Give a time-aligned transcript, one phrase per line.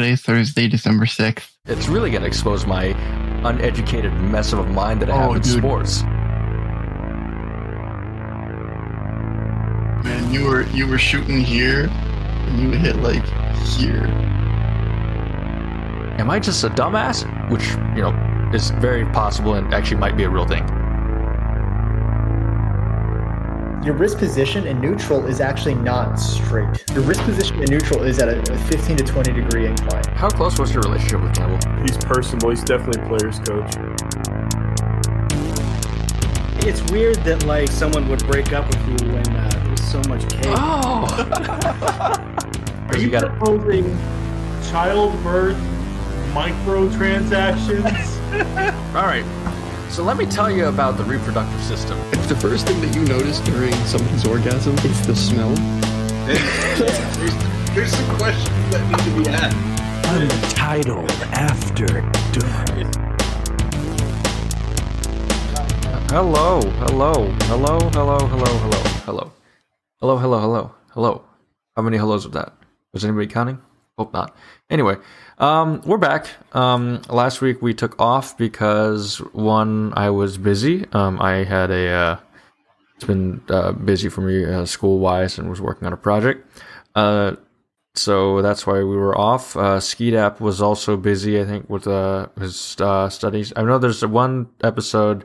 [0.00, 1.50] Today's Thursday, December 6th.
[1.66, 2.84] It's really going to expose my
[3.46, 5.58] uneducated mess of a mind that I have Oh, in dude.
[5.58, 6.02] sports.
[10.02, 13.22] Man, you were you were shooting here, and you hit like
[13.76, 14.06] here.
[16.18, 17.26] Am I just a dumbass?
[17.50, 20.64] Which, you know, is very possible and actually might be a real thing.
[23.82, 26.84] Your wrist position in neutral is actually not straight.
[26.92, 30.04] Your wrist position in neutral is at a a 15 to 20 degree incline.
[30.14, 31.58] How close was your relationship with Campbell?
[31.82, 32.50] He's personable.
[32.50, 33.74] He's definitely a player's coach.
[36.66, 40.28] It's weird that like someone would break up with you when uh, there's so much
[40.28, 40.44] cake.
[40.48, 41.06] Oh!
[42.90, 43.96] Are you, You proposing
[44.70, 45.56] childbirth
[46.34, 48.18] microtransactions?
[48.94, 49.24] All right.
[49.90, 51.98] So let me tell you about the reproductive system.
[52.12, 55.50] If the first thing that you notice during someone's orgasm is the smell,
[56.26, 57.34] there's,
[57.74, 59.56] there's some questions that need to be asked.
[60.06, 62.94] Untitled After Dark.
[66.08, 69.32] Hello, hello, hello, hello, hello, hello, hello,
[69.98, 71.24] hello, hello, hello, hello.
[71.74, 72.52] How many hellos was that?
[72.92, 73.60] Was anybody counting?
[73.98, 74.36] Hope not.
[74.70, 74.96] Anyway,
[75.40, 76.28] um, we're back.
[76.52, 80.86] Um, last week we took off because one, I was busy.
[80.92, 82.16] Um, I had a, uh,
[82.96, 86.46] it's been uh, busy for me uh, school wise and was working on a project.
[86.94, 87.36] Uh,
[87.94, 89.56] so that's why we were off.
[89.56, 93.52] Uh, Skeet was also busy, I think, with uh, his uh, studies.
[93.56, 95.24] I know there's one episode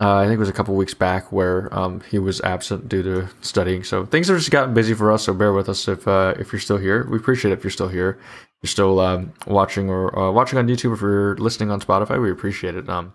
[0.00, 3.02] uh, I think it was a couple weeks back where um, he was absent due
[3.02, 3.82] to studying.
[3.82, 5.24] So things have just gotten busy for us.
[5.24, 7.08] So bear with us if uh, if you're still here.
[7.10, 8.18] We appreciate it if you're still here.
[8.62, 10.94] You're still um, watching or uh, watching on YouTube.
[10.94, 12.88] If you're listening on Spotify, we appreciate it.
[12.88, 13.12] Um,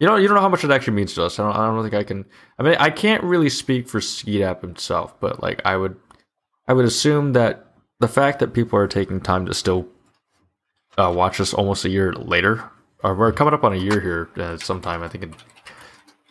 [0.00, 1.38] you know, you don't know how much it actually means to us.
[1.38, 1.56] I don't.
[1.56, 2.24] I don't think I can.
[2.58, 5.96] I mean, I can't really speak for Skeet App himself, but like I would,
[6.66, 7.66] I would assume that
[8.00, 9.86] the fact that people are taking time to still
[10.98, 12.64] uh, watch us almost a year later,
[13.02, 15.02] or we're coming up on a year here uh, sometime.
[15.02, 15.34] I think in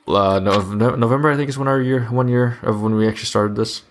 [0.08, 3.08] uh, no, no- November, I think is when our year, one year of when we
[3.08, 3.84] actually started this.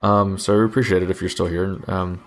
[0.00, 1.78] Um, so we appreciate it if you're still here.
[1.86, 2.22] Um,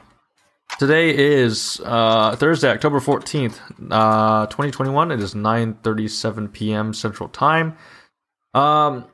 [0.80, 5.12] today is uh, Thursday, October fourteenth, uh, twenty twenty one.
[5.12, 6.94] It is nine thirty seven p.m.
[6.94, 7.78] Central Time.
[8.54, 9.06] Um,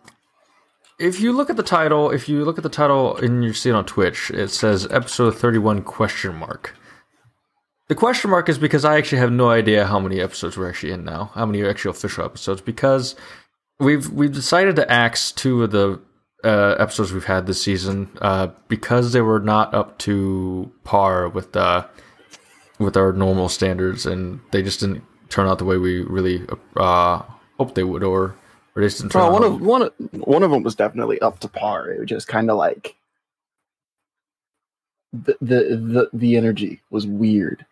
[1.00, 3.70] if you look at the title, if you look at the title and you see
[3.70, 6.76] it on Twitch, it says episode thirty one question mark.
[7.90, 10.94] The question mark is because I actually have no idea how many episodes we're actually
[10.94, 13.16] in now, how many actual official episodes, because
[13.80, 16.00] we've we've decided to axe two of the
[16.44, 21.56] uh, episodes we've had this season uh, because they were not up to par with
[21.56, 21.86] uh,
[22.80, 26.46] with our normal standards, and they just didn't turn out the way we really
[26.78, 27.22] uh,
[27.58, 28.36] hoped they would, or
[28.76, 29.42] or they just didn't turn Well, out.
[29.42, 29.94] one of one of
[30.28, 31.90] one of them was definitely up to par.
[31.92, 32.96] It was just kind of like
[35.14, 37.66] the, the the the energy was weird.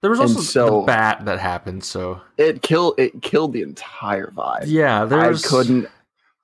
[0.00, 4.26] there was also so- the bat that happened, so It killed it killed the entire
[4.32, 4.64] vibe.
[4.66, 5.88] yeah, there I was couldn't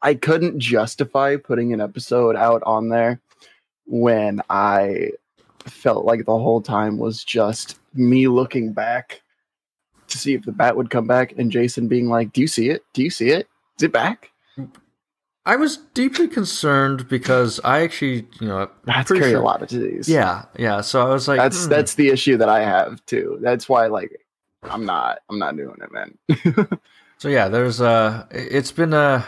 [0.03, 3.21] I couldn't justify putting an episode out on there
[3.87, 5.13] when I
[5.65, 9.23] felt like the whole time was just me looking back
[10.09, 12.71] to see if the bat would come back and Jason being like, "Do you see
[12.71, 12.85] it?
[12.93, 13.49] Do you see it?
[13.79, 14.31] Is it back?"
[15.45, 19.63] I was deeply concerned because I actually, you know, I'm Bats carry sure- a lot
[19.63, 20.09] of disease.
[20.09, 20.83] Yeah, yeah.
[20.83, 21.71] So I was like, that's hmm.
[21.71, 23.39] that's the issue that I have too.
[23.41, 24.27] That's why like
[24.63, 26.79] I'm not I'm not doing it, man.
[27.19, 29.27] So yeah, there's uh it's been a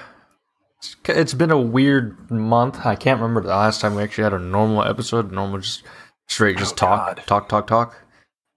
[1.06, 2.84] it's been a weird month.
[2.86, 5.82] I can't remember the last time we actually had a normal episode, normal just
[6.28, 7.22] straight just Oh, talk, God.
[7.26, 8.02] talk, talk, talk.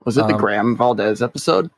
[0.05, 1.69] Was it the Um, Graham Valdez episode?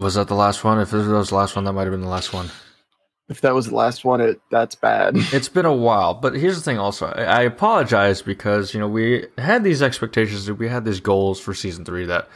[0.00, 0.78] Was that the last one?
[0.80, 2.50] If this was the last one, that might have been the last one.
[3.28, 5.16] If that was the last one, it that's bad.
[5.32, 6.78] It's been a while, but here's the thing.
[6.78, 11.40] Also, I, I apologize because you know we had these expectations, we had these goals
[11.40, 12.28] for season three that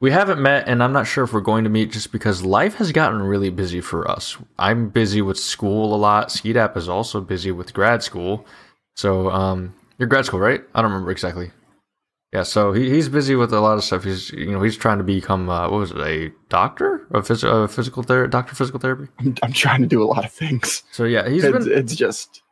[0.00, 2.76] we haven't met, and I'm not sure if we're going to meet just because life
[2.76, 4.38] has gotten really busy for us.
[4.58, 6.32] I'm busy with school a lot.
[6.32, 8.46] Skeet App is also busy with grad school.
[8.96, 10.62] So, um, you're grad school, right?
[10.74, 11.50] I don't remember exactly.
[12.32, 14.04] Yeah, so he, he's busy with a lot of stuff.
[14.04, 17.42] He's you know he's trying to become uh, what was it a doctor a, phys-
[17.42, 19.08] uh, physical therapy, doctor physical therapy.
[19.18, 20.84] I'm, I'm trying to do a lot of things.
[20.92, 22.42] So yeah, he's It's, been it's just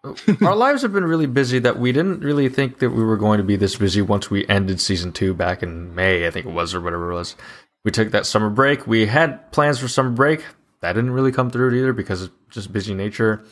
[0.43, 3.39] our lives have been really busy that we didn't really think that we were going
[3.39, 6.53] to be this busy once we ended season two back in May, I think it
[6.53, 7.37] was, or whatever it was.
[7.85, 8.89] We took that summer break.
[8.89, 10.45] We had plans for summer break.
[10.81, 13.45] That didn't really come through either because of just busy nature.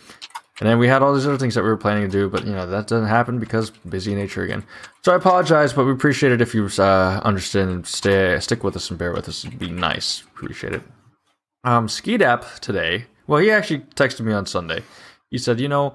[0.59, 2.47] And then we had all these other things that we were planning to do, but
[2.47, 4.65] you know that doesn't happen because busy nature again.
[5.03, 8.75] So I apologize, but we appreciate it if you uh, understand and stay stick with
[8.75, 9.45] us and bear with us.
[9.45, 10.23] It'd be nice.
[10.23, 10.83] Appreciate it.
[11.65, 13.05] Um, Skeet App today.
[13.27, 14.83] Well, he actually texted me on Sunday.
[15.31, 15.95] He said, "You know,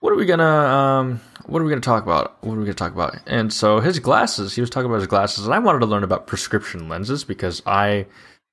[0.00, 2.36] what are we gonna um what are we to talk about?
[2.42, 3.16] What are we to talk about?
[3.26, 6.04] And so his glasses, he was talking about his glasses, and I wanted to learn
[6.04, 8.06] about prescription lenses because I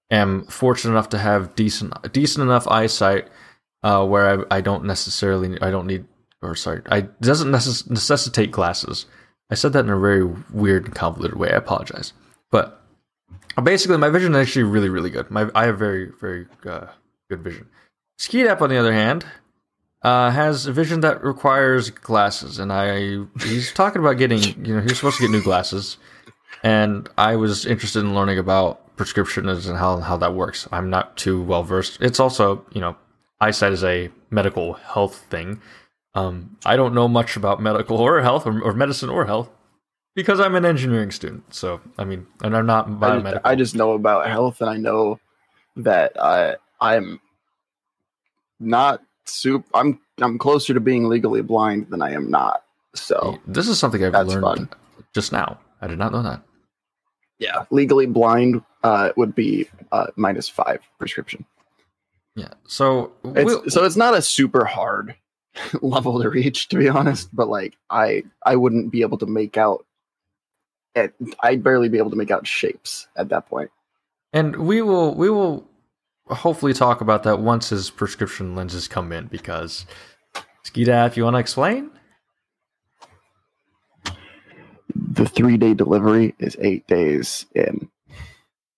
[0.09, 3.27] am fortunate enough to have decent decent enough eyesight
[3.83, 6.05] uh, where I, I don't necessarily I don't need
[6.41, 9.05] or sorry I doesn't necess- necessitate glasses.
[9.51, 11.51] I said that in a very weird and convoluted way.
[11.51, 12.13] I apologize,
[12.49, 12.81] but
[13.61, 15.29] basically my vision is actually really really good.
[15.29, 16.87] My I have very very uh,
[17.29, 17.67] good vision.
[18.17, 19.25] Skeet on the other hand,
[20.03, 24.81] uh, has a vision that requires glasses, and I he's talking about getting you know
[24.81, 25.97] he's supposed to get new glasses,
[26.63, 30.67] and I was interested in learning about prescriptions and how how that works.
[30.71, 32.01] I'm not too well versed.
[32.01, 32.95] It's also you know
[33.43, 35.61] eyesight is a medical health thing.
[36.15, 39.49] Um, I don't know much about medical or health or, or medicine or health
[40.15, 41.53] because I'm an engineering student.
[41.53, 44.77] So I mean, and I'm not I just, I just know about health, and I
[44.77, 45.19] know
[45.77, 47.19] that I I'm
[48.59, 49.65] not super.
[49.73, 52.63] I'm I'm closer to being legally blind than I am not.
[52.95, 54.69] So this is something I've learned fun.
[55.15, 55.59] just now.
[55.81, 56.41] I did not know that.
[57.39, 61.43] yeah, legally blind uh, would be uh, minus five prescription.
[62.35, 62.49] Yeah.
[62.67, 65.15] So It's, we'll- so it's not a super hard
[65.81, 67.29] level to reach, to be honest.
[67.33, 69.85] But like, I I wouldn't be able to make out.
[70.95, 73.71] It, I'd barely be able to make out shapes at that point.
[74.31, 75.67] And we will we will
[76.27, 79.85] hopefully talk about that once his prescription lenses come in because
[80.65, 81.91] Skeeta, if you want to explain?
[84.95, 87.89] The three day delivery is eight days in.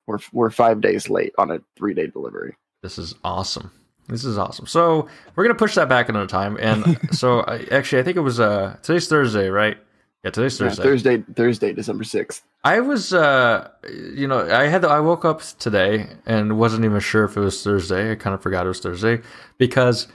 [0.07, 2.55] We're we're five days late on a three day delivery.
[2.85, 3.71] This is awesome.
[4.07, 4.67] This is awesome.
[4.67, 6.55] So we're gonna push that back another time.
[6.61, 9.75] And so I, actually, I think it was uh today's Thursday, right?
[10.23, 10.83] Yeah, today's Yeah, Thursday.
[10.83, 12.43] Thursday, Thursday, December sixth.
[12.63, 17.23] I was, uh, you know, I had I woke up today and wasn't even sure
[17.25, 18.11] if it was Thursday.
[18.11, 19.21] I kind of forgot it was Thursday
[19.57, 20.07] because,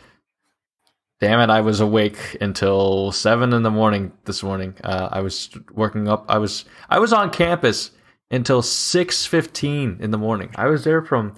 [1.21, 4.77] damn it, I was awake until seven in the morning this morning.
[4.85, 6.25] Uh, I was working up.
[6.29, 7.91] I was I was on campus
[8.31, 10.51] until six fifteen in the morning.
[10.55, 11.35] I was there from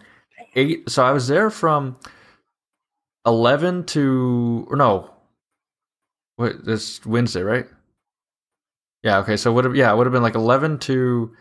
[0.55, 0.89] eight.
[0.91, 1.97] So I was there from
[3.27, 5.11] eleven to or no,
[6.37, 7.67] what this Wednesday, right?
[9.03, 9.37] Yeah, okay.
[9.37, 11.33] So would have yeah, it would have been like eleven to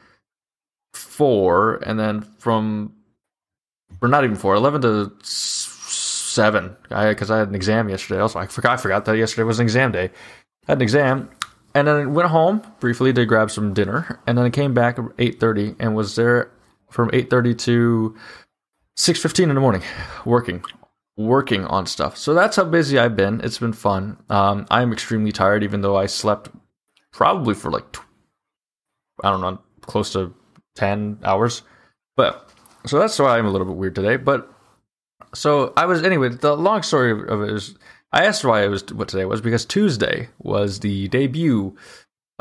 [0.94, 2.94] four, and then from
[4.02, 6.76] or not even four, 11 to seven.
[6.90, 8.20] I because I had an exam yesterday.
[8.20, 10.06] Also, I forgot I forgot that yesterday was an exam day.
[10.06, 11.30] I had an exam,
[11.74, 14.98] and then I went home briefly to grab some dinner, and then I came back
[14.98, 16.52] at eight thirty and was there
[16.90, 18.16] from eight thirty to
[18.96, 19.84] six fifteen in the morning,
[20.26, 20.64] working
[21.18, 22.18] working on stuff.
[22.18, 23.42] So that's how busy I've been.
[23.42, 24.18] It's been fun.
[24.30, 26.50] Um, I'm extremely tired, even though I slept
[27.12, 27.98] probably for like
[29.24, 30.34] I don't know, close to
[30.76, 31.64] ten hours.
[32.16, 32.50] But
[32.86, 34.18] so that's why I'm a little bit weird today.
[34.18, 34.52] But
[35.34, 36.30] so I was anyway.
[36.30, 37.76] The long story of it is,
[38.12, 41.76] I asked why it was what today was because Tuesday was the debut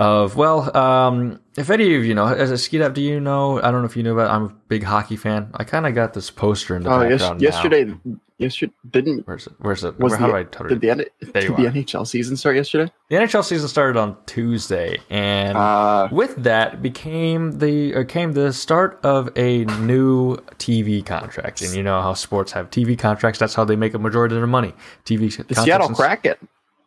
[0.00, 3.58] of well, um, if any of you know, as a ski up, do you know?
[3.62, 4.30] I don't know if you know about.
[4.30, 5.50] I'm a big hockey fan.
[5.54, 7.40] I kind of got this poster in the Oh, yes, background.
[7.40, 7.46] now.
[7.46, 7.94] yesterday,
[8.38, 9.52] yesterday didn't Where's it?
[9.58, 9.98] Where's it?
[10.00, 11.64] was Where, how the, do I tell did the, did the.
[11.70, 12.90] NHL season start yesterday?
[13.10, 18.52] The NHL season started on Tuesday, and Uh, with that became the or came the
[18.54, 21.60] start of a new TV contract.
[21.60, 23.38] And you know how sports have TV contracts.
[23.38, 24.72] That's how they make a majority of their money.
[25.04, 26.36] TV the Seattle Kraken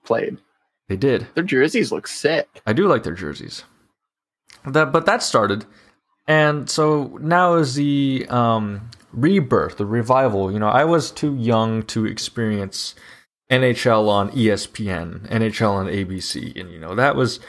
[0.04, 0.38] played.
[0.89, 1.27] They did.
[1.35, 2.62] Their jerseys look sick.
[2.65, 3.63] I do like their jerseys.
[4.65, 5.65] That, but that started,
[6.27, 10.51] and so now is the um, rebirth, the revival.
[10.51, 12.96] You know, I was too young to experience
[13.51, 17.39] NHL on ESPN, NHL on ABC, and you know that was,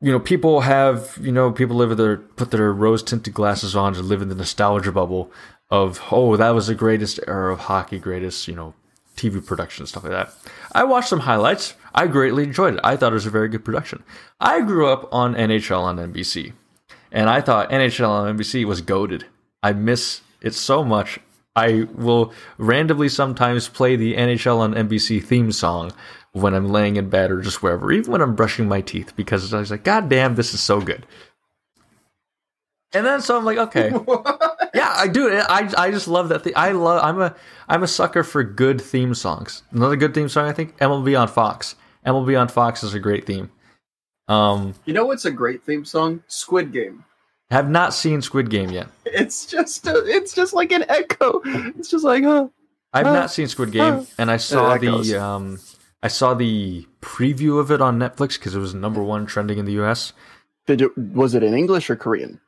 [0.00, 3.76] you know, people have, you know, people live with their put their rose tinted glasses
[3.76, 5.30] on to live in the nostalgia bubble
[5.70, 8.74] of oh that was the greatest era of hockey, greatest you know
[9.16, 10.32] TV production stuff like that.
[10.72, 11.74] I watched some highlights.
[11.94, 12.80] I greatly enjoyed it.
[12.84, 14.02] I thought it was a very good production.
[14.38, 16.52] I grew up on NHL on NBC,
[17.10, 19.24] and I thought NHL on NBC was goaded.
[19.62, 21.18] I miss it so much.
[21.56, 25.92] I will randomly sometimes play the NHL on NBC theme song
[26.32, 29.54] when I'm laying in bed or just wherever, even when I'm brushing my teeth, because
[29.54, 31.06] I was like, God damn, this is so good.
[32.96, 33.90] And then so I'm like, okay,
[34.74, 35.30] yeah, I do.
[35.30, 36.52] I I just love that thing.
[36.56, 37.02] I love.
[37.04, 37.34] I'm a
[37.68, 39.62] I'm a sucker for good theme songs.
[39.72, 41.76] Another good theme song, I think, MLB on Fox.
[42.06, 43.50] MLB on Fox is a great theme.
[44.28, 46.22] Um, You know what's a great theme song?
[46.26, 47.04] Squid Game.
[47.50, 48.88] have not seen Squid Game yet.
[49.04, 51.40] It's just a, it's just like an echo.
[51.78, 52.48] It's just like huh.
[52.92, 55.58] I've Uh, not seen Squid Game, uh, and I saw that the um,
[56.02, 59.64] I saw the preview of it on Netflix because it was number one trending in
[59.64, 60.12] the U.S.
[60.66, 62.40] Did you, was it in English or Korean?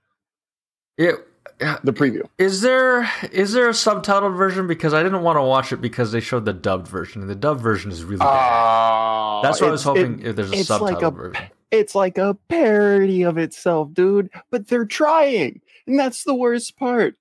[0.99, 1.14] It
[1.61, 2.23] yeah, The preview.
[2.38, 4.67] Is there is there a subtitled version?
[4.67, 7.35] Because I didn't want to watch it because they showed the dubbed version, and the
[7.35, 8.26] dubbed version is really bad.
[8.28, 10.21] Oh, That's what I was hoping.
[10.21, 11.45] it- if there's a it's like subtitled a- version.
[11.71, 14.31] it's like a parody of itself, dude.
[14.50, 17.17] But they're trying, and that's the worst part.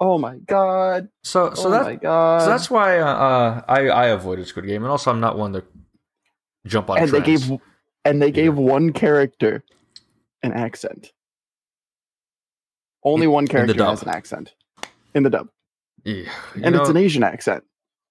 [0.00, 1.08] Oh my god!
[1.24, 2.42] So so oh that my god!
[2.42, 5.54] so that's why uh, uh, I I avoided Squid Game, and also I'm not one
[5.54, 5.64] to
[6.66, 6.98] jump on.
[6.98, 7.50] and they gave
[8.04, 9.64] and they gave one character
[10.42, 11.12] an accent.
[13.04, 14.54] Only one character has an accent
[15.14, 15.48] in the dub,
[16.04, 16.30] Yeah,
[16.62, 17.64] and it's an Asian accent.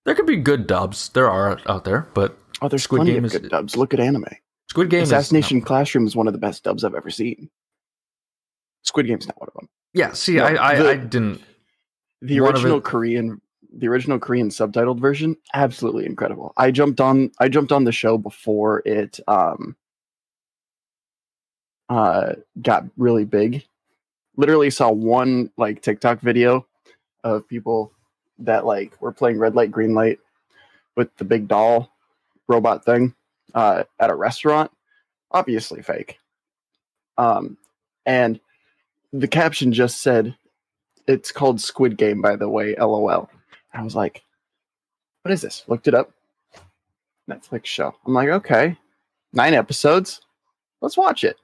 [0.06, 1.10] there could be good dubs.
[1.10, 3.76] There are out there, but Oh, there's Squid plenty Game of is- good dubs.
[3.78, 4.26] Look at anime.
[4.70, 5.68] Squid Game Assassination is no.
[5.68, 7.50] Classroom is one of the best dubs I've ever seen.
[8.84, 9.70] Squid Game's not one of them.
[9.94, 11.42] Yeah, see, No, I I, the- I didn't.
[12.22, 13.42] The original Korean,
[13.72, 16.52] the original Korean subtitled version, absolutely incredible.
[16.58, 19.76] I jumped on, I jumped on the show before it um
[21.90, 23.66] uh got really big.
[24.38, 26.66] Literally saw one like TikTok video
[27.24, 27.92] of people
[28.40, 30.20] that like were playing red light, green light
[30.96, 31.92] with the big doll
[32.48, 33.14] robot thing
[33.56, 34.72] uh, at a restaurant.
[35.32, 36.20] Obviously fake.
[37.18, 37.58] Um,
[38.06, 38.40] and
[39.12, 40.36] the caption just said,
[41.08, 43.30] "It's called Squid Game, by the way." LOL.
[43.74, 44.24] I was like,
[45.24, 46.12] "What is this?" Looked it up.
[47.30, 47.94] Netflix show.
[48.06, 48.78] I'm like, okay,
[49.34, 50.22] nine episodes.
[50.82, 51.38] Let's watch it.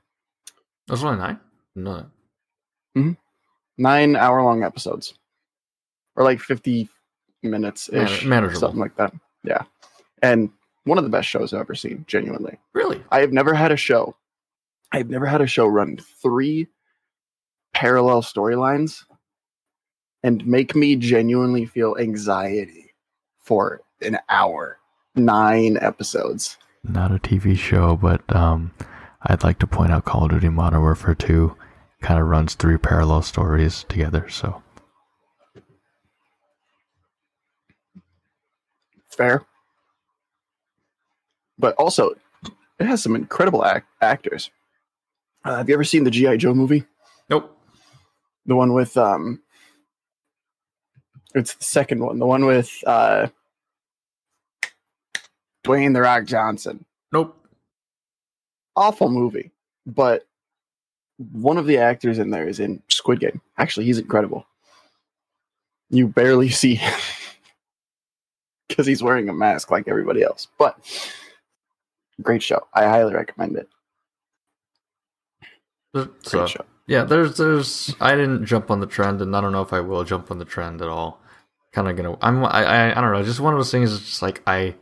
[0.87, 1.39] That's only nine.
[1.75, 2.05] No,
[3.77, 5.15] Nine hour long episodes,
[6.15, 6.87] or like 50
[7.41, 9.13] minutes ish, Man- something like that.
[9.43, 9.63] Yeah,
[10.21, 10.49] and
[10.83, 12.05] one of the best shows I've ever seen.
[12.07, 12.57] Genuinely.
[12.73, 13.03] really.
[13.11, 14.15] I have never had a show.
[14.91, 16.67] I've never had a show run three
[17.73, 19.03] parallel storylines
[20.21, 22.91] and make me genuinely feel anxiety
[23.41, 24.77] for an hour.
[25.15, 26.57] Nine episodes.
[26.83, 28.71] Not a TV show, but um,
[29.23, 31.55] I'd like to point out Call of Duty Modern Warfare 2
[32.03, 34.29] kind of runs three parallel stories together.
[34.29, 34.61] So
[39.09, 39.45] Fair.
[41.59, 42.15] But also,
[42.79, 44.49] it has some incredible act- actors.
[45.45, 46.37] Uh, have you ever seen the G.I.
[46.37, 46.83] Joe movie?
[47.29, 47.55] Nope.
[48.47, 49.41] The one with, um,
[51.35, 52.17] it's the second one.
[52.17, 53.27] The one with, uh,
[55.63, 56.83] Dwayne The Rock Johnson.
[57.11, 57.37] Nope.
[58.75, 59.51] awful movie,
[59.85, 60.25] but
[61.17, 63.41] one of the actors in there is in Squid Game.
[63.57, 64.45] Actually, he's incredible.
[65.89, 66.99] You barely see him
[68.67, 70.47] because he's wearing a mask like everybody else.
[70.57, 70.77] But
[72.21, 72.67] great show.
[72.73, 73.69] I highly recommend it.
[75.95, 76.65] So, Great show.
[76.87, 79.79] yeah, there's there's I didn't jump on the trend, and I don't know if I
[79.79, 81.21] will jump on the trend at all.
[81.71, 82.17] Kind of gonna.
[82.21, 82.43] I'm.
[82.45, 82.97] I, I.
[82.97, 83.23] I don't know.
[83.23, 83.93] Just one of those things.
[83.93, 84.75] It's just like I.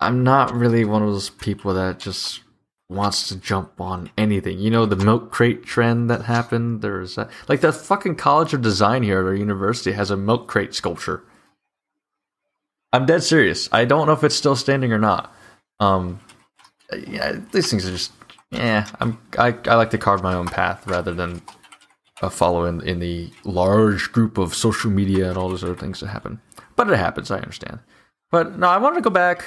[0.00, 2.40] I'm not really one of those people that just
[2.90, 4.58] wants to jump on anything.
[4.58, 6.82] You know the milk crate trend that happened.
[6.82, 10.48] There's that, like the fucking College of Design here at our university has a milk
[10.48, 11.22] crate sculpture.
[12.92, 13.68] I'm dead serious.
[13.72, 15.32] I don't know if it's still standing or not.
[15.78, 16.18] Um,
[17.06, 18.12] yeah, these things are just
[18.50, 18.86] yeah.
[18.98, 21.40] I'm I, I like to carve my own path rather than
[22.20, 26.00] uh, follow in in the large group of social media and all those other things
[26.00, 26.40] that happen.
[26.74, 27.30] But it happens.
[27.30, 27.78] I understand.
[28.32, 29.44] But no, I wanted to go back.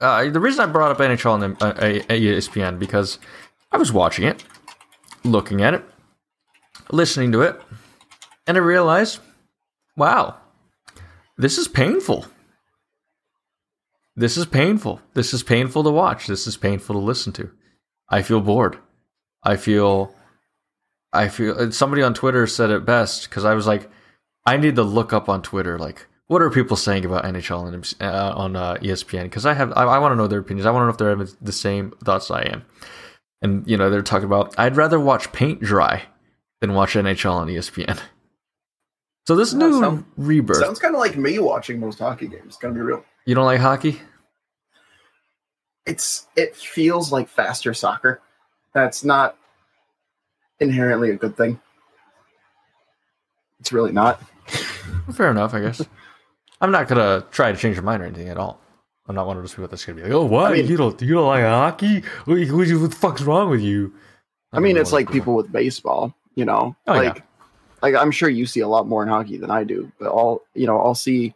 [0.00, 1.72] Uh, the reason I brought up NHL and uh,
[2.12, 3.18] ESPN because
[3.72, 4.44] I was watching it,
[5.24, 5.84] looking at it,
[6.90, 7.60] listening to it,
[8.46, 9.20] and I realized,
[9.96, 10.36] wow,
[11.36, 12.26] this is painful.
[14.16, 15.00] This is painful.
[15.14, 16.26] This is painful to watch.
[16.26, 17.50] This is painful to listen to.
[18.08, 18.78] I feel bored.
[19.44, 20.14] I feel,
[21.12, 21.70] I feel.
[21.70, 23.88] Somebody on Twitter said it best because I was like,
[24.44, 27.94] I need to look up on Twitter like what are people saying about NHL and
[28.00, 30.66] uh, on uh, ESPN because I have I, I want to know their opinions.
[30.66, 32.64] I want to know if they're having the same thoughts I am.
[33.42, 36.02] And you know they're talking about I'd rather watch paint dry
[36.60, 38.00] than watch NHL on ESPN.
[39.26, 40.56] So this new sound- rebirth.
[40.56, 42.56] Sounds kind of like me watching most hockey games.
[42.56, 43.04] Gonna be real.
[43.26, 44.00] you don't like hockey?
[45.84, 48.22] It's it feels like faster soccer.
[48.72, 49.36] That's not
[50.60, 51.60] inherently a good thing.
[53.60, 54.18] It's really not.
[55.12, 55.82] Fair enough, I guess.
[56.60, 58.60] I'm not gonna try to change your mind or anything at all.
[59.06, 60.52] I'm not one of those people that's gonna be like, "Oh, what?
[60.52, 62.00] I mean- you don't you don't like hockey?
[62.24, 63.92] What, what, what the fuck's wrong with you?"
[64.52, 67.00] I mean, it's like people with baseball, you know, Oh, yeah.
[67.10, 67.22] like,
[67.82, 70.42] like I'm sure you see a lot more in hockey than I do, but all,
[70.54, 71.34] you know, I'll see,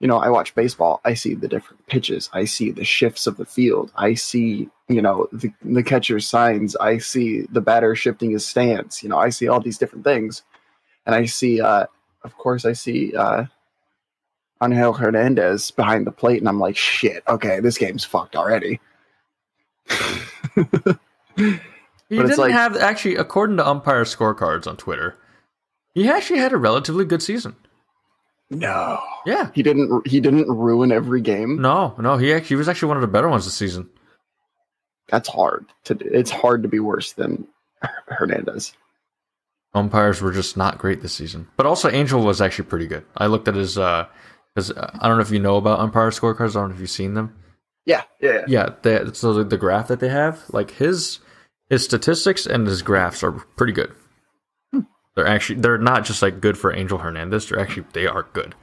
[0.00, 1.00] you know, I watch baseball.
[1.04, 2.30] I see the different pitches.
[2.32, 3.90] I see the shifts of the field.
[3.96, 6.74] I see, you know, the, the catcher's signs.
[6.76, 9.02] I see the batter shifting his stance.
[9.02, 10.42] You know, I see all these different things.
[11.06, 11.86] And I see, uh,
[12.24, 13.44] of course, I see, uh,
[14.62, 18.80] Angel Hernandez behind the plate, and I'm like, shit, okay, this game's fucked already.
[22.08, 25.16] He but didn't like- have actually, according to umpire scorecards on Twitter,
[25.94, 27.56] he actually had a relatively good season.
[28.50, 29.50] No, Yeah.
[29.54, 30.06] he didn't.
[30.06, 31.62] He didn't ruin every game.
[31.62, 33.88] No, no, he actually he was actually one of the better ones this season.
[35.08, 35.94] That's hard to.
[35.94, 36.06] do.
[36.12, 37.46] It's hard to be worse than
[38.08, 38.74] Hernandez.
[39.74, 41.48] Umpires were just not great this season.
[41.56, 43.04] But also Angel was actually pretty good.
[43.16, 44.06] I looked at his uh
[44.54, 46.50] because I don't know if you know about umpire scorecards.
[46.50, 47.34] I don't know if you've seen them.
[47.86, 48.32] Yeah, yeah.
[48.32, 48.44] yeah.
[48.46, 51.20] Yeah, they, so the, the graph that they have, like his
[51.70, 53.92] his statistics and his graphs are pretty good.
[55.14, 57.48] They're actually they're not just like good for Angel Hernandez.
[57.48, 58.54] They're actually they are good.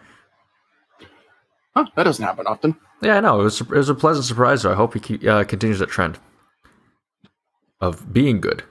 [1.76, 2.76] Huh, that doesn't happen often.
[3.02, 3.42] Yeah, I know.
[3.42, 4.64] It was it was a pleasant surprise.
[4.64, 4.72] Though.
[4.72, 6.20] I hope he keep, uh, continues that trend
[7.80, 8.64] of being good.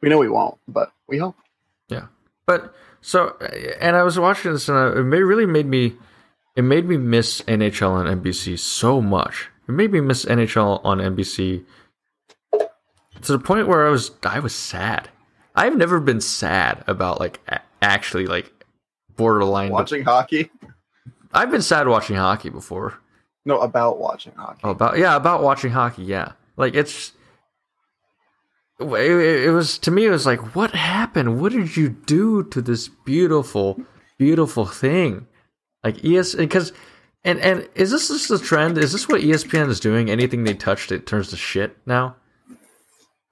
[0.00, 1.36] We know we won't, but we hope.
[1.88, 2.06] Yeah,
[2.46, 3.36] but so
[3.80, 5.94] and I was watching this and it really made me
[6.56, 9.48] it made me miss NHL on NBC so much.
[9.68, 11.64] It made me miss NHL on NBC
[13.22, 15.08] to the point where I was I was sad.
[15.54, 17.40] I've never been sad about like
[17.80, 18.52] actually like
[19.16, 19.70] borderline.
[19.70, 20.50] Watching hockey?
[21.32, 22.98] I've been sad watching hockey before.
[23.44, 24.60] No, about watching hockey.
[24.64, 26.04] Oh, about yeah, about watching hockey.
[26.04, 27.12] Yeah, like it's.
[28.80, 30.06] It, it, was to me.
[30.06, 31.40] It was like, what happened?
[31.40, 33.80] What did you do to this beautiful,
[34.18, 35.26] beautiful thing?
[35.84, 36.72] Like ES because,
[37.24, 38.78] and and is this just the trend?
[38.78, 40.10] Is this what ESPN is doing?
[40.10, 42.16] Anything they touch, it turns to shit now.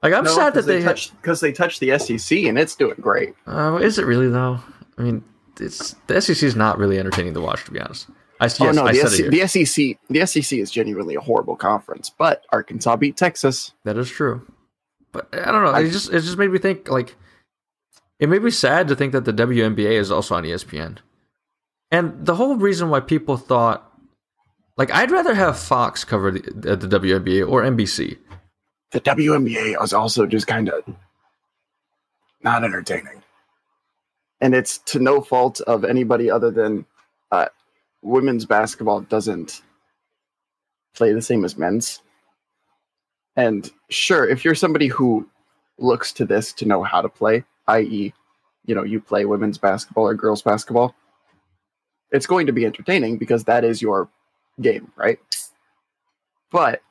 [0.02, 2.97] Like I'm No, sad that they, touched because they touched the SEC and it's doing
[3.00, 3.35] great.
[3.47, 4.59] uh, is it really though?
[4.99, 5.25] I mean,
[5.61, 8.09] it's the SEC is not really entertaining to watch, to be honest.
[8.40, 11.56] I yes, oh no, I the, SEC, the SEC the SEC is genuinely a horrible
[11.56, 13.73] conference, but Arkansas beat Texas.
[13.85, 14.47] That is true.
[15.12, 15.70] But I don't know.
[15.70, 17.16] I- it just it just made me think like
[18.18, 20.98] it made me sad to think that the WNBA is also on ESPN.
[21.90, 23.90] And the whole reason why people thought
[24.76, 28.18] like I'd rather have Fox cover the, the WNBA or NBC.
[28.92, 30.82] The WNBA is also just kind of
[32.42, 33.22] not entertaining,
[34.40, 36.86] and it's to no fault of anybody other than
[37.30, 37.46] uh,
[38.02, 39.62] women's basketball doesn't
[40.94, 42.02] play the same as men's.
[43.37, 45.28] And sure, if you're somebody who
[45.78, 48.12] looks to this to know how to play, i.e.,
[48.66, 50.95] you know, you play women's basketball or girls basketball,
[52.12, 54.08] it's going to be entertaining because that is your
[54.60, 55.19] game, right?
[56.50, 56.82] But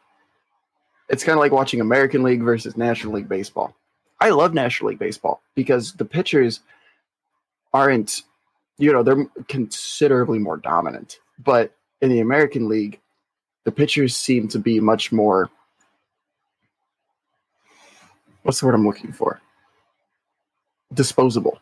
[1.09, 3.75] it's kind of like watching American League versus National League baseball.
[4.19, 6.61] I love National League baseball because the pitchers
[7.73, 8.23] aren't,
[8.77, 11.19] you know, they're considerably more dominant.
[11.43, 12.99] But in the American League,
[13.63, 15.49] the pitchers seem to be much more.
[18.43, 19.41] What's the word I'm looking for?
[20.93, 21.59] Disposable.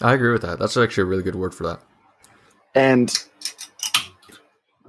[0.00, 0.58] I agree with that.
[0.58, 1.80] That's actually a really good word for that.
[2.74, 3.14] and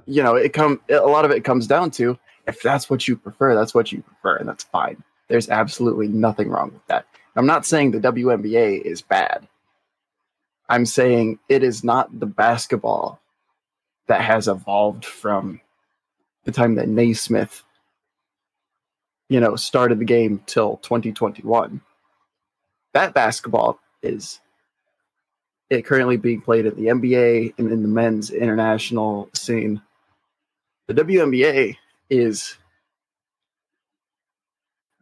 [0.06, 3.16] you know it come a lot of it comes down to if that's what you
[3.16, 7.46] prefer that's what you prefer and that's fine there's absolutely nothing wrong with that i'm
[7.46, 9.48] not saying the WNBA is bad
[10.68, 13.20] i'm saying it is not the basketball
[14.08, 15.60] that has evolved from
[16.44, 17.62] the time that Naismith
[19.28, 21.80] you know started the game till 2021
[22.92, 24.40] that basketball is
[25.70, 29.80] it currently being played in the NBA and in the men's international scene.
[30.88, 31.76] The WNBA
[32.10, 32.56] is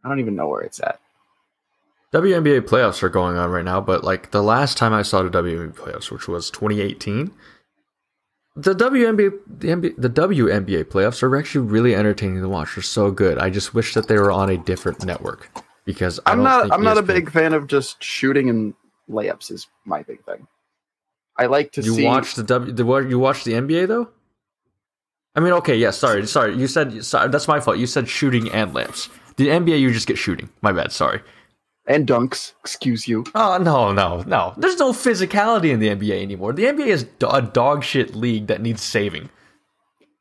[0.03, 0.99] I don't even know where it's at.
[2.13, 5.29] WNBA playoffs are going on right now, but like the last time I saw the
[5.29, 7.31] WNBA playoffs, which was 2018,
[8.55, 12.75] the WNBA the, NBA, the WNBA playoffs are actually really entertaining to watch.
[12.75, 13.37] They're so good.
[13.37, 15.49] I just wish that they were on a different network
[15.85, 18.73] because I I'm don't not I'm not a big fan of just shooting and
[19.09, 20.47] layups is my big thing.
[21.37, 24.09] I like to You see watch the W the what you watch the NBA though?
[25.35, 26.55] I mean, okay, yeah, sorry, sorry.
[26.55, 27.77] You said sorry, that's my fault.
[27.77, 29.09] You said shooting and lamps.
[29.37, 30.47] The NBA you just get shooting.
[30.61, 31.21] My bad, sorry.
[31.85, 33.25] And dunks, excuse you.
[33.35, 34.53] Oh no, no, no.
[34.57, 36.53] There's no physicality in the NBA anymore.
[36.53, 39.29] The NBA is a dog shit league that needs saving.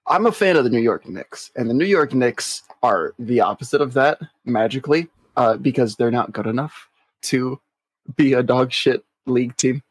[0.07, 3.41] I'm a fan of the New York Knicks, and the New York Knicks are the
[3.41, 6.89] opposite of that magically, uh, because they're not good enough
[7.23, 7.61] to
[8.17, 9.83] be a dog shit league team.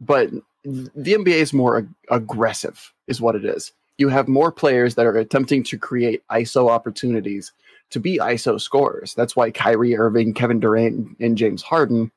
[0.00, 0.30] But
[0.64, 3.72] the NBA is more ag- aggressive, is what it is.
[3.98, 7.52] You have more players that are attempting to create ISO opportunities
[7.90, 9.14] to be ISO scorers.
[9.14, 12.10] That's why Kyrie Irving, Kevin Durant, and James Harden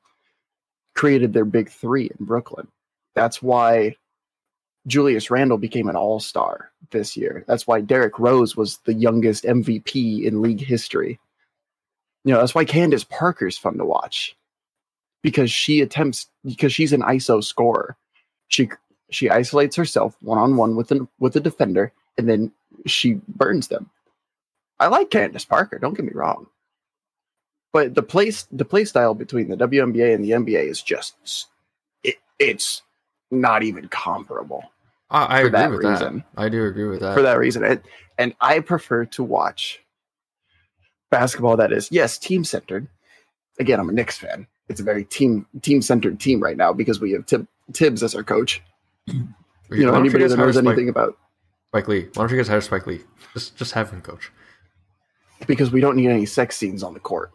[0.94, 2.68] created their big three in Brooklyn.
[3.14, 3.96] That's why
[4.86, 7.44] Julius Randle became an all star this year.
[7.46, 11.18] That's why Derrick Rose was the youngest MVP in league history.
[12.24, 14.36] You know, that's why Candace Parker's fun to watch
[15.22, 17.96] because she attempts, because she's an ISO scorer.
[18.48, 18.70] She
[19.10, 22.52] she isolates herself one on one with an with a defender, and then
[22.86, 23.90] she burns them.
[24.82, 25.78] I like Candace Parker.
[25.78, 26.46] Don't get me wrong.
[27.72, 31.46] but the place the play style between the WNBA and the NBA is just
[32.04, 32.82] it, it's
[33.30, 34.64] not even comparable
[35.10, 36.24] I, I agree with reason.
[36.34, 36.42] that.
[36.42, 37.14] I do agree with that.
[37.14, 37.64] for that reason.
[37.64, 37.80] And,
[38.18, 39.80] and I prefer to watch
[41.10, 42.88] basketball that is yes team centered.
[43.58, 44.46] Again, I'm a Knicks fan.
[44.68, 48.14] It's a very team team centered team right now because we have Tib, Thibs as
[48.14, 48.62] our coach.
[49.06, 51.16] You know, anybody that knows Spike- anything about
[51.68, 52.02] Spike Lee.
[52.14, 53.00] Why don't you guys hire Spike Lee?
[53.34, 54.30] Just just have him coach.
[55.46, 57.30] Because we don't need any sex scenes on the court.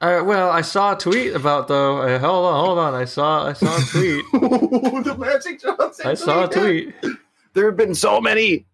[0.00, 1.98] Uh, well, I saw a tweet about though.
[1.98, 2.94] Uh, hold on, hold on.
[2.94, 4.24] I saw I saw a tweet.
[4.32, 6.06] the Magic Johnson.
[6.06, 6.94] I saw a tweet.
[7.52, 8.64] There have been so many.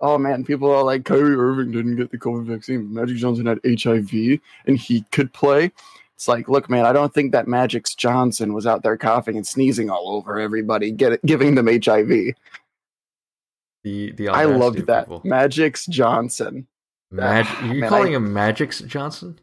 [0.00, 2.92] Oh man, people are like Kyrie Irving didn't get the COVID vaccine.
[2.92, 5.72] Magic Johnson had HIV and he could play.
[6.14, 9.46] It's like, look, man, I don't think that Magic's Johnson was out there coughing and
[9.46, 12.34] sneezing all over everybody, get it, giving them HIV.
[13.82, 15.04] The the I loved that.
[15.04, 15.20] people.
[15.24, 16.66] Magic's Johnson.
[17.10, 19.38] Mag- Ah, you man, calling I- him Magic's Johnson?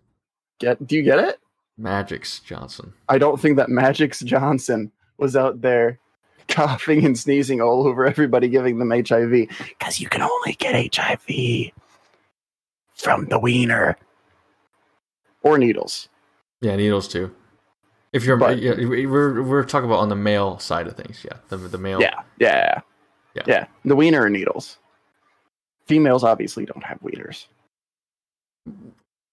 [0.60, 1.40] Get do you get it?
[1.78, 2.94] Magic's Johnson.
[3.10, 6.00] I don't think that Magic's Johnson was out there
[6.48, 9.32] coughing and sneezing all over everybody, giving them HIV.
[9.70, 11.72] Because you can only get HIV
[12.94, 13.98] from the wiener
[15.42, 16.10] or needles.
[16.62, 17.34] Yeah, needles too.
[18.14, 21.26] If you're, But- yeah, we- we're we're talking about on the male side of things.
[21.26, 22.00] Yeah, the the male.
[22.00, 22.82] Yeah, yeah,
[23.34, 23.44] Yeah.
[23.48, 23.66] yeah.
[23.86, 24.78] The wiener and needles.
[25.86, 27.46] Females obviously don't have wieners.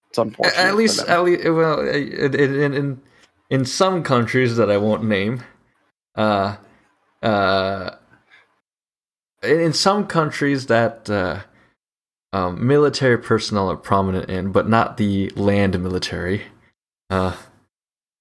[0.09, 0.57] It's unfortunate.
[0.57, 3.01] At least, at least, well, in in in,
[3.49, 5.43] in some countries that I won't name,
[6.15, 6.57] uh,
[7.21, 7.91] uh,
[9.41, 11.41] in some countries that uh,
[12.33, 16.43] um, military personnel are prominent in, but not the land military.
[17.09, 17.35] Uh,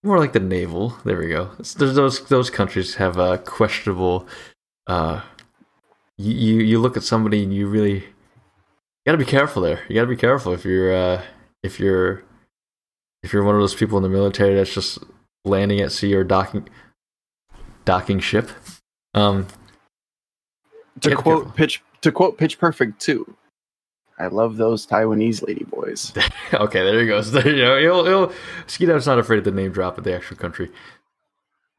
[0.03, 0.97] more like the naval.
[1.05, 1.51] There we go.
[1.59, 4.27] It's, those those countries have a questionable.
[4.87, 5.21] Uh,
[6.17, 8.05] you you look at somebody and you really
[9.11, 9.81] you got to be careful there.
[9.89, 11.23] You got to be careful if you're uh,
[11.65, 12.23] if you're
[13.25, 14.99] if you're one of those people in the military that's just
[15.45, 16.69] landing at sea or docking
[17.85, 18.51] docking ship.
[19.15, 19.49] Um,
[21.01, 21.53] to quote careful.
[21.53, 23.37] pitch to quote Pitch Perfect too.
[24.21, 26.13] I love those Taiwanese lady boys.
[26.55, 27.33] okay, there he goes.
[27.33, 27.81] There you go.
[27.81, 28.33] He'll, he'll,
[29.07, 30.71] not afraid of the name drop of the actual country,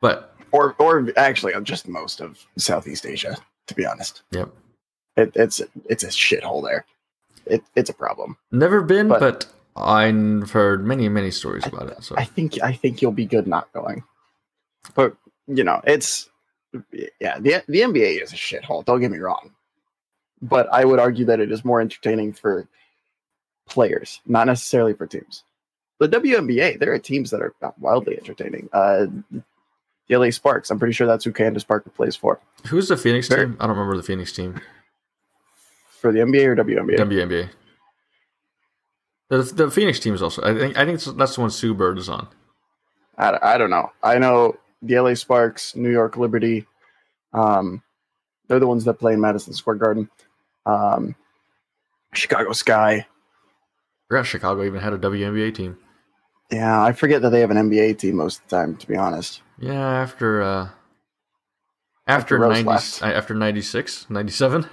[0.01, 4.23] but or or actually just most of Southeast Asia, to be honest.
[4.31, 4.49] yep,
[5.15, 6.85] It, it's it's a shithole there.
[7.45, 8.37] It, it's a problem.
[8.51, 12.03] never been, But- but, I've heard many many stories about it.
[12.03, 14.03] So I think I think you'll be good not going.
[14.95, 15.15] But
[15.47, 16.29] you know, it's
[17.21, 18.83] yeah, the the NBA is a shithole.
[18.83, 19.51] Don't get me wrong,
[20.41, 22.67] but I would argue that it is more entertaining for
[23.69, 25.43] players, not necessarily for teams.
[25.99, 28.67] The WNBA, there are teams that are wildly entertaining.
[28.73, 29.05] Uh,
[30.07, 32.39] the LA Sparks, I'm pretty sure that's who Candace Parker plays for.
[32.67, 33.57] who's the Phoenix Very- team?
[33.59, 34.59] I don't remember the Phoenix team.
[36.01, 36.97] For the NBA or WNBA?
[36.97, 37.49] WNBA.
[39.29, 40.41] The, the Phoenix team is also.
[40.41, 40.77] I think.
[40.77, 42.27] I think that's the one Sue Bird is on.
[43.17, 43.91] I, I don't know.
[44.01, 46.65] I know the LA Sparks, New York Liberty.
[47.33, 47.83] Um,
[48.47, 50.09] they're the ones that play in Madison Square Garden.
[50.65, 51.15] Um,
[52.13, 52.93] Chicago Sky.
[52.93, 53.05] I
[54.07, 55.77] forgot Chicago even had a WNBA team.
[56.51, 58.75] Yeah, I forget that they have an NBA team most of the time.
[58.75, 60.69] To be honest, Yeah, after uh,
[62.07, 62.69] After after, 90,
[63.05, 64.67] uh, after 96, 97.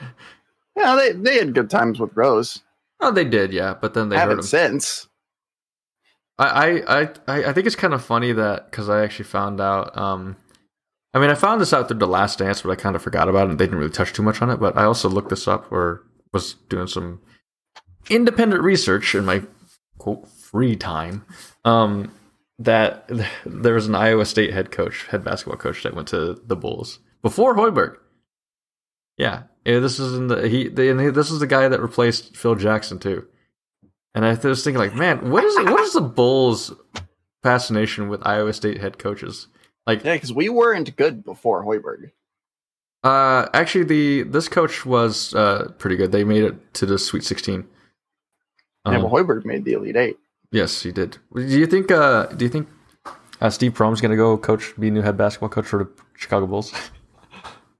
[0.78, 2.62] Yeah, they they had good times with Rose.
[3.00, 5.08] Oh, they did, yeah, but then they haven't since.
[6.38, 9.60] I, I, I, I I think it's kind of funny that because I actually found
[9.60, 9.96] out.
[9.96, 10.36] Um,
[11.14, 13.28] I mean, I found this out through the Last Dance, but I kind of forgot
[13.28, 13.50] about it.
[13.50, 14.60] and They didn't really touch too much on it.
[14.60, 17.20] But I also looked this up or was doing some
[18.10, 19.42] independent research in my
[19.98, 21.24] quote free time.
[21.64, 22.12] Um,
[22.58, 23.08] that
[23.46, 26.98] there was an Iowa State head coach, head basketball coach that went to the Bulls
[27.22, 27.96] before Hoiberg.
[29.18, 30.68] Yeah, yeah this is in the he.
[30.68, 33.26] The, and he- this is the guy that replaced Phil Jackson too.
[34.14, 36.72] And I was thinking, like, man, what is what is the Bulls'
[37.42, 39.48] fascination with Iowa State head coaches?
[39.86, 42.10] Like, Yeah, because we weren't good before Hoiberg.
[43.04, 46.10] uh, actually, the this coach was uh pretty good.
[46.12, 47.66] They made it to the Sweet Sixteen.
[48.86, 50.18] yeah, Um, but Hoiberg made the Elite Eight.
[50.52, 51.18] yes, he did.
[51.34, 51.90] Do you think?
[51.90, 52.68] Uh, do you think
[53.40, 56.46] uh, Steve Prohm's going to go coach, be new head basketball coach for the Chicago
[56.46, 56.72] Bulls?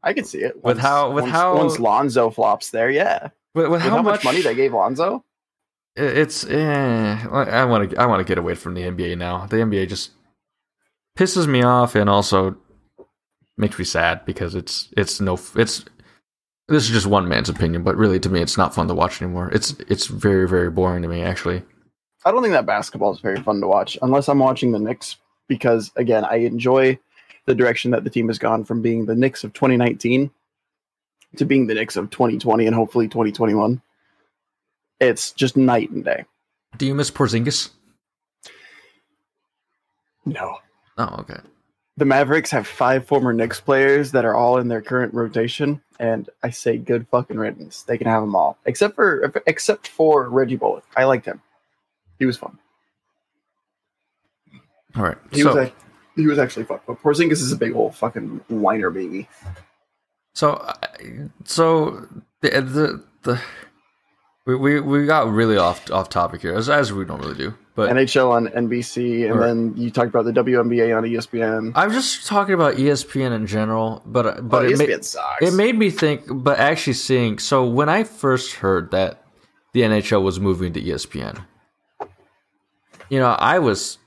[0.08, 0.64] I can see it.
[0.64, 3.28] With how- with once, how- once Lonzo flops there, yeah.
[3.54, 5.22] with, with how, how, much money they gave Lonzo?
[5.98, 9.46] it's eh, I want to I want to get away from the NBA now.
[9.46, 10.12] The NBA just
[11.18, 12.56] pisses me off and also
[13.56, 15.84] makes me sad because it's it's no it's
[16.68, 19.20] this is just one man's opinion, but really to me it's not fun to watch
[19.20, 19.50] anymore.
[19.52, 21.62] It's it's very very boring to me actually.
[22.24, 25.16] I don't think that basketball is very fun to watch unless I'm watching the Knicks
[25.48, 26.98] because again, I enjoy
[27.48, 30.30] the direction that the team has gone from being the Knicks of 2019
[31.36, 33.80] to being the Knicks of 2020 and hopefully 2021.
[35.00, 36.24] It's just night and day.
[36.76, 37.70] Do you miss Porzingis?
[40.26, 40.58] No.
[40.98, 41.38] Oh, okay.
[41.96, 46.28] The Mavericks have five former Knicks players that are all in their current rotation, and
[46.42, 47.82] I say good fucking riddance.
[47.82, 50.84] They can have them all, except for except for Reggie Bullock.
[50.96, 51.42] I liked him.
[52.20, 52.56] He was fun.
[54.96, 55.18] All right.
[55.32, 55.72] He so, was a,
[56.18, 56.80] he was actually fun.
[56.86, 59.28] But Porzingis is a big old fucking whiner baby.
[60.34, 60.74] So, uh,
[61.44, 62.06] so
[62.42, 63.40] the the, the
[64.46, 67.54] we, we we got really off off topic here as as we normally do.
[67.74, 69.46] But NHL on NBC, and Right.
[69.46, 71.70] then you talked about the WNBA on ESPN.
[71.76, 74.02] I'm just talking about ESPN in general.
[74.04, 75.42] But But but oh, it, ESPN ma- sucks.
[75.46, 76.22] it made me think.
[76.28, 79.24] But actually seeing so when I first heard that
[79.74, 81.44] the NHL was moving to ESPN,
[83.10, 83.98] you know, I was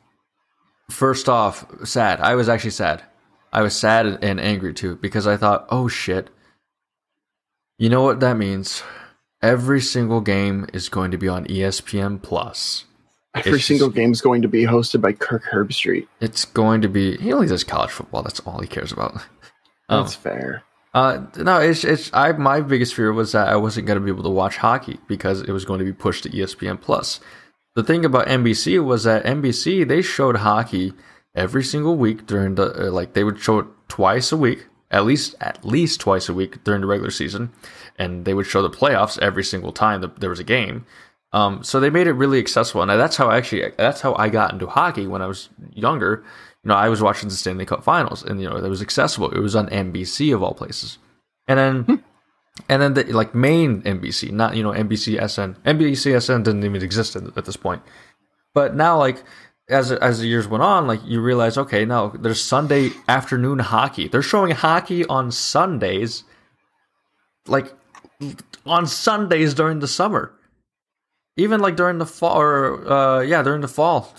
[0.92, 2.20] first off sad.
[2.20, 3.04] I was actually sad.
[3.54, 6.30] I was sad and angry too because I thought, oh shit.
[7.78, 8.84] You know what that means?
[9.42, 12.86] Every single game is going to be on ESPN Plus.
[13.34, 16.08] Every it's single just- is going to be hosted by Kirk Herbstreit.
[16.20, 17.18] It's going to be.
[17.18, 18.22] He only does college football.
[18.24, 19.16] That's all he cares about.
[19.90, 20.64] Um, That's fair.
[20.94, 22.10] Uh, no, it's it's.
[22.14, 25.00] I my biggest fear was that I wasn't going to be able to watch hockey
[25.10, 27.20] because it was going to be pushed to ESPN Plus.
[27.76, 30.94] The thing about NBC was that NBC they showed hockey
[31.34, 35.06] every single week during the uh, like they would show it twice a week, at
[35.06, 37.52] least at least twice a week during the regular season,
[37.98, 40.86] and they would show the playoffs every single time that there was a game.
[41.34, 44.28] Um, so they made it really accessible, and that's how I actually that's how I
[44.28, 46.26] got into hockey when I was younger.
[46.64, 49.32] You know, I was watching the Stanley Cup Finals, and you know it was accessible.
[49.32, 50.98] It was on NBC of all places,
[51.48, 52.04] and then
[52.68, 55.56] and then the like main NBC, not you know NBC SN.
[55.64, 57.82] NBC SN didn't even exist at, this point,
[58.54, 59.24] but now like
[59.70, 64.08] as as the years went on, like you realize, okay, now there's Sunday afternoon hockey.
[64.08, 66.24] They're showing hockey on Sundays,
[67.48, 67.74] like
[68.66, 70.34] on Sundays during the summer.
[71.38, 74.14] Even like during the fall, or uh, yeah, during the fall,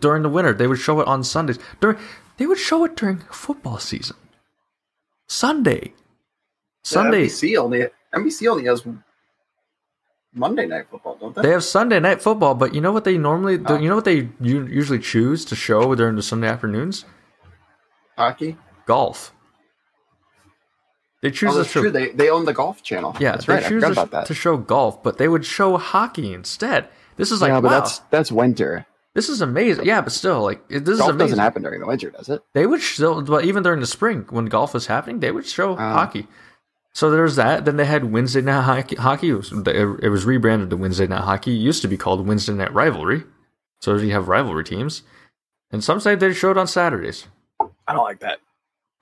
[0.00, 1.58] during the winter, they would show it on Sundays.
[1.80, 1.98] During
[2.38, 4.16] they would show it during football season.
[5.28, 5.92] Sunday,
[6.86, 7.26] Sunday.
[7.26, 8.86] NBC only NBC only has
[10.32, 11.42] Monday night football, don't they?
[11.42, 13.76] They have Sunday night football, but you know what they normally, Oh.
[13.78, 17.04] you know what they usually choose to show during the Sunday afternoons?
[18.16, 18.56] Hockey.
[18.86, 19.32] Golf.
[21.22, 21.90] They choose Oh, to that's show, true.
[21.90, 23.16] They they own the golf channel.
[23.18, 23.64] yeah, that's they right.
[23.64, 24.26] I choose forgot to, about that.
[24.26, 26.88] to show golf, but they would show hockey instead.
[27.16, 28.86] This is like, yeah, but wow, that's that's winter.
[29.14, 29.86] this is amazing.
[29.86, 31.18] Yeah, but still, like, this Golf is amazing.
[31.18, 32.42] doesn't happen during the winter, does it?
[32.52, 35.72] They would still, but even during the spring when golf was happening, they would show
[35.78, 35.94] Ah.
[35.94, 36.28] hockey.
[36.96, 37.66] So there's that.
[37.66, 38.96] Then they had Wednesday night hockey.
[38.96, 39.28] hockey.
[39.28, 41.54] It, was, it was rebranded to Wednesday night hockey.
[41.54, 43.22] It used to be called Wednesday night rivalry.
[43.82, 45.02] So you have rivalry teams,
[45.70, 47.26] and some say they showed on Saturdays.
[47.86, 48.38] I don't like that.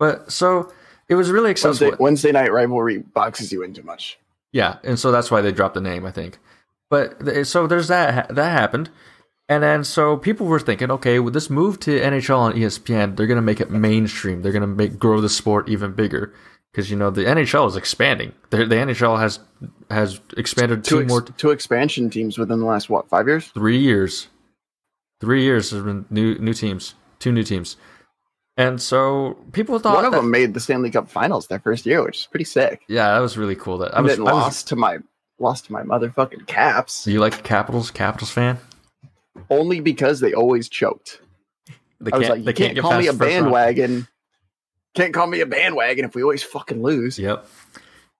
[0.00, 0.72] But so
[1.08, 1.90] it was really accessible.
[1.90, 4.18] Wednesday, Wednesday night rivalry boxes you in too much.
[4.50, 6.40] Yeah, and so that's why they dropped the name, I think.
[6.90, 8.90] But so there's that that happened,
[9.48, 13.16] and then so people were thinking, okay, with this move to NHL on E ESPN,
[13.16, 14.42] they're gonna make it mainstream.
[14.42, 16.34] They're gonna make grow the sport even bigger
[16.74, 18.32] because you know the NHL is expanding.
[18.50, 19.38] The, the NHL has
[19.90, 23.46] has expanded Two two ex- more two expansion teams within the last what five years?
[23.48, 24.26] three years.
[25.20, 27.76] Three years has been new new teams, two new teams,
[28.56, 31.86] and so people thought One of that- them made the Stanley Cup Finals their first
[31.86, 32.82] year, which is pretty sick.
[32.88, 33.78] Yeah, that was really cool.
[33.78, 34.98] That I was, I was lost to my
[35.38, 37.90] lost to my motherfucking Caps you like Capitals?
[37.92, 38.58] Capitals fan?
[39.50, 41.20] only because they always choked.
[42.00, 42.38] They I was can't.
[42.38, 43.92] like, they you can't get call me a bandwagon.
[43.94, 44.08] round.
[44.94, 47.18] Can't call me a bandwagon if we always fucking lose.
[47.18, 47.46] Yep.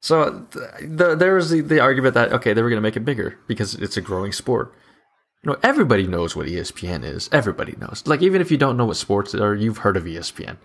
[0.01, 2.97] So th- the, there was the, the argument that okay, they were going to make
[2.97, 4.75] it bigger because it's a growing sport.
[5.43, 7.29] You know, everybody knows what ESPN is.
[7.33, 8.03] Everybody knows.
[8.07, 10.57] Like even if you don't know what sports are, you've heard of ESPN.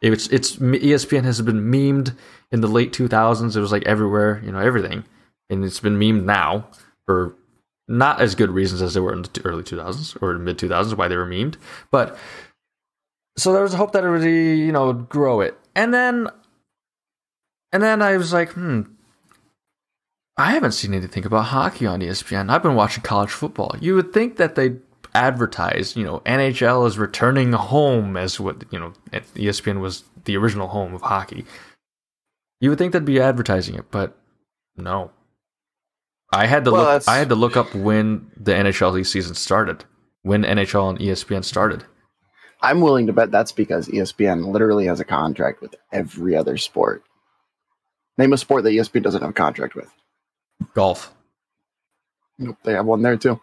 [0.00, 2.14] It's it's ESPN has been memed
[2.52, 3.56] in the late 2000s.
[3.56, 5.04] It was like everywhere, you know, everything,
[5.48, 6.66] and it's been memed now
[7.06, 7.36] for
[7.88, 11.08] not as good reasons as they were in the early 2000s or mid 2000s why
[11.08, 11.56] they were memed,
[11.90, 12.18] but
[13.36, 16.28] so there was a hope that it would you know grow it, and then
[17.72, 18.82] and then I was like, hmm,
[20.36, 22.50] I haven't seen anything about hockey on ESPN.
[22.50, 23.74] I've been watching college football.
[23.80, 24.80] You would think that they'd
[25.14, 30.68] advertise, you know, NHL is returning home as what, you know, ESPN was the original
[30.68, 31.44] home of hockey.
[32.60, 34.16] You would think they'd be advertising it, but
[34.76, 35.12] no.
[36.32, 39.84] I had to Well, look I had to look up when the NHL season started.
[40.22, 41.84] When NHL and ESPN started.
[42.64, 47.04] I'm willing to bet that's because ESPN literally has a contract with every other sport.
[48.16, 49.92] Name a sport that ESPN doesn't have a contract with.
[50.72, 51.12] Golf.
[52.38, 53.38] Nope, they have one there too.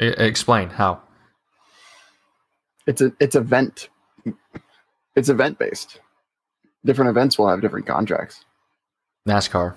[0.00, 1.00] I- explain how.
[2.88, 3.88] It's a it's event.
[5.14, 6.00] It's event based.
[6.84, 8.44] Different events will have different contracts.
[9.28, 9.76] NASCAR.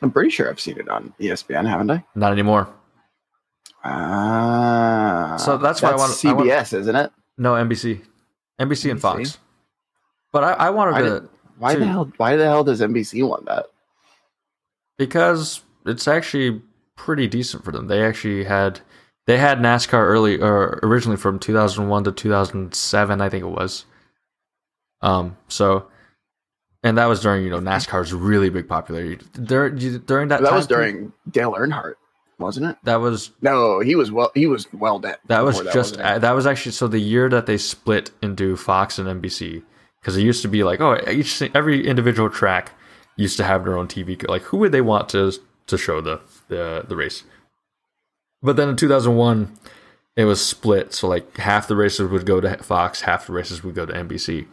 [0.00, 2.04] I'm pretty sure I've seen it on ESPN, haven't I?
[2.14, 2.68] Not anymore.
[3.84, 7.12] Ah, So that's why I That's want- I want- CBS, isn't it?
[7.36, 8.00] No, NBC,
[8.60, 9.38] NBC and Fox.
[10.32, 12.10] But I, I wanted I to didn't- Why the hell?
[12.16, 13.66] Why the hell does NBC want that?
[14.96, 16.62] because it's actually
[16.96, 17.88] pretty decent for them.
[17.88, 18.80] They actually had
[19.26, 23.84] they had NASCAR early or originally from 2001 to 2007, I think it was.
[25.00, 25.88] Um, so
[26.84, 30.40] and that was during you know NASCAR's really big popularity during during that.
[30.42, 31.94] That time was during Dale Earnhardt,
[32.38, 32.76] wasn't it?
[32.84, 34.30] That was No, he was well.
[34.34, 35.18] He was well dead.
[35.26, 38.98] That was before just that, was actually so the year that they split into Fox
[38.98, 39.62] and NBC
[40.00, 42.72] because it used to be like oh each every individual track
[43.16, 45.32] used to have their own TV like who would they want to
[45.66, 47.24] to show the the the race,
[48.42, 49.56] but then in two thousand one
[50.16, 53.64] it was split so like half the races would go to Fox half the races
[53.64, 54.46] would go to NBC.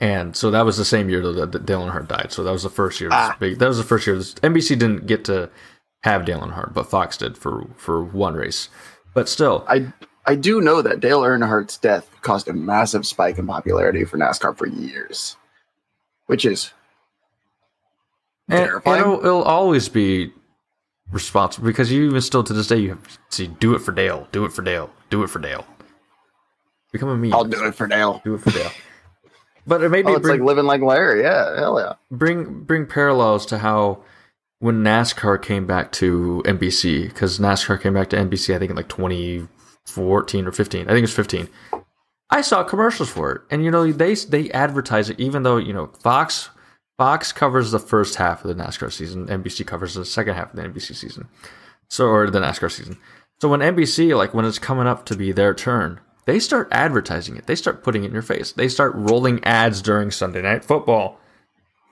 [0.00, 2.32] And so that was the same year that that Dale Earnhardt died.
[2.32, 3.10] So that was the first year.
[3.12, 3.36] Ah.
[3.38, 4.16] Big, that was the first year.
[4.16, 5.48] This, NBC didn't get to
[6.04, 8.68] have Dale Earnhardt, but Fox did for for one race.
[9.14, 9.92] But still, I
[10.26, 14.56] I do know that Dale Earnhardt's death caused a massive spike in popularity for NASCAR
[14.56, 15.36] for years,
[16.26, 16.72] which is
[18.48, 19.00] And Terrifying.
[19.00, 20.30] it'll, it'll always be
[21.10, 23.92] responsible because you even still to this day you have to see do it for
[23.92, 25.66] Dale, do it for Dale, do it for Dale.
[26.92, 27.32] Become a meme.
[27.34, 28.20] I'll do it for Dale.
[28.24, 28.70] Do it for Dale.
[29.66, 31.22] But it made me Oh, it's bring, like living like Larry.
[31.22, 31.94] Yeah, hell yeah.
[32.10, 34.02] bring bring parallels to how
[34.58, 38.76] when NASCAR came back to NBC because NASCAR came back to NBC I think in
[38.76, 41.48] like 2014 or 15 I think it's 15
[42.30, 43.42] I saw commercials for it.
[43.50, 46.50] And you know they they advertise it even though you know Fox
[46.96, 49.26] Fox covers the first half of the NASCAR season.
[49.26, 51.28] NBC covers the second half of the NBC season.
[51.88, 52.98] So or the NASCAR season.
[53.40, 57.36] So when NBC like when it's coming up to be their turn they start advertising
[57.36, 57.46] it.
[57.46, 58.52] They start putting it in your face.
[58.52, 61.20] They start rolling ads during Sunday night football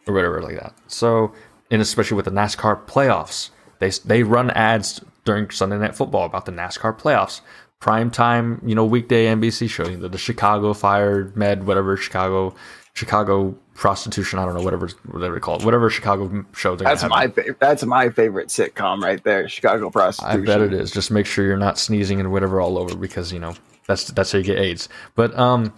[0.07, 0.75] or whatever like that.
[0.87, 1.33] So,
[1.73, 6.45] and especially with the NASCAR playoffs, they they run ads during Sunday Night Football about
[6.47, 7.41] the NASCAR playoffs.
[7.81, 12.55] Prime time, you know, weekday NBC showing the, the Chicago Fire Med, whatever Chicago
[12.95, 17.03] Chicago prostitution, I don't know, whatever whatever they call it, whatever Chicago show they're That's
[17.05, 17.59] my favorite.
[17.59, 20.43] That's my favorite sitcom right there, Chicago prostitution.
[20.43, 20.93] I bet it is.
[20.93, 23.55] Just make sure you're not sneezing and whatever all over because you know
[23.89, 24.91] that's that's how you get AIDS.
[25.15, 25.73] But um,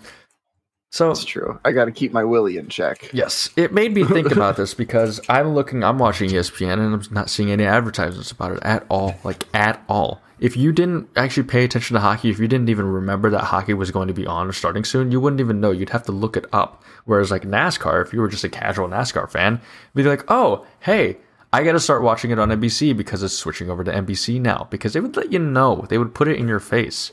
[0.95, 1.59] so That's true.
[1.65, 3.11] I got to keep my willy in check.
[3.13, 7.03] Yes, it made me think about this because I'm looking, I'm watching ESPN and I'm
[7.11, 9.17] not seeing any advertisements about it at all.
[9.25, 10.21] Like, at all.
[10.39, 13.75] If you didn't actually pay attention to hockey, if you didn't even remember that hockey
[13.75, 15.73] was going to be on or starting soon, you wouldn't even know.
[15.73, 16.85] You'd have to look it up.
[17.07, 19.61] Whereas, like NASCAR, if you were just a casual NASCAR fan,
[19.95, 21.17] you'd be like, oh, hey,
[21.53, 24.69] I got to start watching it on NBC because it's switching over to NBC now.
[24.71, 27.11] Because they would let you know, they would put it in your face.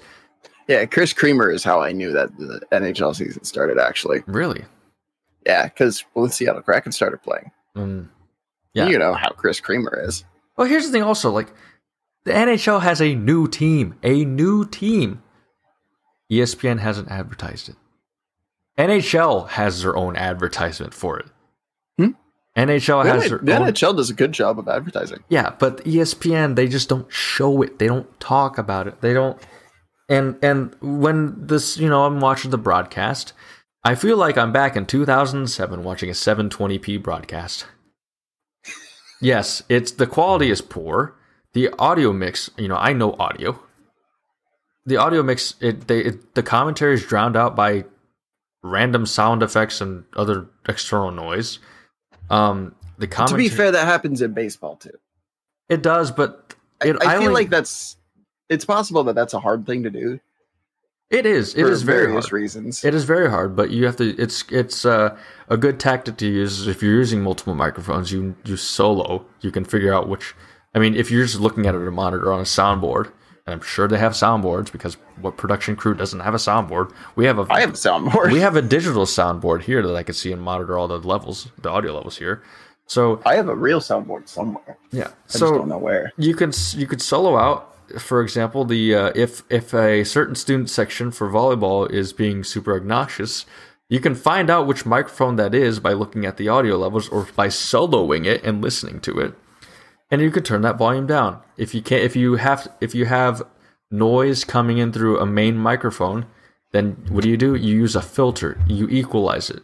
[0.68, 3.78] Yeah, Chris Creamer is how I knew that the NHL season started.
[3.78, 4.64] Actually, Really?
[5.46, 7.52] yeah, because well, the Seattle Kraken started playing.
[7.76, 8.08] Mm.
[8.74, 8.88] Yeah.
[8.88, 10.24] You know how Chris Creamer is.
[10.58, 11.48] Well, here's the thing also, like
[12.26, 15.22] the NHL has a new team, a new team.
[16.32, 17.76] ESPN hasn't advertised it.
[18.78, 21.26] NHL has their own advertisement for it.
[21.98, 22.12] Hmm?
[22.56, 25.24] NHL has The, own, NHL does a good job of advertising.
[25.30, 27.80] yeah, but ESPN they just don't show it.
[27.80, 29.02] They don't talk about it.
[29.02, 29.38] They don't.
[30.10, 33.34] And and when this, you know, I'm watching the broadcast,
[33.84, 37.66] I feel like I'm back in 2007 watching a 720p broadcast.
[39.22, 41.16] Yes, it's the quality is poor.
[41.54, 43.60] The audio mix, you know, I know audio.
[44.86, 47.86] The audio mix, it they it, the commentary is drowned out by
[48.64, 51.60] random sound effects and other external noise.
[52.30, 54.98] Um, the To be fair, that happens in baseball too.
[55.70, 57.98] it does, but I, I feel only- like that's.
[58.52, 60.20] It's possible that that's a hard thing to do.
[61.10, 61.56] it is.
[61.56, 62.34] It is very various hard.
[62.34, 62.84] reasons.
[62.84, 64.16] It is very hard, but you have to.
[64.22, 68.12] It's it's uh, a good tactic to use if you're using multiple microphones.
[68.12, 69.26] You you solo.
[69.40, 70.36] You can figure out which.
[70.76, 73.06] I mean, if you're just looking at it at a monitor on a soundboard,
[73.46, 76.94] and I'm sure they have soundboards because what production crew doesn't have a soundboard?
[77.16, 78.32] We have a I have a soundboard.
[78.34, 81.48] we have a digital soundboard here that I can see and monitor all the levels,
[81.62, 82.44] the audio levels here.
[82.88, 84.78] So I have a real soundboard somewhere.
[84.92, 86.12] yeah, I just don't know where.
[86.18, 90.70] you can you could solo out for example the uh, if if a certain student
[90.70, 93.46] section for volleyball is being super obnoxious
[93.92, 97.28] you can find out which microphone that is by looking at the audio levels or
[97.36, 99.34] by soloing it and listening to it.
[100.10, 101.42] And you can turn that volume down.
[101.58, 103.44] If you can't if you have if you have
[103.92, 106.26] noise coming in through a main microphone
[106.72, 107.54] then what do you do?
[107.54, 108.58] You use a filter.
[108.66, 109.62] You equalize it.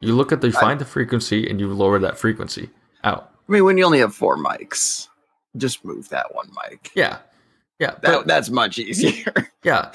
[0.00, 2.70] You look at the find the frequency and you lower that frequency
[3.04, 3.30] out.
[3.48, 5.06] I mean, when you only have four mics,
[5.56, 6.90] just move that one mic.
[6.96, 7.18] yeah
[7.80, 9.32] yeah That, but- that's much easier.
[9.62, 9.90] Yeah.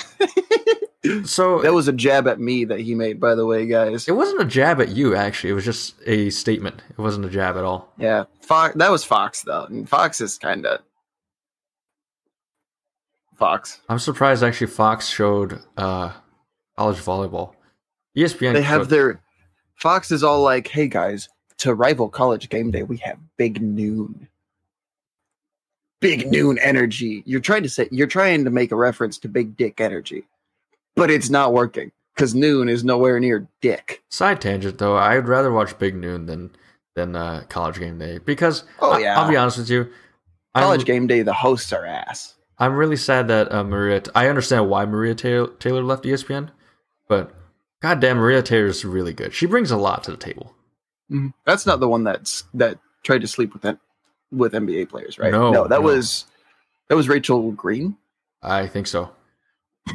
[1.24, 4.08] so that was a jab at me that he made, by the way, guys.
[4.08, 5.50] it wasn't a jab at you, actually.
[5.50, 6.84] It was just a statement.
[6.92, 7.92] It wasn't a jab at all.
[7.98, 8.76] Yeah, Fox.
[8.76, 10.82] That was Fox though, and Fox is kind of
[13.38, 13.82] Fox.
[13.90, 16.12] I'm surprised actually Fox showed uh,
[16.78, 17.54] college volleyball.
[18.16, 18.54] ESPN.
[18.54, 19.22] They have showed- their
[19.76, 21.28] Fox is all like, "Hey guys,
[21.58, 24.28] to rival college game day, we have Big Noon."
[26.02, 27.24] Big Noon energy.
[27.26, 30.26] You're trying to say you're trying to make a reference to Big Dick energy,
[30.96, 34.04] but it's not working because Noon is nowhere near Dick.
[34.10, 36.52] Side tangent though, I'd rather watch Big Noon than
[36.96, 39.20] than uh, College Game Day because Oh, I- yeah.
[39.20, 39.90] I'll be honest with you,
[40.56, 42.36] College I'm, game day, the hosts are ass.
[42.58, 44.02] I'm really sad that uh, Maria.
[44.14, 46.50] I understand why Maria Taylor, Taylor left ESPN,
[47.10, 47.34] but
[47.82, 49.34] goddamn, Maria Taylor is really good.
[49.34, 50.54] She brings a lot to the table.
[51.12, 51.34] Mhm.
[51.46, 53.78] That's not the one that's that tried to sleep with it
[54.36, 55.32] with NBA players, right?
[55.32, 55.86] No, that no.
[55.88, 56.26] was
[56.90, 57.98] that was Rachel Green.
[58.42, 59.12] I think so.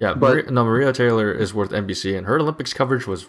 [0.00, 3.26] Yeah, But- Maria, no, Maria Taylor is worth NBC, and her Olympics coverage was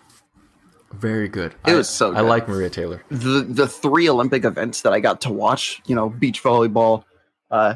[0.92, 1.54] very good.
[1.68, 3.04] It I- was so I like Maria Taylor.
[3.10, 7.04] the the three Olympic events that I got to watch, you know, beach volleyball,
[7.52, 7.76] uh,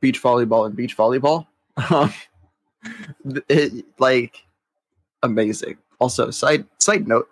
[0.00, 1.46] beach volleyball, and beach volleyball,
[1.90, 2.12] um,
[3.48, 4.44] it, like
[5.22, 5.78] amazing.
[5.98, 7.28] Also, side side note,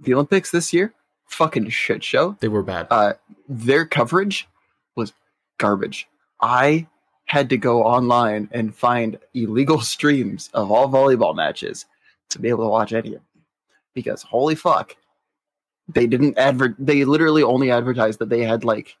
[0.00, 0.92] the Olympics this year,
[1.34, 2.36] fucking shit show.
[2.40, 2.86] They were bad.
[2.90, 3.14] Uh,
[3.48, 4.48] their coverage
[4.96, 5.12] was
[5.58, 6.08] garbage.
[6.40, 6.86] I
[7.26, 11.86] had to go online and find illegal streams of all volleyball matches
[12.30, 13.22] to be able to watch any of them.
[13.94, 14.96] Because holy fuck,
[15.88, 16.74] they didn't advert.
[16.78, 18.96] They literally only advertised that they had like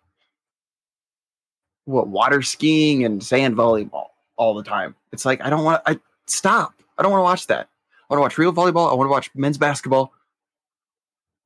[1.84, 4.94] what water skiing and sand volleyball all the time.
[5.12, 5.82] It's like I don't want.
[5.86, 6.74] I stop.
[6.96, 7.68] I don't want to watch that.
[8.08, 8.90] I want to watch real volleyball.
[8.90, 10.12] I want to watch men's basketball.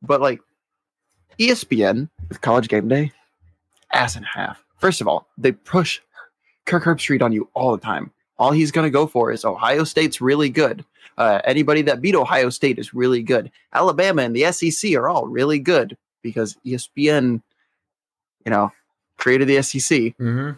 [0.02, 0.40] But like
[1.38, 3.12] ESPN with College Game Day,
[3.92, 4.62] ass and a half.
[4.78, 6.00] First of all, they push
[6.66, 8.10] Kirk Herbstreit on you all the time.
[8.38, 10.84] All he's going to go for is Ohio State's really good.
[11.16, 13.50] Uh, anybody that beat Ohio State is really good.
[13.72, 17.42] Alabama and the SEC are all really good because ESPN,
[18.44, 18.70] you know,
[19.16, 20.14] created the SEC.
[20.16, 20.50] hmm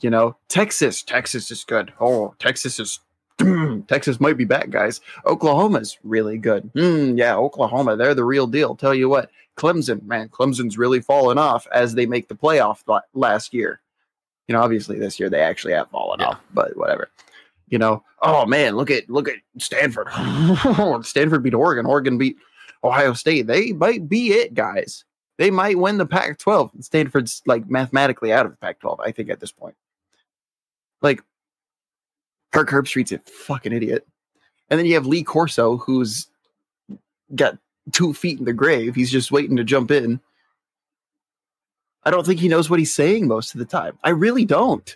[0.00, 1.92] You know, Texas, Texas is good.
[2.00, 3.00] Oh, Texas is.
[3.88, 5.00] Texas might be back, guys.
[5.26, 6.70] Oklahoma's really good.
[6.72, 8.76] Hmm, yeah, Oklahoma, they're the real deal.
[8.76, 12.78] Tell you what, Clemson, man, Clemson's really fallen off as they make the playoff
[13.14, 13.80] last year.
[14.48, 16.28] You know, obviously this year they actually have fallen Yeah.
[16.28, 17.10] off, but whatever.
[17.68, 20.08] You know, oh man, look at look at Stanford.
[21.04, 21.86] Stanford beat Oregon.
[21.86, 22.36] Oregon beat
[22.82, 23.46] Ohio State.
[23.46, 25.04] They might be it, guys.
[25.38, 26.84] They might win the Pac-12.
[26.84, 29.74] Stanford's like mathematically out of the Pac-12, I think, at this point.
[31.02, 31.22] Like,
[32.52, 34.06] Kirk Herbstreit's a fucking idiot.
[34.70, 36.28] And then you have Lee Corso, who's
[37.34, 37.58] got
[37.92, 38.94] two feet in the grave.
[38.94, 40.20] He's just waiting to jump in.
[42.04, 43.98] I don't think he knows what he's saying most of the time.
[44.04, 44.94] I really don't.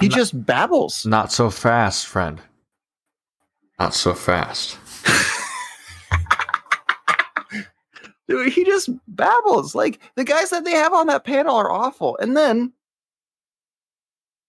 [0.00, 1.04] He Not- just babbles.
[1.06, 2.40] Not so fast, friend.
[3.78, 4.78] Not so fast.
[8.28, 9.74] Dude, he just babbles.
[9.74, 12.16] Like the guys that they have on that panel are awful.
[12.18, 12.72] And then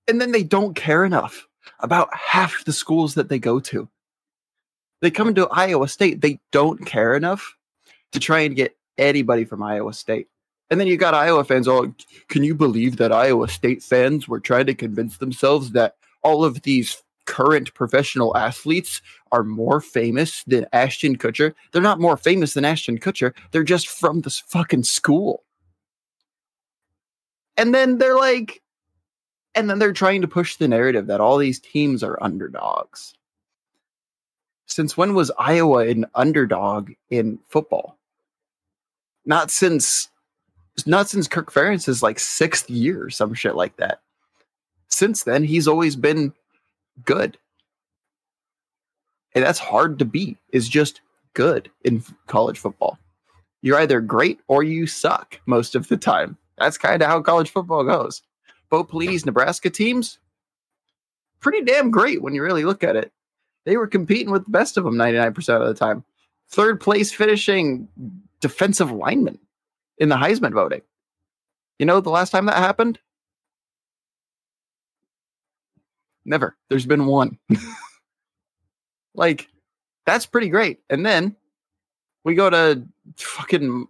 [0.08, 1.48] and then they don't care enough
[1.80, 3.90] about half the schools that they go to.
[5.06, 7.56] They come into Iowa State, they don't care enough
[8.12, 10.30] to try and get anybody from Iowa State.
[10.72, 11.94] And then you got Iowa fans all
[12.28, 16.64] can you believe that Iowa State fans were trying to convince themselves that all of
[16.64, 19.00] these current professional athletes
[19.32, 21.54] are more famous than Ashton Kutcher?
[21.72, 23.32] They're not more famous than Ashton Kutcher.
[23.52, 25.44] They're just from this fucking school.
[27.58, 28.64] And then they're like,
[29.54, 33.14] and then they're trying to push the narrative that all these teams are underdogs.
[34.66, 37.98] Since when was Iowa an underdog in football?
[39.26, 40.10] Not since
[40.86, 44.02] not since Kirk Ferentz's like sixth year, some shit like that.
[44.90, 46.34] Since then, he's always been
[47.06, 47.38] good.
[49.34, 51.02] And that's hard to beat, is just
[51.34, 52.98] good in college football.
[53.62, 56.38] You're either great or you suck most of the time.
[56.58, 58.22] That's kind of how college football goes.
[58.70, 60.20] Bo Pelini's Nebraska teams,
[61.40, 63.12] pretty damn great when you really look at it.
[63.66, 66.04] They were competing with the best of them 99% of the time.
[66.50, 67.88] Third place finishing
[68.40, 69.40] defensive lineman
[69.98, 70.82] in the Heisman voting.
[71.80, 73.00] You know the last time that happened?
[76.24, 76.56] Never.
[76.70, 77.38] There's been one.
[79.16, 79.48] like,
[80.06, 80.80] that's pretty great.
[80.90, 81.36] And then
[82.24, 82.84] we go to
[83.18, 83.88] fucking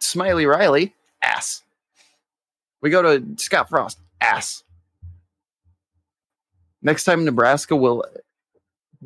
[0.00, 1.62] Smiley Riley, ass.
[2.80, 4.64] We go to Scott Frost, ass.
[6.82, 8.04] Next time Nebraska will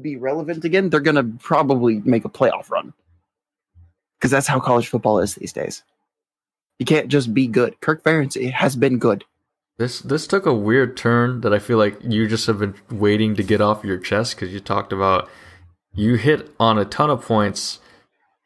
[0.00, 2.92] be relevant again, they're going to probably make a playoff run.
[4.18, 5.82] Because that's how college football is these days.
[6.78, 7.80] You can't just be good.
[7.80, 9.24] Kirk Ferentz has been good.
[9.78, 13.34] This this took a weird turn that I feel like you just have been waiting
[13.36, 15.28] to get off your chest because you talked about
[15.94, 17.80] you hit on a ton of points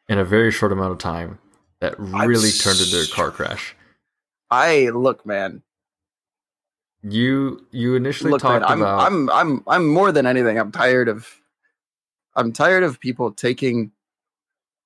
[0.09, 1.39] in a very short amount of time
[1.79, 3.75] that really turned into a car crash.
[4.49, 5.63] I look, man.
[7.03, 10.59] You you initially Look, talked man, I'm, about I'm I'm I'm more than anything.
[10.59, 11.40] I'm tired of
[12.35, 13.91] I'm tired of people taking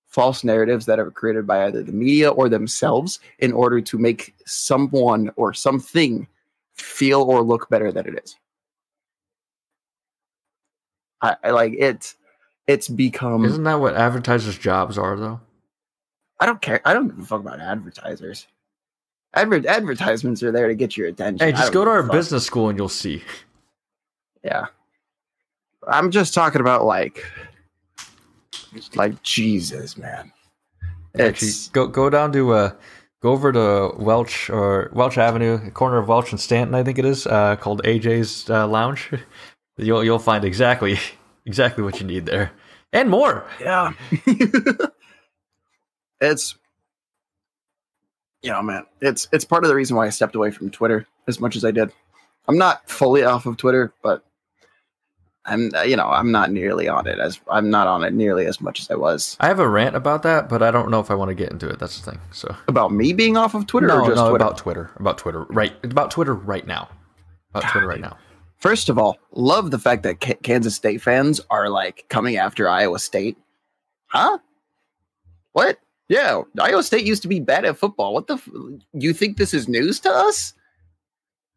[0.07, 4.33] false narratives that are created by either the media or themselves in order to make
[4.45, 6.27] someone or something
[6.73, 8.35] feel or look better than it is.
[11.21, 12.15] I, I like it.
[12.67, 13.45] It's become.
[13.45, 15.39] Isn't that what advertisers' jobs are, though?
[16.39, 16.81] I don't care.
[16.85, 18.47] I don't give a fuck about advertisers.
[19.33, 21.45] Adver- advertisements are there to get your attention.
[21.45, 23.21] Hey, just go to our business school and you'll see.
[24.43, 24.67] Yeah.
[25.87, 27.25] I'm just talking about like
[28.95, 30.31] like Jesus, man.
[31.17, 32.71] Actually, go go down to uh,
[33.21, 37.05] go over to Welch or Welch Avenue, corner of Welch and Stanton, I think it
[37.05, 39.11] is, uh, called AJ's uh, Lounge.
[39.77, 40.97] You'll you'll find exactly
[41.45, 42.51] exactly what you need there
[42.93, 43.45] and more.
[43.59, 43.91] yeah.
[46.21, 46.55] it's
[48.41, 51.07] you know, man, it's it's part of the reason why I stepped away from Twitter
[51.27, 51.91] as much as I did.
[52.47, 54.23] I'm not fully off of Twitter, but
[55.45, 58.59] I'm you know, I'm not nearly on it as I'm not on it nearly as
[58.59, 59.37] much as I was.
[59.39, 61.51] I have a rant about that, but I don't know if I want to get
[61.51, 61.79] into it.
[61.79, 62.19] That's the thing.
[62.31, 64.43] So About me being off of Twitter no, or just no, Twitter?
[64.43, 65.73] about Twitter, about Twitter, right?
[65.83, 66.89] About Twitter right now.
[67.53, 68.17] About Twitter right now.
[68.57, 72.67] First of all, love the fact that K- Kansas State fans are like coming after
[72.67, 73.37] Iowa State.
[74.07, 74.39] Huh?
[75.53, 75.77] What?
[76.09, 78.13] Yeah, Iowa State used to be bad at football.
[78.13, 78.35] What the?
[78.35, 78.49] F-
[78.93, 80.53] you think this is news to us?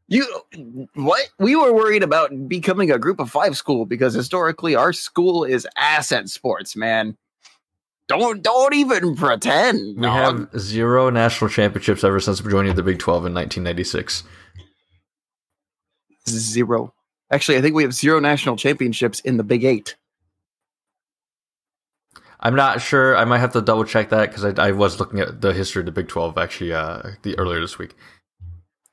[0.08, 0.26] You
[0.94, 1.28] what?
[1.38, 5.68] We were worried about becoming a group of five school because historically our school is
[5.76, 7.16] ass at sports, man.
[8.08, 9.96] Don't don't even pretend.
[9.96, 10.50] We dog.
[10.52, 14.22] have zero national championships ever since joining the Big Twelve in 1996.
[16.26, 16.94] zero.
[17.30, 19.96] Actually, I think we have zero national championships in the Big Eight.
[22.40, 23.16] I'm not sure.
[23.16, 25.80] I might have to double check that because I, I was looking at the history
[25.80, 27.94] of the Big 12 actually uh, the earlier this week.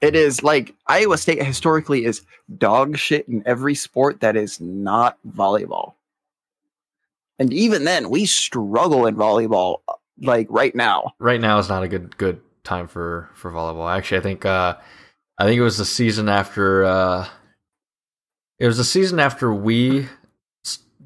[0.05, 2.21] It is like Iowa State historically is
[2.59, 5.93] dog shit in every sport that is not volleyball.
[7.39, 11.13] And even then, we struggle in volleyball uh, like right now.
[11.17, 13.91] Right now is not a good good time for for volleyball.
[13.91, 14.75] Actually, I think uh,
[15.39, 17.27] I think it was the season after uh,
[18.59, 20.07] it was the season after we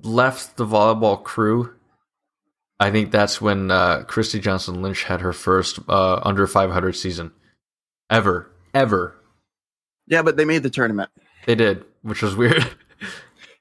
[0.03, 1.73] left the volleyball crew.
[2.81, 7.31] I think that's when uh, Christy Johnson Lynch had her first uh, under 500 season
[8.09, 9.15] ever ever.
[10.07, 11.09] Yeah, but they made the tournament.
[11.45, 12.65] They did, which was weird.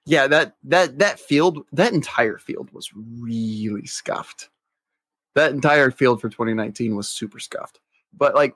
[0.09, 4.49] Yeah, that that that field, that entire field was really scuffed.
[5.35, 7.79] That entire field for 2019 was super scuffed.
[8.17, 8.55] But like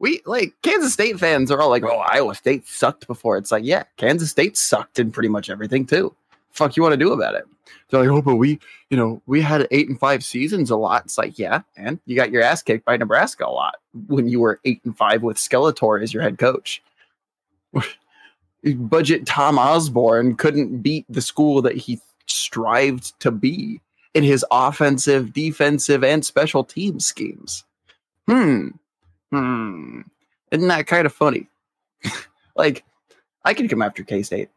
[0.00, 3.64] we like Kansas State fans are all like, "Oh, Iowa State sucked before." It's like,
[3.64, 6.12] yeah, Kansas State sucked in pretty much everything too.
[6.56, 7.44] Fuck, you want to do about it?
[7.90, 11.04] They're like, "Oh, but we, you know, we had eight and five seasons a lot."
[11.04, 13.76] It's like, yeah, and you got your ass kicked by Nebraska a lot
[14.06, 16.82] when you were eight and five with Skeletor as your head coach.
[18.74, 23.82] Budget Tom Osborne couldn't beat the school that he strived to be
[24.14, 27.64] in his offensive, defensive, and special team schemes.
[28.26, 28.68] Hmm.
[29.30, 30.00] Hmm.
[30.50, 31.48] Isn't that kind of funny?
[32.56, 32.82] like,
[33.44, 34.48] I can come after K State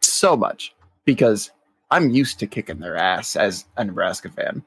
[0.00, 0.74] so much
[1.04, 1.50] because
[1.90, 4.62] I'm used to kicking their ass as a Nebraska fan.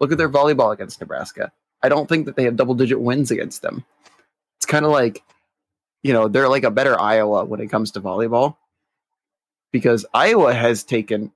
[0.00, 1.52] Look at their volleyball against Nebraska.
[1.82, 3.84] I don't think that they have double digit wins against them.
[4.58, 5.22] It's kind of like,
[6.02, 8.56] you know, they're like a better Iowa when it comes to volleyball
[9.72, 11.32] because Iowa has taken,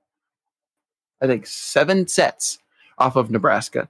[1.21, 2.59] I think, seven sets
[2.97, 3.89] off of Nebraska.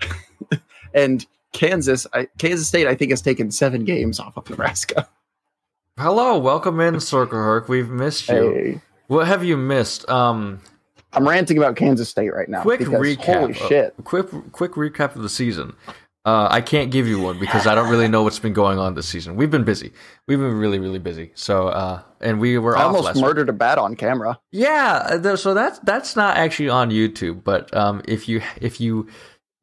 [0.94, 5.08] and Kansas, I, Kansas State, I think, has taken seven games off of Nebraska.
[5.98, 7.68] Hello, welcome in, Circle Herc.
[7.68, 8.34] We've missed you.
[8.52, 10.08] Hey, What have you missed?
[10.10, 10.60] Um,
[11.14, 12.60] I'm ranting about Kansas State right now.
[12.62, 13.24] quick because recap.
[13.40, 13.94] Holy uh, shit.
[14.04, 15.74] quick, quick recap of the season.
[16.26, 18.94] Uh, I can't give you one because I don't really know what's been going on
[18.94, 19.36] this season.
[19.36, 19.92] We've been busy.
[20.26, 21.30] We've been really, really busy.
[21.34, 23.24] So, uh, and we were I almost last week.
[23.24, 24.38] murdered a bat on camera.
[24.52, 28.80] Yeah, uh, th- so that's that's not actually on YouTube, but um, if you if
[28.80, 29.06] you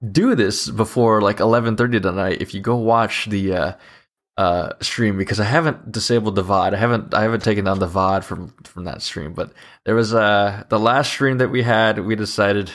[0.10, 3.76] do this before like eleven thirty tonight, if you go watch the
[4.38, 7.88] uh, stream because I haven't disabled the VOD, I haven't I haven't taken down the
[7.88, 9.52] VOD from from that stream, but
[9.86, 12.72] there was uh the last stream that we had, we decided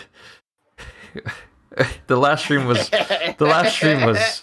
[2.07, 4.43] the last stream was the last stream was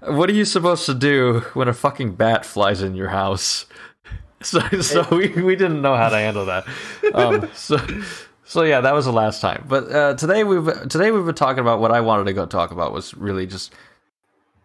[0.00, 3.66] what are you supposed to do when a fucking bat flies in your house?
[4.44, 6.66] So, so we, we didn't know how to handle that.
[7.14, 7.78] Um, so,
[8.42, 9.64] so yeah, that was the last time.
[9.68, 12.72] But uh, today we've today we've been talking about what I wanted to go talk
[12.72, 13.72] about was really just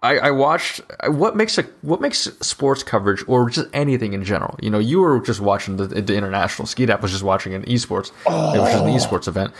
[0.03, 4.55] I, I watched what makes a what makes sports coverage or just anything in general.
[4.61, 6.67] You know, you were just watching the, the international.
[6.67, 8.11] Skeetap was just watching an esports.
[8.25, 9.53] It was just an esports event.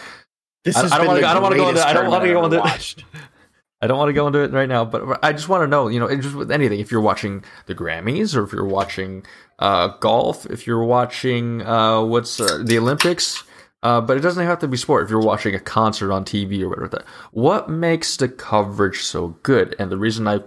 [0.64, 2.46] This I- I don't wanna go- I don't wanna go into- I don't wanna go
[2.46, 3.04] into- watched.
[3.82, 5.88] I don't want to go into it right now, but I just want to know,
[5.88, 9.24] you know, just with anything, if you're watching the Grammys or if you're watching
[9.60, 13.44] uh, golf, if you're watching uh, what's uh, the Olympics,
[13.88, 15.06] uh, but it doesn't have to be sport.
[15.06, 19.30] If you're watching a concert on TV or whatever, that what makes the coverage so
[19.44, 19.78] good?
[19.80, 20.42] And the reason I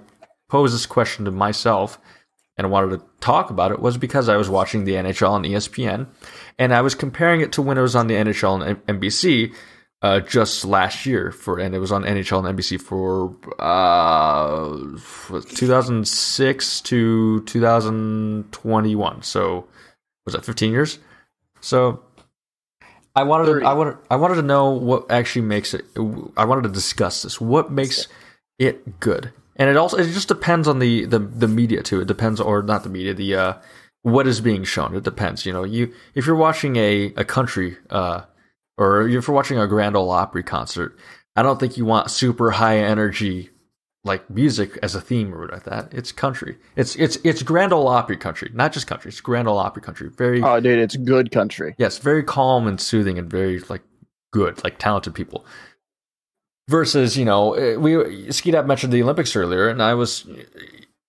[0.50, 1.98] posed this question to myself
[2.58, 6.08] and wanted to talk about it was because I was watching the NHL on ESPN,
[6.58, 9.54] and I was comparing it to when it was on the NHL and NBC
[10.02, 14.68] uh, just last year for, and it was on NHL and NBC for uh,
[15.56, 19.22] 2006 to 2021.
[19.22, 19.66] So
[20.26, 20.98] was that 15 years?
[21.62, 22.02] So
[23.14, 25.84] I wanted to, I wanted I wanted to know what actually makes it.
[26.36, 27.40] I wanted to discuss this.
[27.40, 28.06] What makes
[28.58, 29.32] it good?
[29.56, 32.00] And it also it just depends on the the, the media too.
[32.00, 33.54] It depends, or not the media, the uh,
[34.02, 34.94] what is being shown.
[34.94, 35.44] It depends.
[35.44, 38.22] You know, you if you're watching a a country uh,
[38.78, 40.96] or if you're watching a Grand Ole Opry concert,
[41.34, 43.50] I don't think you want super high energy
[44.04, 45.92] like music as a theme or like that.
[45.92, 46.56] It's country.
[46.76, 49.10] It's it's it's Grand Ole Opry country, not just country.
[49.10, 50.08] It's Grand Ole Opry country.
[50.08, 51.74] Very Oh, dude, it's good country.
[51.78, 53.82] yes, very calm and soothing and very like
[54.32, 55.44] good, like talented people.
[56.68, 60.24] Versus, you know, eh, we Skeet up mentioned the Olympics earlier, and I was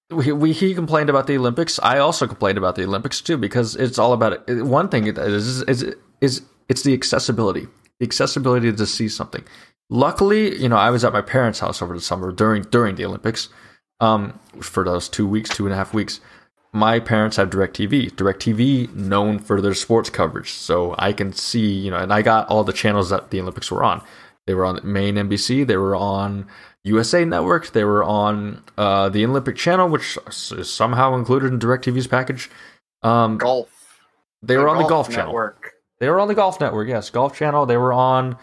[0.10, 1.80] we, we he complained about the Olympics.
[1.84, 4.64] I also complained about the Olympics too because it's all about it.
[4.64, 7.68] One thing it is is is it's the accessibility,
[8.00, 9.44] the accessibility to see something.
[9.94, 13.04] Luckily, you know, I was at my parents' house over the summer during during the
[13.04, 13.50] Olympics,
[14.00, 16.22] um, for those two weeks, two and a half weeks.
[16.72, 18.14] My parents have DirecTV.
[18.14, 22.48] DirecTV known for their sports coverage, so I can see, you know, and I got
[22.48, 24.02] all the channels that the Olympics were on.
[24.48, 25.68] They were on main NBC.
[25.68, 26.48] They were on
[26.86, 27.72] USA Network.
[27.72, 32.50] They were on uh, the Olympic Channel, which is somehow included in DirecTV's package.
[33.04, 34.00] Um, Golf.
[34.42, 35.28] they were on the Golf Channel.
[35.28, 35.74] Network.
[36.00, 37.66] They were on the Golf Network, yes, Golf Channel.
[37.66, 38.38] They were on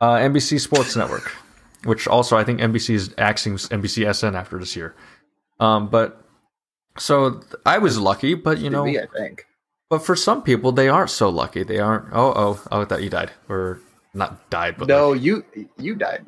[0.00, 1.32] uh, NBC Sports Network,
[1.84, 4.94] which also I think NBC is axing NBC SN after this year.
[5.60, 6.20] Um, but
[6.98, 9.46] so I was lucky, but you know, TV, I think.
[9.90, 11.62] but for some people they aren't so lucky.
[11.64, 12.12] They aren't.
[12.12, 13.80] Oh, oh, oh, I thought you died or
[14.14, 15.44] not died, but No, like, you
[15.78, 16.24] you died.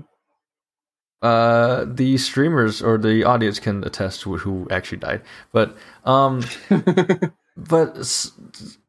[1.23, 5.23] uh, the streamers or the audience can attest to who actually died.
[5.53, 6.43] But um,
[7.57, 7.97] but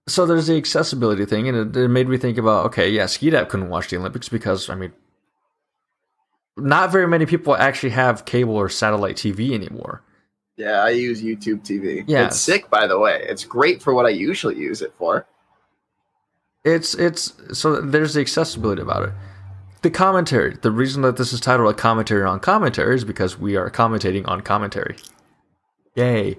[0.08, 3.34] so there's the accessibility thing, and it, it made me think about okay, yeah, Skeet
[3.50, 4.94] couldn't watch the Olympics because I mean,
[6.56, 10.02] not very many people actually have cable or satellite TV anymore.
[10.56, 12.04] Yeah, I use YouTube TV.
[12.08, 12.26] Yeah.
[12.26, 13.24] It's sick, by the way.
[13.30, 15.28] It's great for what I usually use it for.
[16.64, 19.14] It's it's so there's the accessibility about it.
[19.84, 20.58] The commentary.
[20.60, 24.28] The reason that this is titled a commentary on commentary is because we are commentating
[24.28, 24.96] on commentary.
[25.96, 26.38] Yay!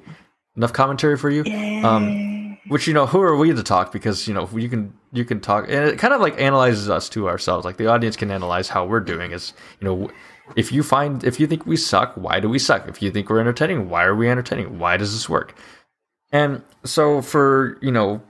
[0.56, 1.44] Enough commentary for you.
[1.84, 3.92] Um, which you know, who are we to talk?
[3.92, 7.08] Because you know, you can you can talk, and it kind of like analyzes us
[7.10, 7.64] to ourselves.
[7.64, 9.32] Like the audience can analyze how we're doing.
[9.32, 10.10] Is you know,
[10.56, 12.88] if you find if you think we suck, why do we suck?
[12.88, 14.78] If you think we're entertaining, why are we entertaining?
[14.78, 15.54] Why does this work?
[16.30, 18.22] And so for you know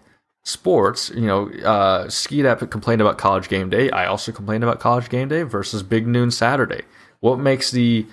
[0.45, 3.91] sports, you know, uh, Skeet App complained about College Game Day.
[3.91, 6.83] I also complained about College Game Day versus Big Noon Saturday.
[7.21, 8.07] What makes the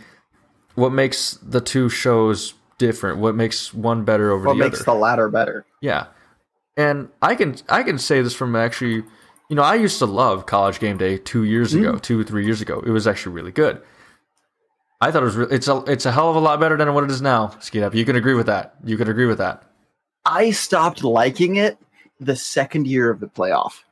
[0.76, 3.20] what makes the two shows different?
[3.20, 4.70] What makes one better over What the other?
[4.70, 5.66] What makes the latter better?
[5.82, 6.08] Yeah.
[6.78, 9.04] And I can I can say this from actually
[9.50, 12.02] you know, I used to love College Game Day 2 years ago, mm.
[12.02, 12.82] 2 or 3 years ago.
[12.86, 13.82] It was actually really good.
[15.02, 16.94] I thought it was re- it's a it's a hell of a lot better than
[16.94, 17.50] what it is now.
[17.60, 17.94] Skeet Up.
[17.94, 18.76] You can agree with that.
[18.84, 19.64] You can agree with that.
[20.26, 21.78] I stopped liking it
[22.20, 23.84] the second year of the playoff.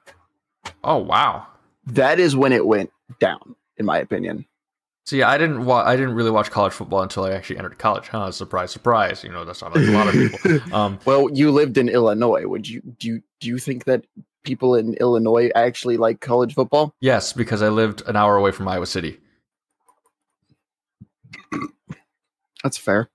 [0.84, 1.45] Oh, wow.
[1.86, 4.45] That is when it went down, in my opinion.
[5.06, 8.08] See, I didn't wa- I didn't really watch college football until I actually entered college.
[8.08, 8.32] Huh?
[8.32, 9.22] Surprise, surprise.
[9.24, 10.74] You know, that's not like a lot of people.
[10.74, 12.45] Um, Well, you lived in Illinois.
[12.47, 14.06] Would you do you do you think that
[14.43, 16.93] people in Illinois actually like college football?
[17.01, 19.20] yes, because I lived an hour away from Iowa City.
[22.64, 23.10] That's fair.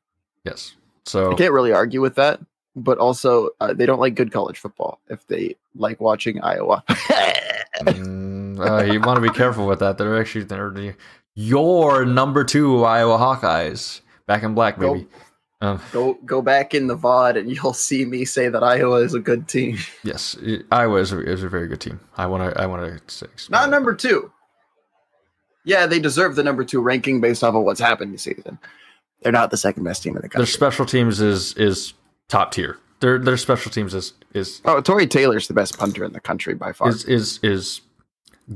[0.45, 0.75] Yes.
[1.07, 2.41] So I can't really argue with that.
[2.77, 6.85] But also, uh, they don't like good college football if they like watching Iowa.
[7.81, 9.99] Mm, uh, you want to be careful with that.
[9.99, 10.95] They're actually they're the,
[11.39, 15.07] your number two Iowa Hawkeyes back in black, Go- baby.
[15.61, 19.15] Um, go go back in the VOD and you'll see me say that Iowa is
[19.15, 19.77] a good team.
[20.05, 20.37] yes,
[20.71, 21.99] Iowa is a, is a very good team.
[22.17, 24.31] I want to I want to say Not number two.
[25.65, 28.59] Yeah, they deserve the number two ranking based off of what's happened this season.
[29.23, 30.39] They're not the second best team in the country.
[30.39, 31.93] Their special teams is is
[32.29, 32.79] top tier.
[33.01, 36.55] Their their special teams is is oh, Tory Taylor's the best punter in the country
[36.55, 36.89] by far.
[36.89, 37.81] is is is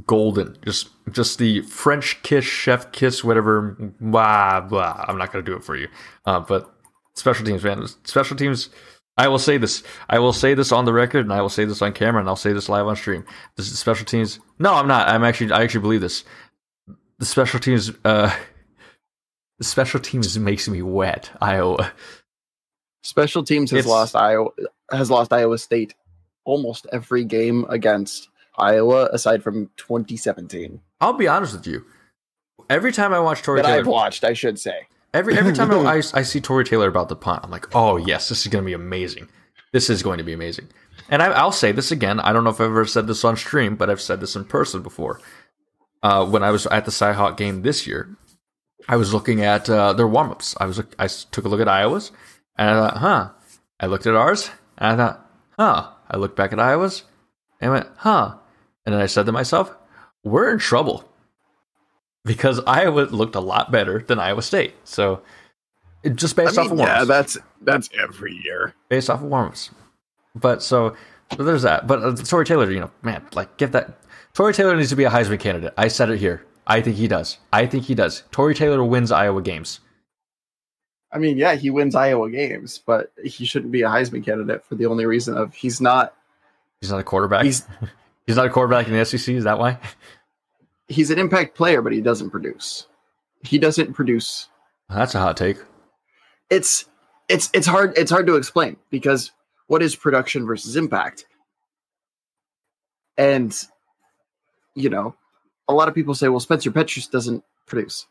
[0.07, 0.57] golden.
[0.65, 3.77] Just just the French kiss, chef kiss, whatever.
[4.01, 5.05] Blah blah.
[5.09, 5.89] I'm not gonna do it for you.
[6.27, 6.73] Uh, but
[7.15, 7.87] special teams, man.
[8.05, 8.69] Special teams.
[9.19, 9.83] I will say this.
[10.09, 12.29] I will say this on the record, and I will say this on camera, and
[12.29, 13.25] I'll say this live on stream.
[13.57, 14.41] This is special teams.
[14.59, 15.09] No, I'm not.
[15.09, 15.53] I'm actually.
[15.53, 16.25] I actually believe this.
[17.19, 17.91] The special teams.
[18.05, 18.35] Uh,
[19.59, 21.31] The special teams makes me wet.
[21.41, 21.93] Iowa.
[23.05, 24.51] Special teams has It's- lost Iowa
[24.91, 25.95] has lost Iowa State
[26.45, 28.29] almost every game against
[28.59, 31.85] Iowa aside from 2017 I'll be honest with you.
[32.71, 34.23] Every time I watch Tory that I've watched.
[34.23, 34.87] I should say.
[35.13, 38.29] every every time I, I, see Tory Taylor about the punt, I'm like, oh yes,
[38.29, 39.29] this is going to be amazing.
[39.73, 40.69] This is going to be amazing.
[41.11, 42.21] And I, I'll say this again.
[42.21, 44.45] I don't know if I've ever said this on stream, but I've said this in
[44.45, 45.21] person before.
[46.05, 48.17] Uh, when I was at the Cyhawk game this year,
[48.89, 50.57] I was looking at uh, their warmups.
[50.61, 52.13] I was I took a look at Iowa's,
[52.57, 53.31] and I thought, huh.
[53.81, 55.91] I looked at ours, and I thought, huh.
[56.09, 57.03] I looked back at Iowa's,
[57.61, 58.37] and I went, huh.
[58.85, 59.75] And then I said to myself,
[60.25, 61.05] we're in trouble
[62.25, 64.75] because Iowa looked a lot better than Iowa State.
[64.85, 65.23] So
[66.03, 67.09] it just based I off mean, of yeah, warm-ups.
[67.09, 68.75] that's that's every year.
[68.89, 69.71] based off of warm-ups.
[70.35, 70.97] But so,
[71.37, 71.87] so there's that.
[71.87, 73.99] But uh, Tory Taylor, you know, man, like give that.
[74.35, 75.75] Tory Taylor needs to be a Heisman candidate.
[75.77, 76.45] I said it here.
[76.67, 77.39] I think he does.
[77.53, 78.23] I think he does.
[78.31, 79.81] Tory Taylor wins Iowa games.
[81.13, 84.77] I mean, yeah, he wins Iowa games, but he shouldn't be a Heisman candidate for
[84.77, 86.15] the only reason of he's not.
[86.81, 87.45] He's not a quarterback.
[87.45, 87.67] He's,
[88.27, 89.35] He's not a quarterback in the SEC.
[89.35, 89.79] Is that why?
[90.89, 92.87] he's an impact player, but he doesn't produce.
[93.43, 94.49] He doesn't produce.
[94.89, 95.57] That's a hot take.
[96.51, 96.87] It's
[97.29, 99.33] it's it's hard it's hard to explain because
[99.67, 101.27] what is production versus impact?
[103.17, 103.57] And
[104.75, 105.15] you know,
[105.69, 108.07] a lot of people say, well, Spencer Petras doesn't produce.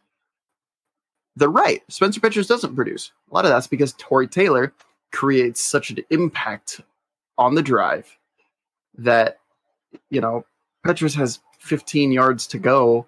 [1.36, 1.82] They're right.
[1.88, 3.12] Spencer Petras doesn't produce.
[3.30, 4.74] A lot of that's because Tory Taylor
[5.12, 6.82] creates such an impact
[7.38, 8.18] on the drive
[8.97, 9.39] that,
[10.10, 10.46] you know,
[10.86, 13.06] Petras has 15 yards to go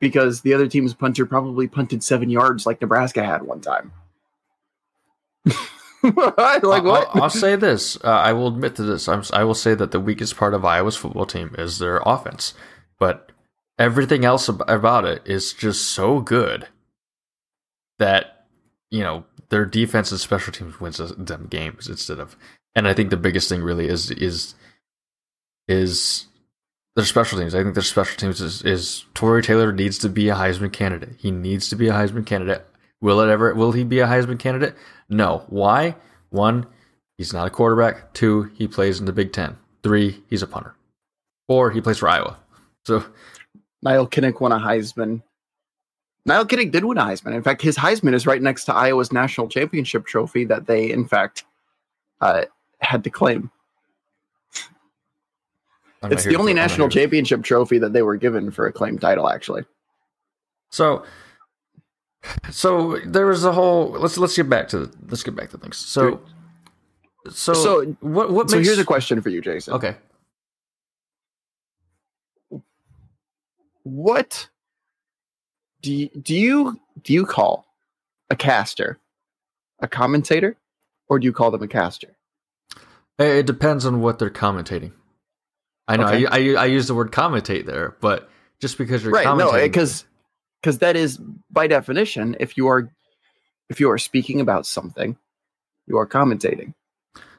[0.00, 3.92] because the other team's punter probably punted seven yards like Nebraska had one time.
[6.02, 7.08] like what?
[7.14, 7.96] I'll, I'll say this.
[8.04, 9.08] Uh, I will admit to this.
[9.08, 12.54] I'm, I will say that the weakest part of Iowa's football team is their offense,
[12.98, 13.32] but
[13.78, 16.68] everything else ab- about it is just so good
[17.98, 18.46] that
[18.90, 22.36] you know their defense and special teams wins them games instead of.
[22.74, 24.54] And I think the biggest thing really is is
[25.68, 26.26] is
[26.96, 27.54] their special teams.
[27.54, 31.14] I think their special teams is, is Tory Taylor needs to be a Heisman candidate.
[31.18, 32.66] He needs to be a Heisman candidate.
[33.00, 33.54] Will it ever?
[33.54, 34.74] Will he be a Heisman candidate?
[35.08, 35.44] No.
[35.48, 35.94] Why?
[36.30, 36.66] One,
[37.16, 38.12] he's not a quarterback.
[38.14, 39.56] Two, he plays in the Big Ten.
[39.82, 40.74] Three, he's a punter.
[41.46, 42.36] Four, he plays for Iowa.
[42.84, 43.04] So
[43.82, 45.22] Nile Kinnick won a Heisman.
[46.26, 47.34] Nile Kinnick did win a Heisman.
[47.34, 51.06] In fact, his Heisman is right next to Iowa's national championship trophy that they, in
[51.06, 51.44] fact,
[52.20, 52.42] uh,
[52.80, 53.50] had to claim.
[56.02, 59.00] I'm It's the only I'm national championship trophy that they were given for a claimed
[59.00, 59.64] title, actually.
[60.70, 61.04] So,
[62.50, 63.90] so there was a whole.
[63.90, 65.76] Let's let's get back to let's get back to things.
[65.76, 66.20] So,
[67.30, 69.74] so, So- what what So here's a question for you, Jason.
[69.74, 69.96] Okay,
[73.88, 74.48] What
[75.80, 77.64] do you, do you do you call
[78.28, 78.98] a caster
[79.80, 80.56] a commentator,
[81.08, 82.16] or do you call them a caster?
[83.18, 84.92] it depends on what they're commentating.
[85.88, 86.26] I know Okay.
[86.26, 88.28] I, I I use the word commentate there, but
[88.60, 90.04] just because you're right no because
[90.62, 91.16] because that is
[91.50, 92.90] by definition if you are
[93.68, 95.16] if you are speaking about something
[95.86, 96.74] you are commentating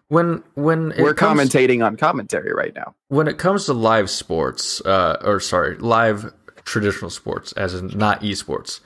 [0.07, 4.09] when when it we're comes, commentating on commentary right now when it comes to live
[4.09, 6.33] sports, uh, or sorry, live
[6.65, 8.79] traditional sports, as in not esports,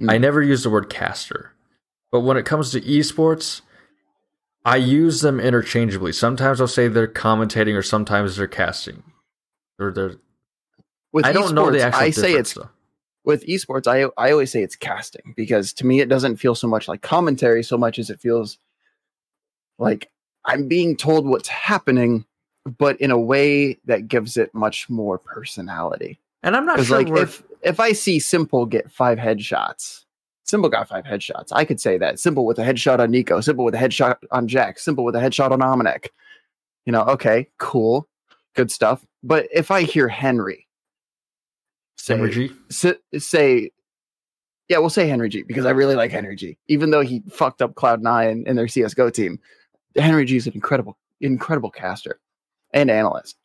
[0.00, 0.12] Mm.
[0.12, 1.52] I never use the word caster.
[2.12, 3.62] But when it comes to esports,
[4.66, 6.12] I use them interchangeably.
[6.12, 9.02] Sometimes I'll say they're commentating, or sometimes they're casting.
[9.78, 10.16] Or they're.
[11.12, 12.68] with I don't know the actual i say it's though.
[13.24, 16.66] with esports I, I always say it's casting because to me it doesn't feel so
[16.68, 18.58] much like commentary so much as it feels
[19.78, 20.10] like
[20.46, 22.24] i'm being told what's happening
[22.78, 27.02] but in a way that gives it much more personality And I'm not sure.
[27.02, 30.05] like if if I see Simple get five headshots,
[30.46, 31.48] Simple got five headshots.
[31.50, 34.46] I could say that Simple with a headshot on Nico, Simple with a headshot on
[34.46, 36.08] Jack, Simple with a headshot on Omenek.
[36.84, 38.08] You know, okay, cool,
[38.54, 39.04] good stuff.
[39.24, 40.66] But if I hear Henry
[41.96, 42.52] say, Henry G.
[42.70, 43.70] say, say
[44.68, 46.56] yeah, we'll say Henry G because I really like Henry G.
[46.68, 49.38] Even though he fucked up Cloud9 and their CS:GO team,
[49.96, 52.20] Henry G is an incredible, incredible caster
[52.72, 53.36] and analyst.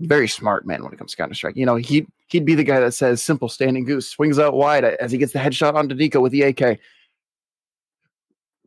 [0.00, 1.56] Very smart man when it comes to Counter Strike.
[1.56, 4.82] You know, he he'd be the guy that says simple standing goose, swings out wide
[4.82, 6.80] as he gets the headshot onto Nico with the AK,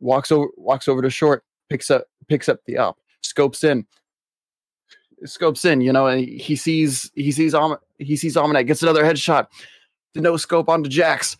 [0.00, 3.86] walks over walks over to short, picks up picks AWP the up, scopes in,
[5.26, 5.82] scopes in.
[5.82, 7.54] You know, and he sees he sees
[7.98, 9.48] he sees Omenek, gets another headshot,
[10.14, 11.36] the no scope onto Jax.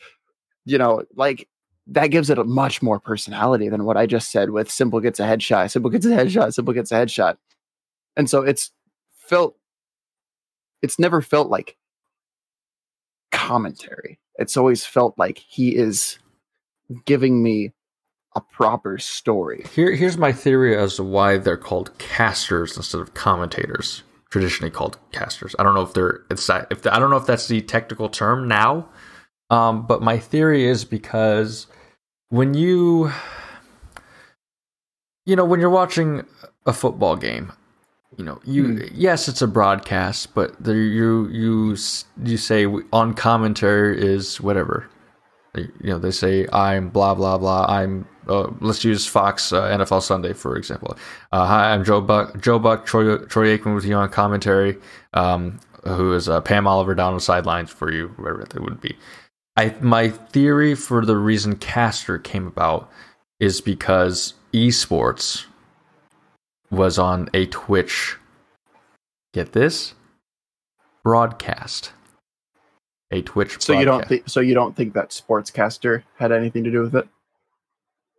[0.67, 1.49] You know, like
[1.87, 5.19] that gives it a much more personality than what I just said with Simple gets
[5.19, 7.39] a headshot, Simple gets a headshot, Simple gets a headshot.
[8.19, 8.71] And so it's
[9.17, 9.57] felt
[10.83, 11.79] it's never felt like
[13.49, 14.19] commentary.
[14.35, 16.19] It's always felt like he is
[17.07, 17.73] giving me
[18.37, 19.65] a proper story.
[19.75, 24.03] Here, here's my theory as to why they're called casters instead of commentators.
[24.31, 25.57] Traditionally called casters.
[25.59, 28.47] I don't know if they're it's if I don't know if that's the technical term
[28.47, 28.87] now,
[29.49, 31.67] um, but my theory is because
[32.29, 33.11] when you,
[35.25, 36.27] you know, when you're watching
[36.67, 37.53] a football game,
[38.17, 41.77] you know, you yes, it's a broadcast, but there you you
[42.25, 44.89] you say on commentary is whatever.
[45.55, 47.67] You know, they say I'm blah blah blah.
[47.69, 50.97] I'm uh, let's use Fox uh, NFL Sunday for example.
[51.33, 52.41] Uh, hi, I'm Joe Buck.
[52.41, 52.87] Joe Buck.
[52.87, 54.79] Troy Troy Aikman with you on commentary.
[55.15, 58.97] Um, who is uh, Pam Oliver down the sidelines for you, whoever it would be.
[59.57, 62.91] I my theory for the reason caster came about
[63.41, 65.45] is because esports
[66.71, 68.17] was on a Twitch.
[69.33, 69.95] Get this?
[71.05, 71.93] Broadcast.
[73.11, 73.63] A Twitch.
[73.63, 74.09] So you don't broadcast.
[74.09, 77.09] think so you don't think that sportscaster had anything to do with it?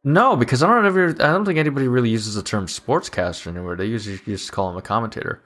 [0.03, 1.09] No, because I don't ever.
[1.09, 3.75] I don't think anybody really uses the term sportscaster anywhere.
[3.75, 5.41] They usually just call him a commentator.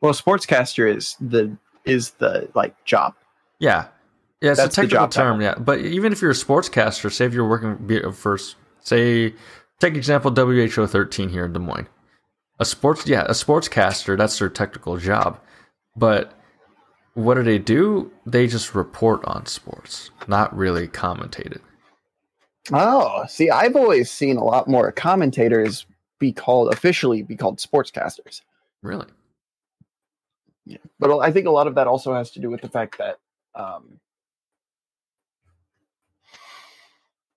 [0.00, 3.14] Well, sportscaster is the is the like job.
[3.58, 3.88] Yeah,
[4.40, 5.40] yeah, it's That's a technical term.
[5.40, 8.38] Yeah, but even if you're a sportscaster, say if you're working for,
[8.80, 9.34] say,
[9.78, 11.88] take example WHO 13 here in Des Moines.
[12.58, 14.16] A sports, yeah, a sportscaster.
[14.16, 15.40] That's their technical job.
[15.96, 16.38] But
[17.14, 18.10] what do they do?
[18.24, 21.62] They just report on sports, not really commentate it.
[22.72, 25.86] Oh, see, I've always seen a lot more commentators
[26.18, 28.42] be called officially be called sportscasters.
[28.82, 29.08] Really?
[30.64, 30.78] Yeah.
[31.00, 33.18] But I think a lot of that also has to do with the fact that
[33.56, 33.98] um,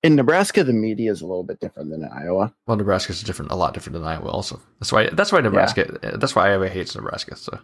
[0.06, 2.54] in Nebraska, the media is a little bit different than in Iowa.
[2.68, 4.30] Well, Nebraska's different, a lot different than Iowa.
[4.30, 5.10] Also, that's why.
[5.10, 5.98] That's why Nebraska.
[6.20, 7.36] That's why Iowa hates Nebraska.
[7.36, 7.60] So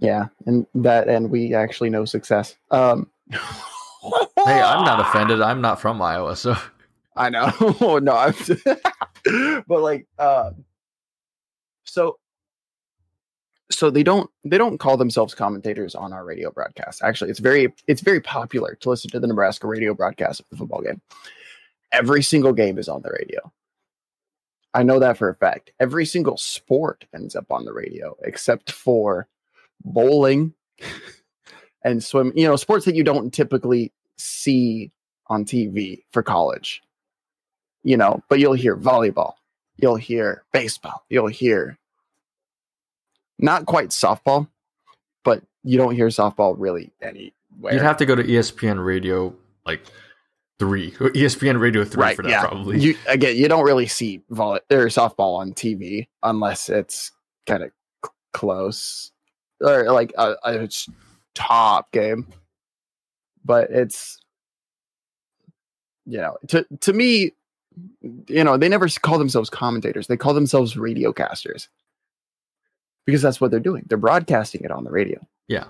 [0.00, 2.56] Yeah, and that, and we actually know success.
[2.72, 3.40] Um, hey,
[4.60, 5.40] I'm not offended.
[5.40, 6.56] I'm not from Iowa, so
[7.16, 7.52] I know.
[8.02, 8.34] no, I'm
[9.68, 10.64] but like um
[11.84, 12.18] so
[13.70, 17.02] so they don't they don't call themselves commentators on our radio broadcast.
[17.02, 20.56] Actually, it's very it's very popular to listen to the Nebraska radio broadcast of the
[20.56, 21.00] football game.
[21.92, 23.52] Every single game is on the radio.
[24.74, 25.72] I know that for a fact.
[25.80, 29.26] Every single sport ends up on the radio except for
[29.84, 30.52] bowling
[31.84, 34.90] and swim, you know, sports that you don't typically see
[35.28, 36.82] on TV for college
[37.86, 39.34] you know, but you'll hear volleyball,
[39.76, 41.78] you'll hear baseball, you'll hear
[43.38, 44.48] not quite softball,
[45.24, 47.32] but you don't hear softball really anywhere.
[47.72, 49.34] you'd have to go to ESPN Radio
[49.64, 49.82] like
[50.58, 52.46] three, or ESPN Radio three right, for that yeah.
[52.46, 52.78] probably.
[52.80, 57.12] You again, you don't really see volley or softball on TV unless it's
[57.46, 57.70] kind of
[58.04, 59.12] c- close
[59.60, 60.68] or like a
[61.34, 62.26] top game.
[63.44, 64.18] But it's
[66.06, 67.32] you know, to to me,
[68.28, 70.06] you know, they never call themselves commentators.
[70.06, 71.68] They call themselves radiocasters
[73.06, 73.84] because that's what they're doing.
[73.86, 75.26] They're broadcasting it on the radio.
[75.48, 75.68] yeah,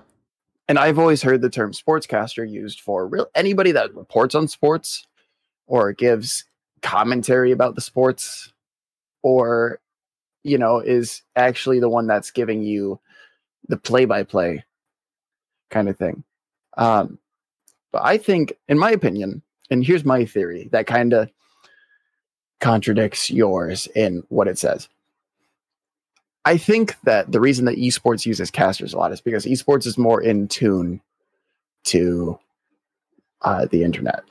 [0.67, 5.07] And I've always heard the term sportscaster used for real anybody that reports on sports
[5.67, 6.43] or gives
[6.81, 8.51] commentary about the sports
[9.23, 9.79] or
[10.43, 12.99] you know is actually the one that's giving you
[13.67, 14.63] the play by play
[15.69, 16.23] kind of thing.
[16.77, 17.19] Um
[17.91, 21.29] but I think in my opinion and here's my theory that kind of
[22.59, 24.87] contradicts yours in what it says.
[26.47, 29.97] I think that the reason that esports uses casters a lot is because esports is
[29.97, 31.01] more in tune
[31.83, 32.39] to
[33.41, 34.23] uh, the internet.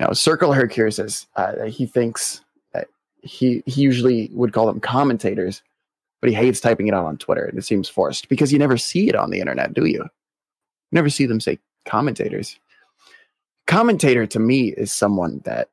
[0.00, 2.40] Know, Circle Hercure says uh, he thinks
[2.72, 2.88] that
[3.22, 5.62] he he usually would call them commentators,
[6.20, 8.76] but he hates typing it out on Twitter, and it seems forced because you never
[8.76, 10.00] see it on the internet, do you?
[10.00, 10.10] You
[10.90, 12.58] never see them say commentators.
[13.68, 15.68] Commentator to me is someone that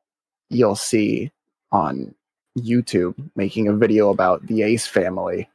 [0.51, 1.31] you'll see
[1.71, 2.13] on
[2.61, 5.49] YouTube making a video about the Ace family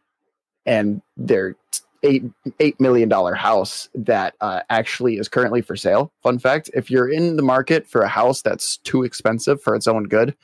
[0.66, 1.56] and their
[2.02, 2.24] eight
[2.60, 6.12] eight million dollar house that uh, actually is currently for sale.
[6.22, 9.88] Fun fact: if you're in the market for a house that's too expensive for its
[9.88, 10.36] own good,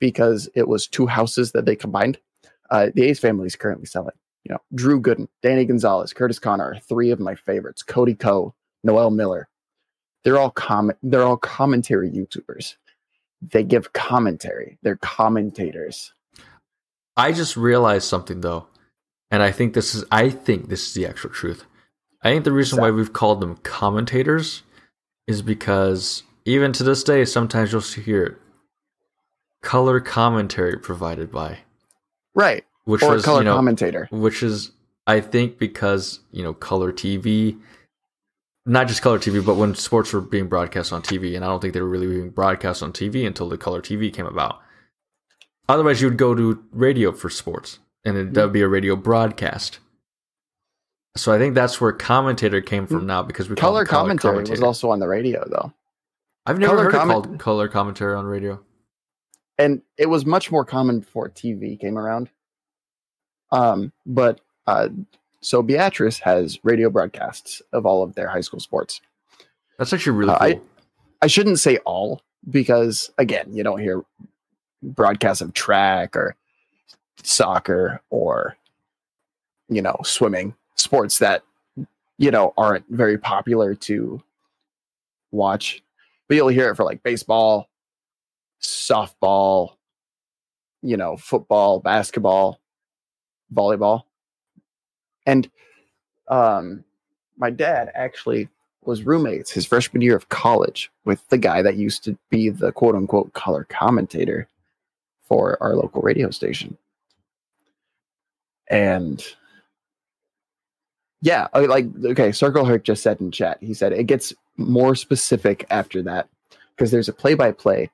[0.00, 2.18] because it was two houses that they combined,
[2.70, 4.14] uh, the Ace family is currently selling.
[4.44, 7.82] You know, Drew Gooden, Danny Gonzalez, Kurtis Conner three of my favorites.
[7.82, 9.48] Cody Ko, Noel Miller.
[10.24, 10.98] They're all comment.
[11.02, 12.76] They're all commentary YouTubers.
[13.52, 14.78] They give commentary.
[14.82, 16.12] They're commentators.
[17.16, 18.66] I just realized something though,
[19.30, 21.64] and I think this is I think this is the actual truth.
[22.22, 24.62] I think the reason why we've called them commentators
[25.26, 28.36] is because even to this day, sometimes you'll hear it,
[29.62, 31.58] color commentary provided by,
[32.34, 32.64] Right.
[32.84, 34.08] which or was color you know, commentator.
[34.10, 34.72] which is
[35.06, 37.58] I think because you know color TV
[38.66, 41.60] not just color TV, but when sports were being broadcast on TV, and I don't
[41.60, 44.60] think they were really being broadcast on TV until the color TV came about.
[45.68, 48.96] Otherwise, you would go to radio for sports, and it, that would be a radio
[48.96, 49.78] broadcast.
[51.16, 54.62] So I think that's where commentator came from now because we color color commentary was
[54.62, 55.72] also on the radio though.
[56.44, 58.60] I've never color heard comment- it called color commentary on radio.
[59.58, 62.30] and it was much more common before TV came around.
[63.52, 64.88] Um, but uh,
[65.44, 69.00] so Beatrice has radio broadcasts of all of their high school sports.
[69.78, 70.46] That's actually really Uh, cool.
[70.48, 70.60] I-
[71.22, 72.20] I shouldn't say all
[72.50, 74.04] because again, you don't hear
[74.82, 76.36] broadcasts of track or
[77.22, 78.56] soccer or
[79.68, 81.42] you know swimming sports that
[82.18, 84.22] you know aren't very popular to
[85.30, 85.82] watch,
[86.28, 87.68] but you'll hear it for like baseball,
[88.60, 89.76] softball,
[90.82, 92.60] you know, football, basketball,
[93.52, 94.04] volleyball.
[95.26, 95.50] And
[96.28, 96.84] um
[97.36, 98.48] my dad actually
[98.82, 102.72] was roommates his freshman year of college with the guy that used to be the
[102.72, 104.48] quote unquote color commentator
[105.22, 106.76] for our local radio station.
[108.68, 109.24] And
[111.22, 113.58] yeah, like okay, Circle Herc just said in chat.
[113.60, 116.28] He said it gets more specific after that
[116.70, 117.90] because there's a play-by-play,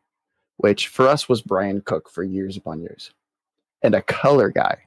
[0.56, 3.12] which for us was Brian Cook for years upon years,
[3.82, 4.78] and a color guy,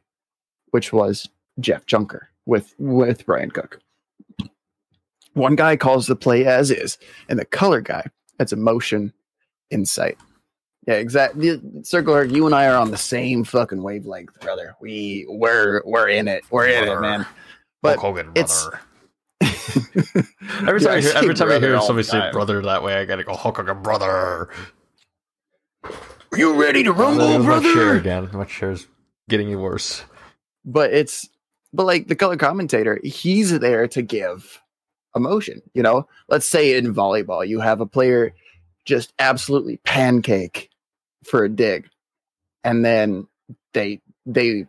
[0.72, 1.30] which was
[1.60, 3.80] Jeff Junker with with Brian Cook.
[5.34, 8.06] One guy calls the play as is, and the color guy
[8.40, 9.14] adds emotion,
[9.72, 10.18] insight.
[10.88, 11.60] Yeah, exactly.
[11.84, 14.76] Circle Herc, you and I are on the same fucking wavelength, brother.
[14.82, 16.44] We we're we're in it.
[16.52, 17.26] We're in it, man.
[17.82, 18.00] But
[18.36, 18.68] it's
[19.42, 23.06] Every time, Yeah, I hear, every time I hear somebody say brother that way, I
[23.06, 24.50] gotta go Hulk Hogan brother.
[25.84, 27.96] Are you ready to rumble, Oh, my chair brother?
[27.98, 28.30] again.
[28.34, 28.88] My chair's
[29.30, 30.04] getting you worse.
[30.66, 31.28] but it's
[31.74, 34.62] but like the color commentator he's there to give
[35.16, 36.08] emotion you know?
[36.30, 38.34] Let's say in volleyball you have a player
[38.86, 40.70] just absolutely pancake
[41.24, 41.88] for a dig
[42.64, 43.28] and then
[43.74, 44.66] they they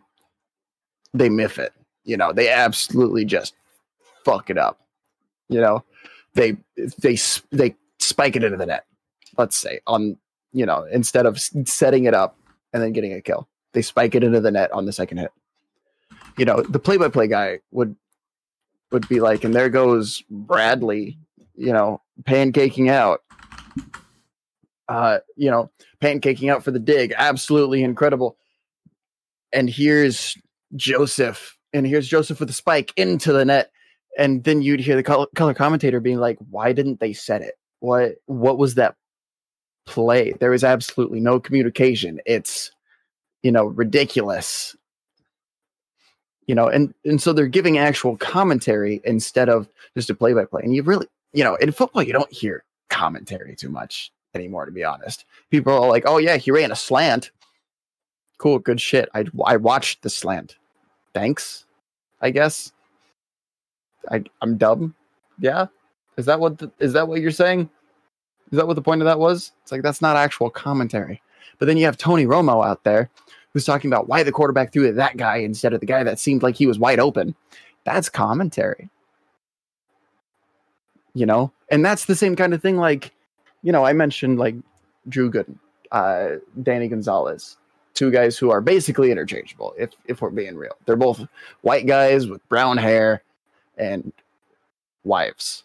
[1.13, 2.33] they miff it you know?
[2.33, 3.53] They absolutely just
[4.23, 4.79] fuck it up
[5.49, 5.83] you know?
[6.33, 6.57] They
[6.99, 7.17] they
[7.51, 8.85] they spike it into the net
[9.37, 10.17] let's say on
[10.53, 12.37] you know instead of setting it up
[12.75, 13.47] and then getting a kill.
[13.71, 15.31] They spike it into the net on the second hit
[16.37, 17.95] you know the play-by-play guy would
[18.91, 21.17] would be like and there goes bradley
[21.55, 23.21] you know pancaking out.
[24.87, 25.71] Uh you know
[26.01, 27.13] pancaking out for the dig.
[27.17, 28.37] Absolutely incredible.
[29.51, 30.37] And here's
[30.75, 33.71] joseph and here's joseph with the spike into the net.
[34.17, 37.55] And then you'd hear the color, color commentator being like why didn't they set it?
[37.79, 38.95] What what was that
[39.85, 40.33] play?
[40.39, 42.19] There was absolutely no communication.
[42.25, 42.71] It's
[43.41, 44.75] you know ridiculous
[46.47, 50.45] you know and and so they're giving actual commentary instead of just a play by
[50.45, 54.65] play and you really you know in football you don't hear commentary too much anymore
[54.65, 55.25] to be honest.
[55.49, 57.31] People are like oh yeah he ran a slant.
[58.37, 59.09] Cool good shit.
[59.13, 60.57] I i watched the slant.
[61.13, 61.65] Thanks
[62.21, 62.71] i guess.
[64.11, 64.95] I i'm dumb.
[65.39, 65.67] Yeah?
[66.17, 67.69] Is that what the, is that what you're saying?
[68.51, 69.51] Is that what the point of that was?
[69.63, 71.21] It's like that's not actual commentary.
[71.57, 73.09] But then you have tony romo out there
[73.55, 76.19] who's talking about why the quarterback threw to that guy instead of the guy that
[76.19, 77.33] seemed like he was wide open.
[77.85, 78.89] That's commentary.
[81.13, 81.53] You know?
[81.71, 83.13] And that's the same kind of thing like,
[83.63, 84.55] you know, I mentioned like
[85.07, 85.57] Drew Gooden,
[85.93, 86.31] uh,
[86.63, 87.55] Danny Gonzalez,
[87.93, 90.75] two guys who are basically interchangeable, if if we're being real.
[90.85, 91.25] They're both
[91.61, 93.23] white guys with brown hair
[93.77, 94.11] and
[95.05, 95.63] wives.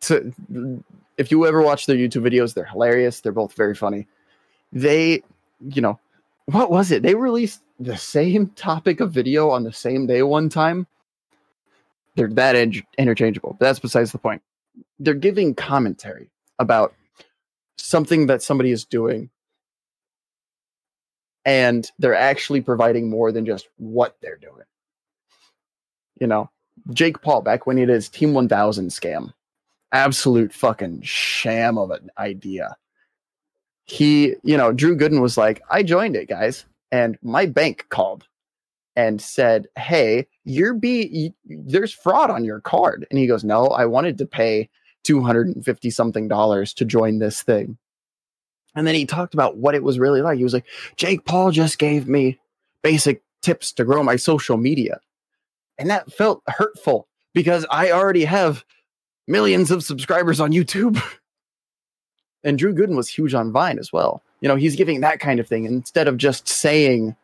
[0.00, 0.32] So
[1.18, 3.20] if you ever watch their YouTube videos, they're hilarious.
[3.20, 4.08] They're both very funny.
[4.72, 5.22] They,
[5.60, 6.00] you know,
[6.50, 7.02] what was it?
[7.02, 10.86] They released the same topic of video on the same day one time.
[12.16, 13.58] They're that in- interchangeable.
[13.60, 14.40] That's besides the point.
[14.98, 16.94] They're giving commentary about
[17.76, 19.28] something that somebody is doing,
[21.44, 24.64] and they're actually providing more than just what they're doing.
[26.18, 26.50] You know,
[26.94, 29.34] Jake Paul back when he did his Team 1000 scam,
[29.92, 32.74] absolute fucking sham of an idea
[33.88, 36.64] he, you know, Drew Gooden was like, I joined it, guys.
[36.92, 38.26] And my bank called
[38.94, 43.06] and said, Hey, you're be there's fraud on your card.
[43.10, 44.68] And he goes, No, I wanted to pay
[45.04, 47.78] 250 something dollars to join this thing.
[48.74, 50.38] And then he talked about what it was really like.
[50.38, 50.66] He was like,
[50.96, 52.38] Jake Paul just gave me
[52.82, 55.00] basic tips to grow my social media.
[55.78, 58.64] And that felt hurtful because I already have
[59.26, 61.02] millions of subscribers on YouTube.
[62.44, 64.22] and Drew Gooden was huge on Vine as well.
[64.40, 67.16] You know, he's giving that kind of thing instead of just saying,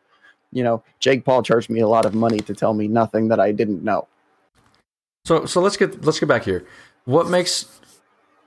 [0.51, 3.39] you know, Jake Paul charged me a lot of money to tell me nothing that
[3.39, 4.07] I didn't know.
[5.25, 6.65] So so let's get let's get back here.
[7.05, 7.79] what makes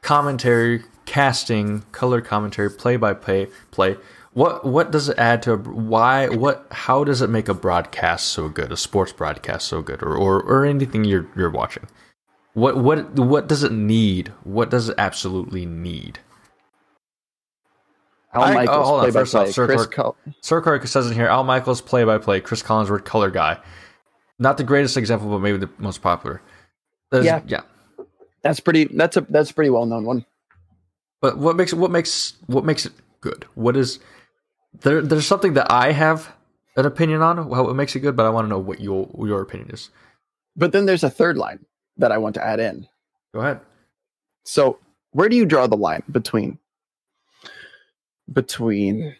[0.02, 3.96] commentary, casting, color commentary, play by play play?
[4.32, 8.26] What what does it add to a, why what how does it make a broadcast
[8.26, 11.88] so good, a sports broadcast so good, or or, or anything you're you're watching?
[12.54, 14.32] What what what does it need?
[14.44, 16.20] What does it absolutely need?
[18.34, 19.52] Al I- oh, Michaels, hold on, play by first off, play.
[19.52, 22.62] Sir Chris Clark- Col- Sir Clark says in here, Al Michaels play by play, Chris
[22.62, 23.58] Collinsworth color guy.
[24.38, 26.40] Not the greatest example, but maybe the most popular.
[27.10, 27.40] There's- Yeah.
[27.46, 27.60] yeah.
[28.42, 28.84] That's pretty.
[28.84, 30.24] That's a that's a pretty well known one.
[31.20, 33.44] But what makes what makes what makes it good?
[33.56, 33.98] What is
[34.82, 35.02] there?
[35.02, 36.32] There's something that I have
[36.76, 39.10] an opinion on how it makes it good, but I want to know what your
[39.18, 39.90] your opinion is.
[40.54, 41.64] But then there's a third line
[41.96, 42.86] that I want to add in.
[43.34, 43.60] Go ahead.
[44.44, 44.78] So
[45.10, 46.58] where do you draw the line between
[48.32, 49.14] between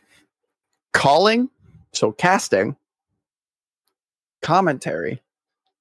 [0.93, 1.49] calling,
[1.93, 2.77] so casting,
[4.43, 5.23] commentary,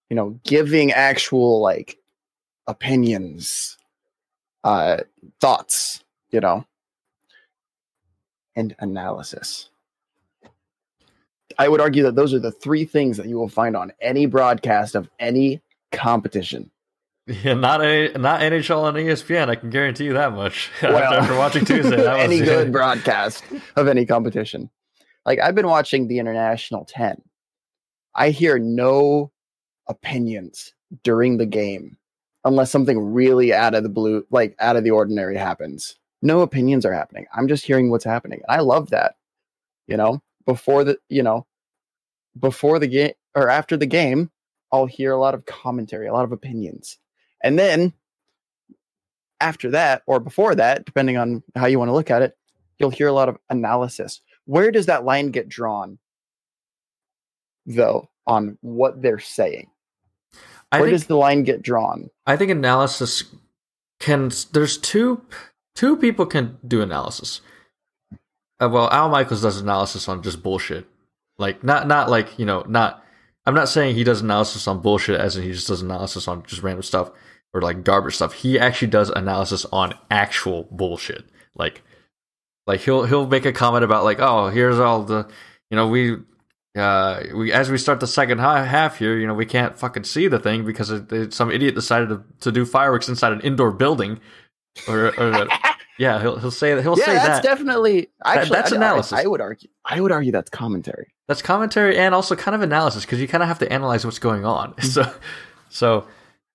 [0.10, 1.98] you know, giving actual like
[2.68, 3.78] opinions,
[4.64, 4.98] uh
[5.40, 6.66] thoughts, you know,
[8.56, 9.70] and analysis.
[11.60, 14.26] I would argue that those are the three things that you will find on any
[14.26, 15.62] broadcast of any
[15.92, 16.70] competition.
[17.28, 19.50] Yeah, not a not NHL E ESPN.
[19.50, 20.72] I can guarantee you that much.
[20.82, 23.44] Well, After watching Tuesday, that was any good broadcast
[23.76, 24.70] of any competition.
[25.26, 27.22] Like I've been watching the International 10.
[28.16, 29.32] I hear no
[29.88, 30.74] opinions
[31.04, 31.98] during the game
[32.46, 35.98] unless something really out of the blue, like out of the ordinary happens.
[36.22, 37.26] No opinions are happening.
[37.36, 38.42] I'm just hearing what's happening.
[38.48, 39.16] And I love that.
[39.86, 41.46] You know, before the, you know,
[42.40, 44.32] before the game or after the game,
[44.72, 46.98] I'll hear a lot of commentary, a lot of opinions.
[47.48, 47.94] And then
[49.40, 52.38] after that or before that, depending on how you want to look at it,
[52.78, 54.20] you'll hear a lot of analysis.
[54.44, 55.98] Where does that line get drawn,
[57.66, 59.70] though, on what they're saying?
[60.74, 62.10] I Where think, does the line get drawn?
[62.26, 63.24] I think analysis
[64.02, 64.30] can.
[64.52, 65.22] There's two
[65.74, 67.40] two people can do analysis.
[68.60, 70.86] Uh, well, Al Michaels does analysis on just bullshit.
[71.38, 73.06] Like not not like you know not.
[73.46, 76.44] I'm not saying he does analysis on bullshit as in he just does analysis on
[76.44, 77.12] just random stuff
[77.54, 78.34] or like garbage stuff.
[78.34, 81.26] He actually does analysis on actual bullshit.
[81.56, 81.82] Like
[82.68, 85.28] like he'll he'll make a comment about like oh here's all the
[85.72, 86.18] you know we
[86.78, 90.28] uh we as we start the second half here you know we can't fucking see
[90.28, 93.72] the thing because it, it- some idiot decided to, to do fireworks inside an indoor
[93.72, 94.20] building
[94.88, 95.48] or, or
[95.98, 99.14] yeah he'll he'll say he'll yeah, say that's that definitely actually that's I- I- analysis.
[99.14, 99.70] I, would argue.
[99.86, 101.08] I would argue that's commentary.
[101.28, 104.20] that's commentary and also kind of analysis because you kind of have to analyze what's
[104.20, 105.12] going on so
[105.70, 106.06] so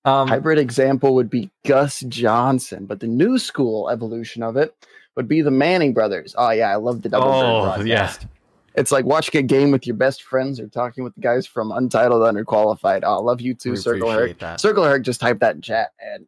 [0.04, 4.74] um Hybrid example would be Gus Johnson, but the new school evolution of it
[5.16, 6.34] would be the Manning brothers.
[6.38, 8.22] Oh yeah, I love the double bird Oh, broadcast.
[8.22, 8.28] yeah.
[8.74, 11.70] It's like watching a game with your best friends or talking with the guys from
[11.72, 13.00] Untitled Underqualified.
[13.04, 14.38] Oh, I love you too, we Circle Herc.
[14.38, 16.26] that Circle Herc just typed that in chat, and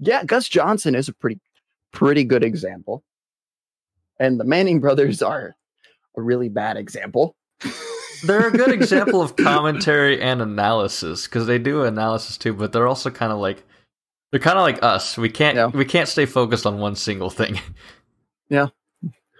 [0.00, 1.38] yeah, Gus Johnson is a pretty,
[1.92, 3.04] pretty good example,
[4.18, 5.54] and the Manning brothers are
[6.16, 7.36] a really bad example.
[8.22, 12.86] they're a good example of commentary and analysis because they do analysis too, but they're
[12.86, 13.62] also kind of like
[14.30, 15.16] they're kind of like us.
[15.16, 15.66] We can't Yeah.
[15.68, 17.60] we can't stay focused on one single thing.
[18.48, 18.68] Yeah.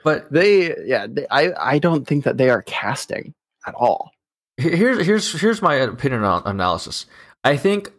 [0.02, 3.34] But They, yeah, they, I, I don't think that they are casting
[3.66, 4.10] at all.
[4.56, 7.06] here's here's here's my opinion on analysis.
[7.44, 7.92] I think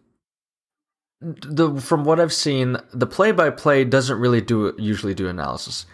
[1.21, 5.85] the from what I've seen, the play by play doesn't really do usually do analysis.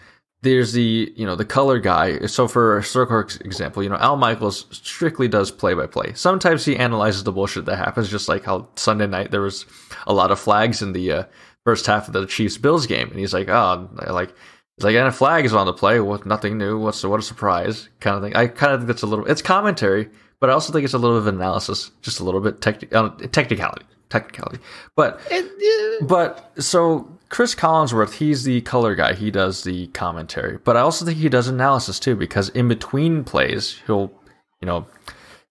[0.44, 2.26] There's the you know the color guy.
[2.26, 6.12] So for Circle example, you know Al Michaels strictly does play by play.
[6.14, 9.64] Sometimes he analyzes the bullshit that happens, just like how Sunday night there was
[10.06, 11.24] a lot of flags in the uh,
[11.64, 14.34] first half of the Chiefs Bills game, and he's like, oh, like
[14.76, 15.98] it's like and a flag is on the play.
[16.00, 16.78] What nothing new.
[16.78, 18.36] What's what a surprise kind of thing.
[18.36, 19.24] I kind of think that's a little.
[19.24, 20.10] It's commentary,
[20.40, 22.92] but I also think it's a little bit of analysis, just a little bit techni-
[22.92, 24.58] uh, technicality, technicality.
[24.94, 25.20] But
[26.02, 29.12] but so Chris Collinsworth, he's the color guy.
[29.12, 33.24] He does the commentary, but I also think he does analysis too because in between
[33.24, 34.12] plays, he'll
[34.60, 34.86] you know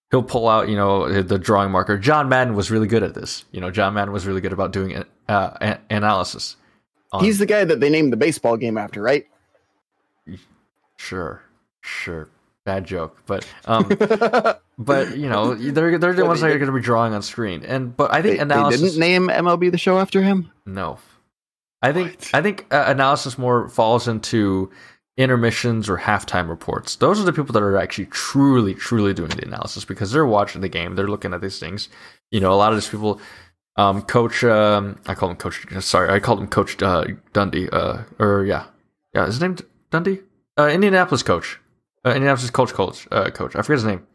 [0.10, 1.98] he'll pull out you know the drawing marker.
[1.98, 3.44] John Madden was really good at this.
[3.52, 6.56] You know, John Madden was really good about doing uh, analysis.
[7.12, 9.26] on- He's the guy that they named the baseball game after, right?
[10.96, 11.44] Sure,
[11.82, 12.30] sure.
[12.64, 13.90] Bad joke, but um,
[14.78, 17.66] but you know they're they're the ones that are going to be drawing on screen,
[17.66, 18.80] and but I think they analysis.
[18.80, 20.50] didn't name MLB the show after him.
[20.66, 20.98] No,
[21.84, 24.72] I think I think uh, analysis more falls into
[25.18, 26.96] intermissions or halftime reports.
[26.96, 30.62] Those are the people that are actually truly, truly doing the analysis because they're watching
[30.62, 31.90] the game, they're looking at these things.
[32.32, 33.20] You know, a lot of these people.
[33.76, 35.66] Um, Coach, um, I call him Coach.
[35.80, 37.70] Sorry, I called him Coach uh, Dundee.
[37.70, 38.66] Uh, or yeah,
[39.14, 39.58] yeah, his name
[39.92, 40.20] Dundee.
[40.58, 41.60] Uh, Indianapolis coach.
[42.06, 43.56] Uh, Indianapolis coach, coach, uh, coach.
[43.56, 44.08] I forget his name.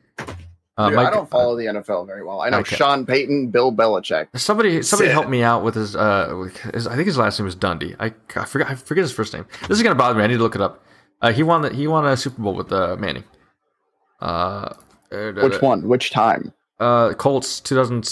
[0.78, 2.40] Uh, Dude, Mike- I don't follow the NFL very well.
[2.40, 2.76] I know Okay.
[2.76, 4.28] Sean Payton, Bill Belichick.
[4.36, 5.12] Somebody, somebody Sid.
[5.12, 6.86] help me out with his, uh, with his.
[6.86, 7.96] I think his last name was Dundee.
[7.98, 8.68] I, I forget.
[8.70, 9.44] I forget his first name.
[9.62, 10.22] This is gonna bother me.
[10.22, 10.84] I need to look it up.
[11.20, 11.62] Uh, he won.
[11.62, 13.24] The, he won a Super Bowl with uh, Manning.
[14.22, 14.72] Uh,
[15.12, 15.88] uh, Which one?
[15.88, 16.52] Which time?
[16.78, 17.60] Uh, Colts.
[17.60, 18.05] Two thousand.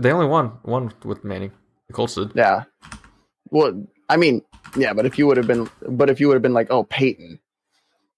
[0.00, 1.52] They only won one with Manning.
[1.88, 2.32] The Colts did.
[2.34, 2.64] Yeah.
[3.50, 4.42] Well, I mean,
[4.76, 6.84] yeah, but if you would have been, but if you would have been like, oh,
[6.84, 7.38] Peyton,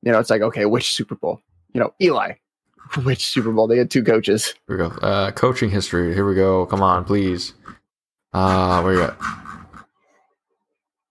[0.02, 1.40] you know, it's like, okay, which Super Bowl?
[1.72, 2.32] You know, Eli,
[3.04, 3.66] which Super Bowl?
[3.66, 4.54] They had two coaches.
[4.68, 4.96] Here we go.
[5.06, 6.14] Uh, coaching history.
[6.14, 6.66] Here we go.
[6.66, 7.54] Come on, please.
[8.32, 9.16] Uh, where you at?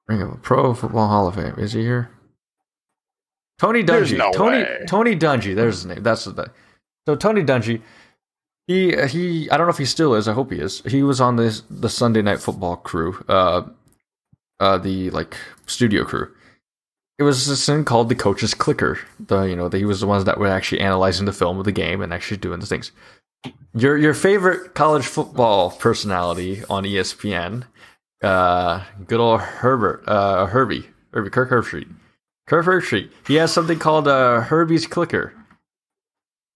[0.08, 1.56] Ring of a Pro Football Hall of Fame.
[1.58, 2.10] Is he here?
[3.60, 4.18] Tony Dungy.
[4.18, 4.84] no Tony way.
[4.88, 5.56] Tony Dungy.
[5.56, 6.04] There's his name.
[6.04, 6.52] That's the.
[7.08, 7.82] So Tony Dungy.
[8.68, 9.50] He he.
[9.50, 10.28] I don't know if he still is.
[10.28, 10.82] I hope he is.
[10.86, 13.24] He was on this the Sunday Night Football crew.
[13.28, 13.64] Uh,
[14.60, 16.30] uh, the like studio crew.
[17.20, 19.00] It was this thing called the coach's clicker.
[19.20, 21.72] The you know he was the ones that were actually analyzing the film of the
[21.72, 22.92] game and actually doing the things.
[23.76, 27.66] Your your favorite college football personality on ESPN,
[28.24, 31.90] uh, good old Herbert, uh, Herbie, Herbie Kirk Herbstreit,
[32.48, 33.12] Kirk Herbstreit.
[33.28, 35.34] He has something called uh, Herbie's clicker.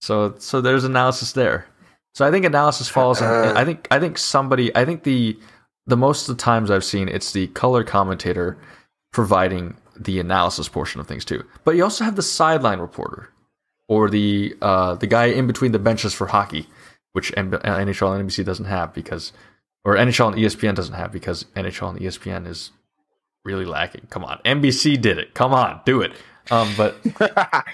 [0.00, 1.66] So so there's analysis there.
[2.14, 3.20] So I think analysis falls.
[3.20, 4.74] In, I think I think somebody.
[4.76, 5.38] I think the
[5.86, 8.58] the most of the times I've seen it's the color commentator
[9.12, 11.44] providing the analysis portion of things too.
[11.64, 13.30] But you also have the sideline reporter
[13.88, 16.66] or the uh, the guy in between the benches for hockey,
[17.12, 19.32] which N- uh, NHL and NBC doesn't have because,
[19.84, 22.70] or NHL and ESPN doesn't have because NHL and ESPN is
[23.44, 24.06] really lacking.
[24.10, 25.34] Come on, NBC did it.
[25.34, 26.12] Come on, do it.
[26.50, 26.96] Um, but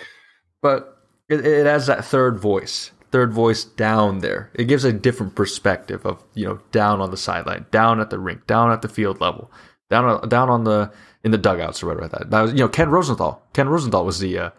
[0.62, 0.98] but
[1.28, 4.50] it, it has that third voice, third voice down there.
[4.54, 8.18] It gives a different perspective of you know down on the sideline, down at the
[8.18, 9.50] rink, down at the field level,
[9.90, 10.92] down down on the
[11.24, 12.30] in the dugouts or whatever like that.
[12.30, 13.42] That was you know Ken Rosenthal.
[13.54, 14.50] Ken Rosenthal was the uh,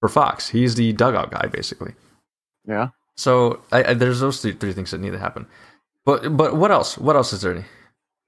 [0.00, 0.48] for Fox.
[0.48, 1.94] He's the dugout guy basically.
[2.66, 2.88] Yeah.
[3.16, 5.46] So I, I, there's those three, three things that need to happen.
[6.04, 6.98] But but what else?
[6.98, 7.54] What else is there?
[7.54, 7.64] Any?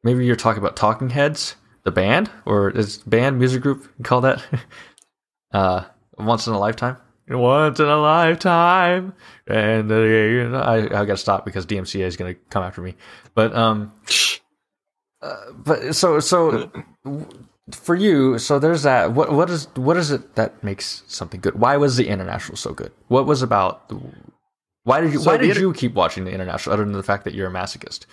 [0.05, 4.20] Maybe you're talking about Talking Heads, the band, or is band music group you call
[4.20, 4.43] that?
[5.52, 5.85] uh,
[6.16, 6.97] once in a lifetime.
[7.28, 9.12] Once in a lifetime,
[9.47, 12.94] and uh, I I gotta stop because DMCA is gonna come after me.
[13.35, 13.93] But um,
[15.20, 16.70] uh, but so so
[17.72, 19.12] for you, so there's that.
[19.12, 21.58] What what is what is it that makes something good?
[21.58, 22.92] Why was the international so good?
[23.08, 23.90] What was about?
[24.84, 26.74] Why did you So Why did inter- you keep watching the international?
[26.74, 28.06] Other than the fact that you're a masochist.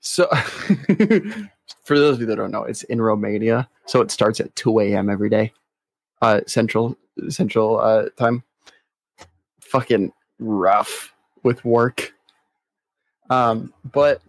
[0.00, 0.26] So,
[1.84, 3.68] for those of you that don't know, it's in Romania.
[3.86, 5.08] So it starts at 2 a.m.
[5.08, 5.52] every day,
[6.20, 6.96] uh, central
[7.28, 8.42] central uh, time.
[9.60, 11.14] Fucking rough
[11.44, 12.14] with work.
[13.30, 14.22] Um, but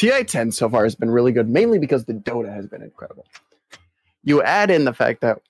[0.00, 3.26] TI10 so far has been really good, mainly because the Dota has been incredible.
[4.22, 5.42] You add in the fact that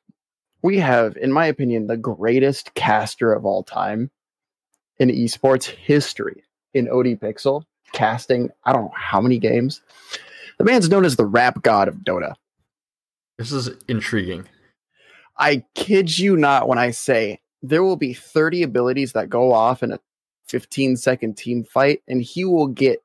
[0.61, 4.11] we have, in my opinion, the greatest caster of all time
[4.99, 6.43] in esports history
[6.75, 9.83] in OD Pixel casting I don't know how many games.
[10.59, 12.35] The man's known as the rap god of Dota.
[13.39, 14.49] This is intriguing.
[15.39, 19.83] I kid you not when I say there will be 30 abilities that go off
[19.83, 20.01] in a
[20.49, 23.01] 15 second team fight, and he will get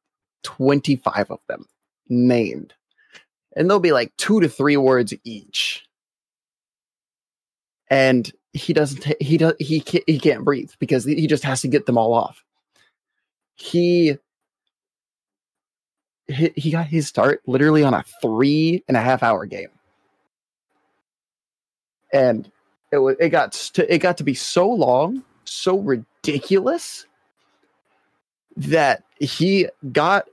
[0.45, 1.65] 25 of them
[2.07, 2.73] named.
[3.55, 5.85] And they'll be like two to three words each.
[7.89, 11.67] And he doesn't, he does, he can't, he can't breathe because he just has to
[11.67, 12.43] get them all off.
[13.55, 14.17] He,
[16.27, 19.69] he, got his start literally on a three and a half hour game
[22.15, 22.49] and
[22.91, 27.05] it was it got to, it got to be so long, so ridiculous
[28.55, 30.27] that he got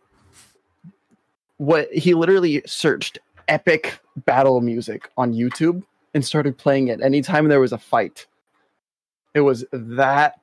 [1.62, 7.60] what he literally searched epic battle music on YouTube and started playing it anytime there
[7.60, 8.26] was a fight.
[9.32, 10.40] It was that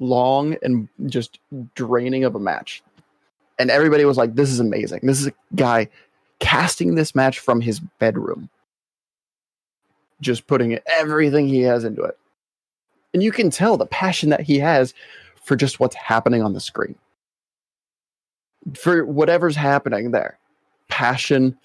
[0.00, 1.38] long and just
[1.76, 2.82] draining of a match.
[3.60, 5.00] And everybody was like, this is amazing.
[5.04, 5.88] This is a guy
[6.40, 8.50] casting this match from his bedroom
[10.20, 12.18] just putting everything he has into it.
[13.14, 14.94] And you can tell the passion that he has
[15.44, 16.96] for just what's happening on the screen.
[18.74, 20.40] For whatever's happening there.
[20.88, 21.56] Passion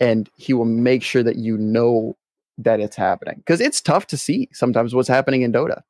[0.00, 2.16] and he will make sure that you know
[2.58, 5.82] that it's happening because it's tough to see sometimes what's happening in Dota.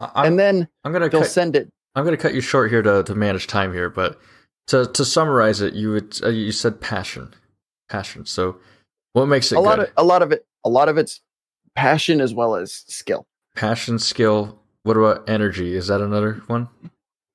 [0.00, 2.70] I- I'm, and then I'm gonna they'll cut, send it I'm gonna cut you short
[2.70, 4.20] here to, to manage time here, but
[4.68, 7.34] to to summarize it, you would uh, you said passion,
[7.88, 8.24] passion.
[8.24, 8.58] So
[9.14, 11.20] what makes it a lot of a lot of it a lot of it's
[11.74, 13.26] passion as well as skill.
[13.56, 14.60] passion, skill.
[14.84, 15.74] What about energy?
[15.74, 16.68] Is that another one?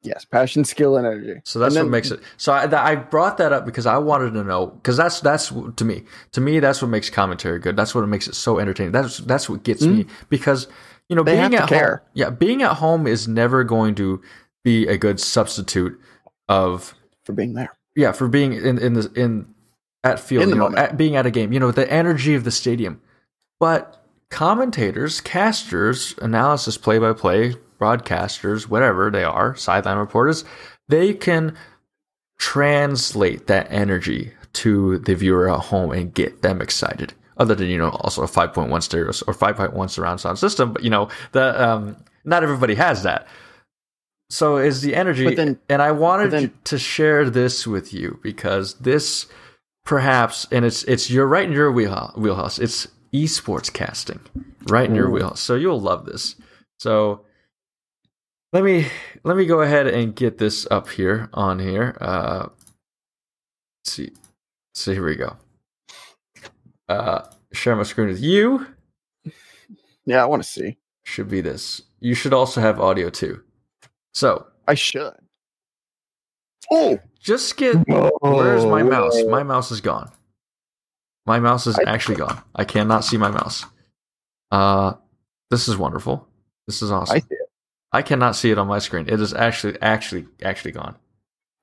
[0.04, 1.42] Yes, passion, skill, and energy.
[1.46, 2.20] So that's And what makes it.
[2.38, 5.86] So I, I brought that up because I wanted to know because that's that's to
[5.86, 6.04] me
[6.34, 7.76] to me that's what makes commentary good.
[7.76, 8.92] That's what makes it so entertaining.
[8.92, 10.68] That's that's what gets me because
[11.10, 11.36] you know Mm-hmm.
[11.36, 12.00] They being at to home.
[12.14, 14.22] Yeah, being at home is never going to
[14.64, 16.00] be a good substitute
[16.50, 16.94] of
[17.24, 17.70] for being there.
[17.96, 19.54] yeah for being in in the in
[20.04, 22.44] at field In you know, at being at a game you know the energy of
[22.44, 23.02] the stadium
[23.60, 30.46] but commentators casters analysis play by play broadcasters whatever they are sideline reporters
[30.88, 31.56] they can
[32.40, 37.14] translate that energy to the viewer at home and get them excited.
[37.38, 40.90] Other than you know also a 5.1 stereo or 5.1 surround sound system but you
[40.90, 41.96] know the um
[42.26, 43.28] not everybody has that.
[44.30, 48.76] So is the energy then- and i wanted then- to share this with you because
[48.76, 49.26] this
[49.86, 52.60] perhaps and it's it's you're right in your wheelhouse, wheelhouse.
[52.60, 54.20] it's esports casting
[54.70, 55.40] right in your wheelhouse.
[55.40, 56.36] So you'll love this.
[56.80, 57.22] So
[58.54, 58.88] let me
[59.24, 61.98] let me go ahead and get this up here on here.
[62.00, 62.48] Uh
[63.82, 64.12] let's see
[64.74, 65.36] so here we go.
[66.88, 68.68] Uh share my screen with you.
[70.06, 70.78] Yeah, I want to see.
[71.04, 71.82] should be this.
[72.00, 73.42] You should also have audio too.
[74.14, 75.14] So I should.
[76.72, 77.76] Oh, just get
[78.22, 79.22] where's my mouse?
[79.28, 80.12] My mouse is gone.
[81.26, 82.42] My mouse is I- actually gone.
[82.56, 83.66] I cannot see my mouse.
[84.52, 84.94] Uh
[85.50, 86.28] this is wonderful.
[86.68, 87.18] This is awesome.
[87.18, 87.43] I see it.
[87.94, 89.06] I cannot see it on my screen.
[89.08, 90.96] It is actually, actually, actually gone.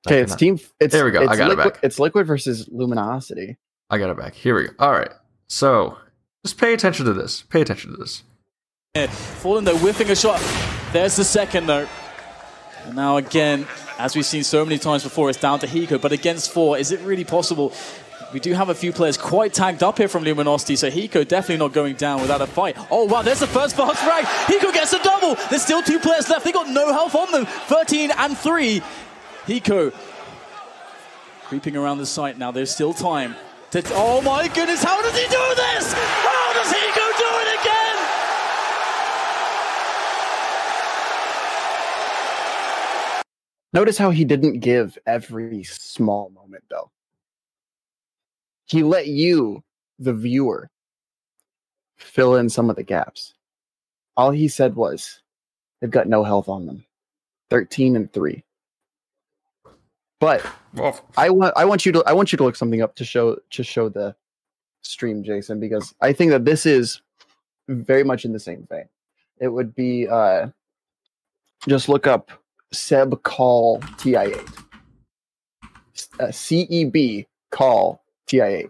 [0.07, 0.59] Okay, it's team.
[0.79, 1.79] It's, There we go, I It's got it back.
[1.83, 3.57] It's liquid versus luminosity.
[3.89, 4.33] I got it back.
[4.33, 4.73] Here we go.
[4.79, 5.11] All right.
[5.47, 5.97] So
[6.43, 7.43] just pay attention to this.
[7.43, 8.23] Pay attention to this.
[9.41, 10.41] Fallen though, whiffing a shot.
[10.91, 11.87] There's the second though.
[12.85, 13.67] And now again,
[13.99, 16.01] as we've seen so many times before, it's down to Hiko.
[16.01, 17.73] But against four, is it really possible?
[18.33, 21.57] We do have a few players quite tagged up here from Luminosity, so Hiko definitely
[21.57, 22.77] not going down without a fight.
[22.89, 24.23] Oh wow, there's the first fast frag.
[24.23, 25.35] Hiko gets a double.
[25.49, 26.45] There's still two players left.
[26.45, 27.45] They got no health on them.
[27.45, 28.81] 13 and 3.
[29.47, 29.93] Hiko
[31.43, 32.51] creeping around the site now.
[32.51, 33.35] There's still time.
[33.71, 35.91] To, oh my goodness, how does he do this?
[35.93, 37.97] How does Hiko do it again?
[43.73, 46.91] Notice how he didn't give every small moment though.
[48.71, 49.61] He let you,
[49.99, 50.69] the viewer,
[51.97, 53.33] fill in some of the gaps.
[54.15, 55.21] All he said was,
[55.81, 56.85] they've got no health on them.
[57.49, 58.41] 13 and 3.
[60.21, 62.95] But Well, I want I want you to I want you to look something up
[62.95, 64.15] to show to show the
[64.83, 67.01] stream, Jason, because I think that this is
[67.67, 68.87] very much in the same vein.
[69.39, 70.47] It would be uh
[71.67, 72.31] just look up
[72.73, 74.63] Ceb call TI8.
[76.19, 78.00] Uh, Ceb call
[78.31, 78.69] TI8.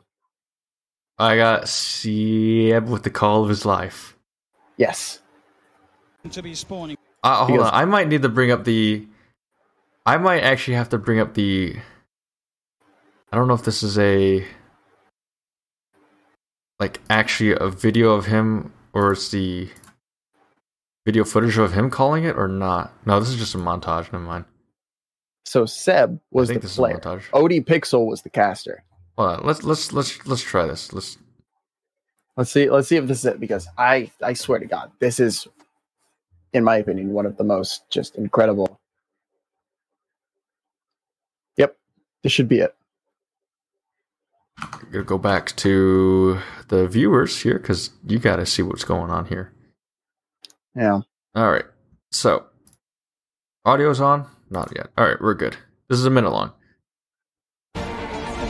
[1.19, 4.17] I got Ceb with the call of his life.
[4.77, 5.19] Yes.
[6.31, 6.97] to be spawning.
[7.23, 7.73] Uh, hold Because- on.
[7.81, 9.07] I might need to bring up the.
[10.05, 11.75] I might actually have to bring up the.
[13.31, 14.45] I don't know if this is a.
[16.79, 19.69] Like, actually a video of him, or it's the
[21.05, 22.91] video footage of him calling it, or not.
[23.05, 24.11] No, this is just a montage.
[24.11, 24.45] Never mind.
[25.45, 26.97] So Ceb was think the this is a player.
[26.97, 27.29] montage.
[27.31, 28.83] Odie Pixel was the caster.
[29.17, 29.45] Hold on.
[29.45, 30.93] Let's let's let's let's try this.
[30.93, 31.17] Let's.
[32.37, 32.69] Let's see.
[32.69, 35.47] Let's see if this is it because I I swear to God, this is,
[36.53, 38.79] in my opinion, one of the most just incredible.
[41.57, 41.75] Yep,
[42.23, 42.75] this should be it.
[44.91, 49.25] Gonna go back to the viewers here because you got to see what's going on
[49.25, 49.53] here.
[50.75, 51.01] Yeah.
[51.35, 51.65] All right.
[52.11, 52.45] So,
[53.65, 54.27] audio's on?
[54.49, 54.87] Not yet.
[54.97, 55.57] All right, we're good.
[55.89, 56.51] This is a minute long.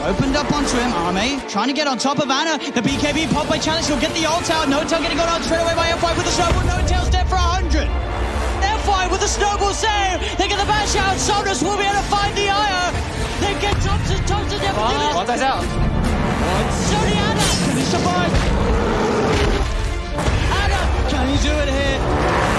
[0.01, 2.57] Opened up onto him, Ame, trying to get on top of Ana.
[2.57, 4.65] The BKB pop by Chalice, he'll get the ult out.
[4.65, 6.63] N0tail getting out straight away by FY with the snowball.
[6.63, 7.85] N0tail's dead for 100.
[8.81, 10.17] FY with the snowball save.
[10.39, 11.17] They get the bash out.
[11.21, 12.89] Somnus will be able to find the IO.
[13.45, 14.17] They get Topson.
[14.25, 14.73] Topson it.
[15.13, 15.61] One guy's out.
[16.89, 17.45] Sony Ana.
[17.61, 18.33] Can he survive?
[20.65, 20.81] Ana,
[21.13, 22.50] can he do it here?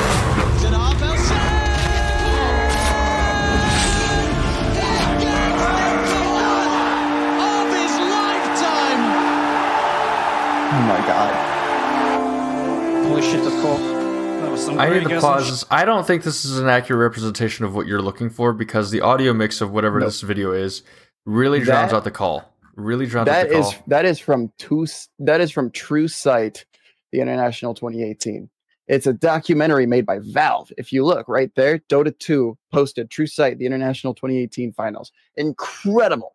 [13.63, 13.79] Cool.
[13.79, 15.21] That was some I need to guessing.
[15.21, 15.65] pause.
[15.71, 19.01] I don't think this is an accurate representation of what you're looking for because the
[19.01, 20.09] audio mix of whatever Nope.
[20.09, 20.83] this video is
[21.25, 22.49] really drowns That- out the call.
[22.75, 23.83] Really drowns That out the is call.
[23.89, 24.87] that is from two
[25.21, 26.65] that is from True Sight,
[27.13, 28.49] the International 2018.
[28.89, 30.73] It's a documentary made by Valve.
[30.77, 35.13] If you look right there, Dota 2 posted True Sight, the International 2018 finals.
[35.37, 36.35] Incredible.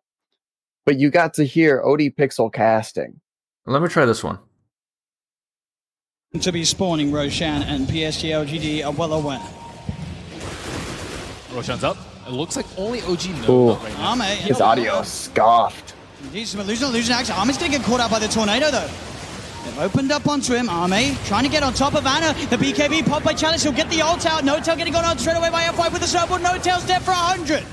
[0.86, 3.20] But you got to hear OD Pixel casting.
[3.66, 4.38] Let me try this one.
[6.34, 9.40] To be spawning, Roshan and PSG LGD are well aware.
[11.54, 11.96] Roshan's up.
[12.26, 13.68] It looks like only OG knows Ooh.
[13.68, 14.12] that right now.
[14.12, 15.94] Ame, His audio scoffed.
[16.30, 17.34] He's some illusion, illusion action.
[17.34, 18.90] Ame's gonna get caught out by the tornado though.
[19.64, 20.68] They've opened up onto him.
[20.68, 22.34] Ame trying to get on top of Ana.
[22.50, 23.62] The BKB pop by Chalice.
[23.62, 24.42] He'll get the ult out.
[24.42, 26.40] N0tail getting gone on straight away by FY with the snowball.
[26.40, 27.64] N0tail's dead for 100.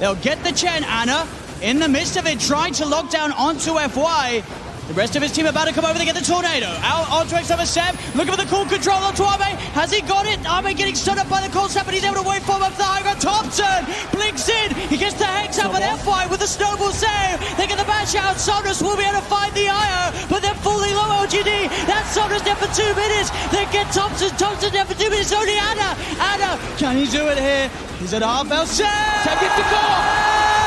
[0.00, 0.82] They'll get the Chen.
[0.82, 1.24] Ana
[1.62, 4.42] in the midst of it trying to lock down onto FY.
[4.90, 6.66] The rest of his team about to come over to get the tornado.
[6.82, 7.94] Out onto over Ceb.
[8.18, 9.54] Looking for the cool control onto Ame.
[9.78, 10.42] Has he got it?
[10.42, 12.66] Ame getting stood up by the cool snap, but he's able to wait for him
[12.66, 13.22] up the high ground.
[13.22, 14.74] Topson blinks in.
[14.90, 17.38] He gets the hex out, but FY with the snowball save.
[17.54, 18.34] They get the bash out.
[18.34, 21.70] Somnus will be able to find the IO, but they're fully low LGD.
[21.86, 23.30] That's Somnus dead for two minutes.
[23.54, 24.34] They get Topson.
[24.42, 25.30] Topson dead for two minutes.
[25.30, 25.94] Only Ana.
[26.18, 26.58] Ana.
[26.82, 27.70] Can he do it here?
[28.02, 28.50] He's at half.
[28.50, 28.90] Ceb.
[29.22, 30.59] Ceb gets the goal.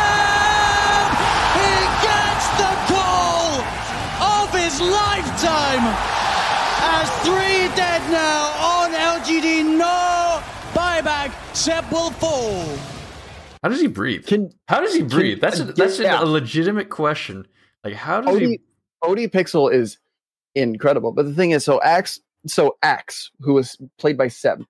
[4.91, 5.85] Lifetime.
[6.85, 10.41] As three dead now on LGD, no
[10.73, 11.31] buyback.
[11.53, 12.65] Ceb will fall.
[13.63, 14.27] How does he breathe?
[14.67, 15.39] how does he breathe?
[15.39, 16.21] that's a, that's yeah.
[16.21, 17.47] a legitimate question.
[17.83, 18.61] Like, how does Odie, he?
[19.01, 19.97] OD Pixel is
[20.55, 24.65] incredible, but the thing is, so Axe, so Axe, who was played by Ceb,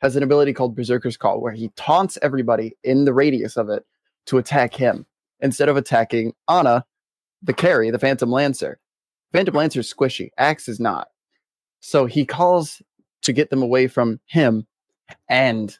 [0.00, 3.84] has an ability called Berserker's Call, where he taunts everybody in the radius of it
[4.26, 5.06] to attack him
[5.40, 6.84] instead of attacking Ana,
[7.42, 8.78] the carry, the Phantom Lancer.
[9.36, 10.30] Phantom Lancer is squishy.
[10.38, 11.08] Axe is not.
[11.80, 12.80] So he calls
[13.20, 14.66] to get them away from him,
[15.28, 15.76] and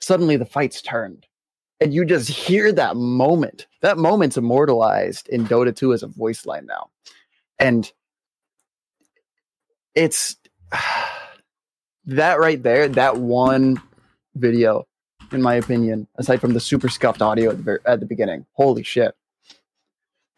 [0.00, 1.26] suddenly the fight's turned.
[1.82, 3.66] And you just hear that moment.
[3.82, 6.88] That moment's immortalized in Dota 2 as a voice line now.
[7.58, 7.92] And
[9.94, 10.36] it's
[12.06, 13.82] that right there, that one
[14.34, 14.86] video,
[15.30, 18.82] in my opinion, aside from the super scuffed audio at the, at the beginning, holy
[18.82, 19.14] shit.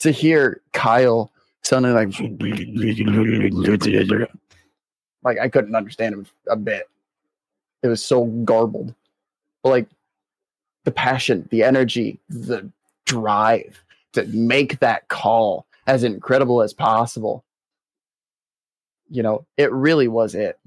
[0.01, 1.31] To hear Kyle
[1.63, 2.13] sounding like
[5.23, 6.89] like I couldn't understand him a bit.
[7.83, 8.95] It was so garbled.
[9.63, 9.89] But like
[10.85, 12.71] the passion, the energy, the
[13.07, 13.83] drive
[14.13, 17.45] to make that call as incredible as possible.
[19.11, 20.59] You know, it really was it.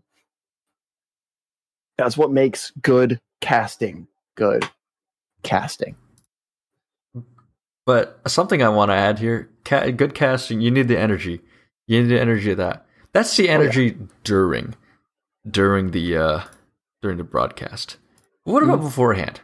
[1.98, 4.68] That's what makes good casting good
[5.44, 5.96] casting.
[7.86, 10.62] But something I want to add here: ca- good casting.
[10.62, 11.42] You need the energy.
[11.88, 12.86] You need the energy of that.
[13.14, 14.76] That's the energy during
[15.50, 16.42] during the uh
[17.02, 17.98] during the broadcast.
[18.44, 19.42] What about beforehand?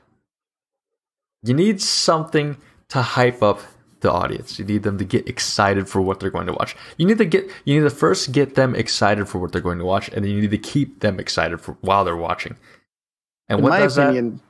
[1.43, 2.57] You need something
[2.89, 3.61] to hype up
[4.01, 4.59] the audience.
[4.59, 6.75] You need them to get excited for what they're going to watch.
[6.97, 9.79] You need to get you need to first get them excited for what they're going
[9.79, 12.55] to watch, and then you need to keep them excited for while they're watching.
[13.49, 14.41] And in what my does opinion,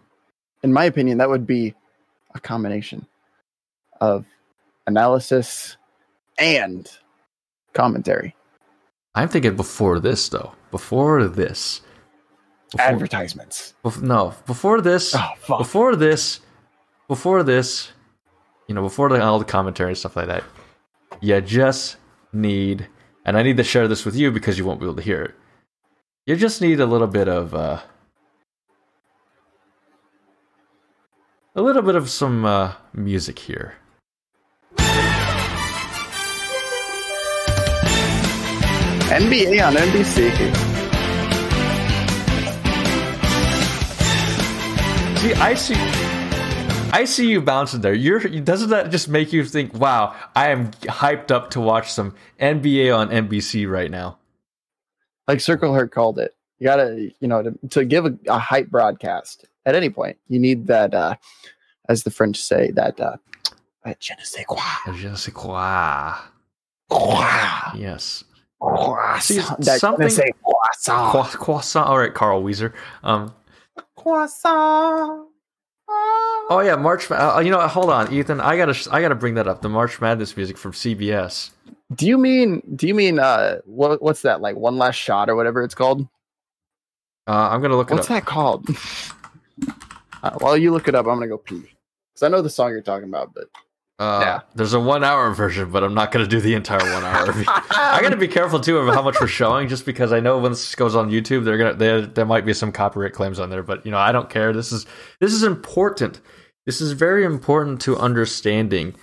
[0.63, 1.73] in my opinion, that would be
[2.35, 3.05] a combination
[4.01, 4.25] of
[4.87, 5.77] analysis
[6.37, 6.89] and
[7.73, 8.35] commentary.
[9.15, 10.53] I'm thinking before this though.
[10.71, 11.81] Before this.
[12.71, 13.73] Before- Advertisements.
[13.83, 16.41] Bef- no, before this, Oh, before this,
[17.07, 17.91] before this,
[18.67, 20.43] you know, before the, all the commentary and stuff like that,
[21.21, 21.95] you just
[22.33, 22.87] need,
[23.25, 25.23] and I need to share this with you because you won't be able to hear
[25.23, 25.35] it.
[26.25, 27.79] You just need a little bit of, uh,
[31.55, 33.75] a little bit of some uh, music here.
[39.09, 40.29] NBA on NBC.
[45.17, 45.75] See, I see.
[46.91, 47.93] I see you bouncing there.
[47.93, 52.15] You're doesn't that just make you think, "Wow, I am hyped up to watch some
[52.39, 54.17] NBA on NBC right now."
[55.25, 56.35] Like Circle Herc called it.
[56.59, 60.39] You gotta, you know, to, to give a, a hype broadcast at any point, you
[60.39, 61.15] need that, uh,
[61.87, 63.17] as the French say, that, uh,
[63.85, 64.61] that je ne sais quoi.
[64.93, 66.13] Je ne sais quoi.
[67.75, 68.23] Yes.
[68.59, 69.57] Croissant.
[69.59, 71.23] That je ne something- sais croissant.
[71.37, 71.85] Croissant.
[71.85, 72.73] All right, Carl Wheezer.
[73.03, 73.33] Um.
[73.95, 75.25] Croissant.
[76.49, 77.09] Oh yeah, March.
[77.11, 78.39] Uh, you know, hold on, Ethan.
[78.41, 78.75] I gotta.
[78.91, 79.61] I gotta bring that up.
[79.61, 81.51] The March Madness music from CBS.
[81.95, 82.61] Do you mean?
[82.75, 83.19] Do you mean?
[83.19, 84.41] Uh, what, what's that?
[84.41, 86.01] Like one last shot or whatever it's called?
[87.27, 88.23] Uh, I'm gonna look What's it up.
[88.23, 88.67] that called?
[90.23, 91.59] uh, while you look it up, I'm gonna go pee
[92.13, 93.33] because I know the song you're talking about.
[93.33, 93.45] But
[93.99, 94.39] Uh, Yeah.
[94.55, 97.33] There's a one hour version, but I'm not going to do the entire one hour.
[97.71, 100.37] I got to be careful too of how much we're showing, just because I know
[100.37, 103.49] when this goes on YouTube, they're gonna there there might be some copyright claims on
[103.49, 103.63] there.
[103.63, 104.53] But you know, I don't care.
[104.53, 104.85] This is
[105.19, 106.21] this is important.
[106.65, 108.93] This is very important to understanding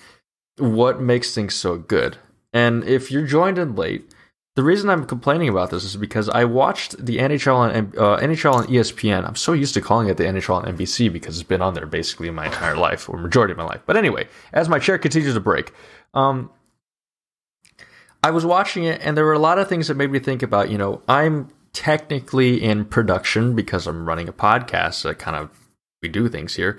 [0.59, 2.19] what makes things so good.
[2.53, 4.05] And if you're joined in late,
[4.57, 8.55] the reason I'm complaining about this is because I watched the NHL on uh, NHL
[8.55, 9.27] on ESPN.
[9.27, 11.87] I'm so used to calling it the NHL on NBC because it's been on there
[11.87, 13.81] basically my entire life or majority of my life.
[13.85, 15.73] But anyway, as my chair continues to break,
[16.15, 16.51] um,
[18.23, 20.43] I was watching it and there were a lot of things that made me think
[20.43, 20.71] about.
[20.71, 25.03] You know, I'm technically in production because I'm running a podcast.
[25.03, 25.51] That kind of
[26.01, 26.79] we do things here,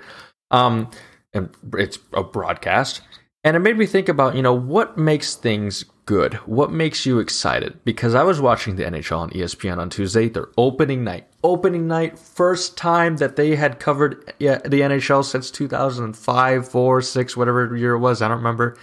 [0.50, 0.90] um,
[1.34, 3.02] and it's a broadcast.
[3.44, 6.34] And it made me think about, you know, what makes things good?
[6.46, 7.78] What makes you excited?
[7.84, 11.26] Because I was watching the NHL on ESPN on Tuesday, their opening night.
[11.44, 17.76] Opening night, first time that they had covered the NHL since 2005, 4, 6, whatever
[17.76, 18.22] year it was.
[18.22, 18.76] I don't remember.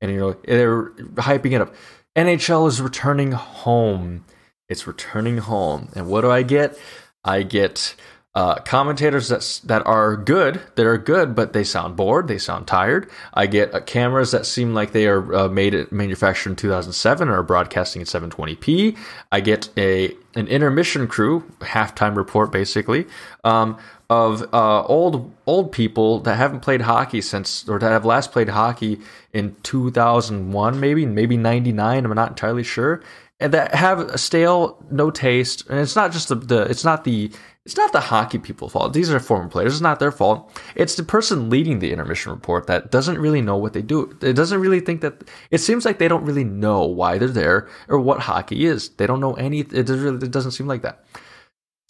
[0.00, 1.74] And you know, they're hyping it up.
[2.16, 4.24] NHL is returning home.
[4.68, 5.88] It's returning home.
[5.96, 6.78] And what do I get?
[7.24, 7.94] I get
[8.34, 12.66] uh, commentators that that are good, that are good, but they sound bored, they sound
[12.66, 13.10] tired.
[13.34, 17.26] I get uh, cameras that seem like they are uh, made at manufactured in 2007
[17.26, 18.96] and are broadcasting at 720p.
[19.32, 23.06] I get a an intermission crew, halftime report basically,
[23.44, 23.78] um,
[24.10, 28.50] of uh, old old people that haven't played hockey since, or that have last played
[28.50, 29.00] hockey
[29.32, 32.04] in 2001, maybe maybe 99.
[32.04, 33.02] I'm not entirely sure.
[33.40, 37.04] And that have a stale, no taste, and it's not just the, the it's not
[37.04, 37.30] the
[37.68, 38.94] it's not the hockey people's fault.
[38.94, 39.74] These are former players.
[39.74, 40.50] It's not their fault.
[40.74, 44.16] It's the person leading the intermission report that doesn't really know what they do.
[44.22, 45.24] It doesn't really think that.
[45.50, 48.88] It seems like they don't really know why they're there or what hockey is.
[48.88, 49.60] They don't know any.
[49.60, 51.04] It doesn't, really, it doesn't seem like that.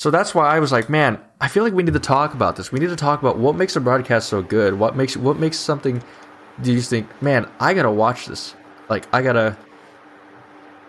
[0.01, 2.57] So that's why I was like, man, I feel like we need to talk about
[2.57, 2.73] this.
[2.73, 4.75] We need to talk about what makes a broadcast so good.
[4.75, 6.03] What makes what makes something.
[6.61, 8.57] Do you think, man, I gotta watch this?
[8.89, 9.57] Like, I gotta.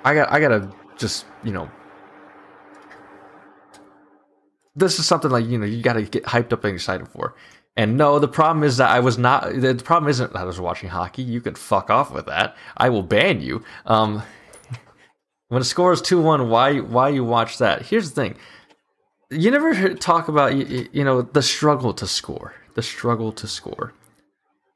[0.03, 0.31] I got.
[0.31, 1.69] I gotta just you know
[4.75, 7.35] this is something like you know you got to get hyped up and excited for.
[7.75, 9.53] And no, the problem is that I was not.
[9.53, 11.21] The problem isn't that I was watching hockey.
[11.21, 12.55] You can fuck off with that.
[12.75, 13.63] I will ban you.
[13.85, 14.21] Um,
[15.47, 17.83] when a score is two one, why why you watch that?
[17.83, 18.35] Here's the thing.
[19.29, 22.53] You never hear- talk about you, you know the struggle to score.
[22.75, 23.93] The struggle to score.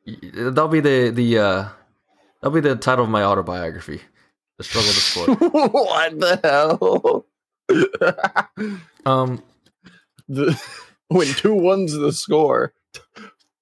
[0.05, 1.67] That'll be the the uh,
[2.41, 4.01] that'll be the title of my autobiography.
[4.57, 5.35] The struggle to score.
[5.69, 7.25] what the hell?
[9.05, 9.43] um,
[10.27, 10.59] the
[11.07, 12.73] when two ones the score.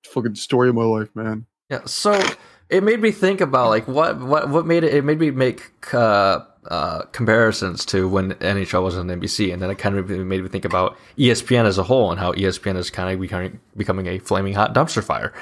[0.05, 1.45] Fucking story of my life, man.
[1.69, 2.21] Yeah, so
[2.69, 4.93] it made me think about like what what what made it.
[4.93, 6.39] It made me make uh,
[6.69, 10.49] uh, comparisons to when NHL was on NBC, and then it kind of made me
[10.49, 14.19] think about ESPN as a whole and how ESPN is kind of becoming becoming a
[14.19, 15.33] flaming hot dumpster fire.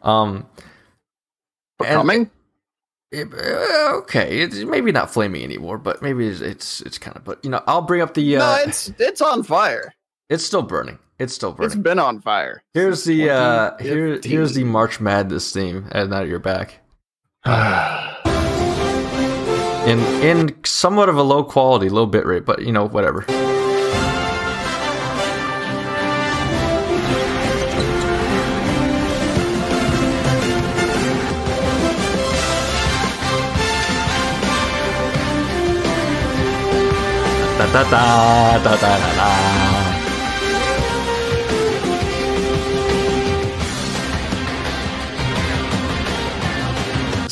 [0.00, 0.46] Um,
[1.78, 2.30] Becoming?
[3.10, 7.24] It, uh, okay, it's maybe not flaming anymore, but maybe it's it's, it's kind of.
[7.24, 8.36] But you know, I'll bring up the.
[8.36, 9.94] Uh, no, it's it's on fire.
[10.30, 10.98] It's still burning.
[11.18, 11.66] It's still burning.
[11.66, 12.62] It's been on fire.
[12.72, 16.80] Here's the uh, here here's the March Madness theme, and now you're back.
[19.86, 23.26] in in somewhat of a low quality, low bit rate, but you know whatever.
[37.58, 39.53] Da da da da da da da.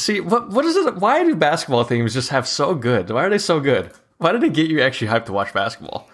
[0.03, 0.97] See what what is it?
[0.97, 3.09] Why do basketball themes just have so good?
[3.09, 3.93] Why are they so good?
[4.19, 6.11] Why did they get you actually hyped to watch basketball?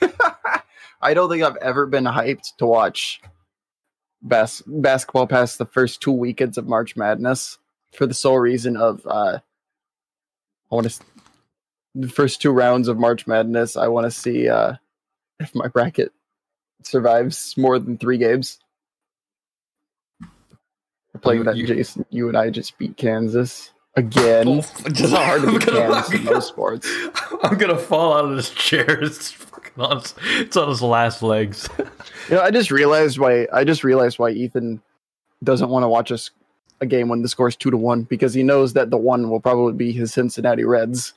[1.02, 3.20] I don't think I've ever been hyped to watch
[4.22, 7.58] bas- basketball past the first two weekends of March Madness
[7.90, 9.40] for the sole reason of uh,
[10.70, 11.02] I want to
[11.96, 13.76] the first two rounds of March Madness.
[13.76, 14.74] I want to see uh,
[15.40, 16.12] if my bracket
[16.84, 18.60] survives more than three games.
[21.22, 22.04] Playing that, you- Jason.
[22.10, 24.48] You and I just beat Kansas again.
[24.48, 26.88] Oh, it's not hard to I'm beat gonna- Kansas in most sports.
[27.42, 29.00] I'm gonna fall out of this chair.
[29.02, 29.98] It's fucking on.
[29.98, 31.68] Its, it's on his last legs.
[32.28, 34.82] You know, I just realized why I just realized why Ethan
[35.44, 36.30] doesn't want to watch us
[36.80, 39.40] a game when the score's two to one because he knows that the one will
[39.40, 41.14] probably be his Cincinnati Reds.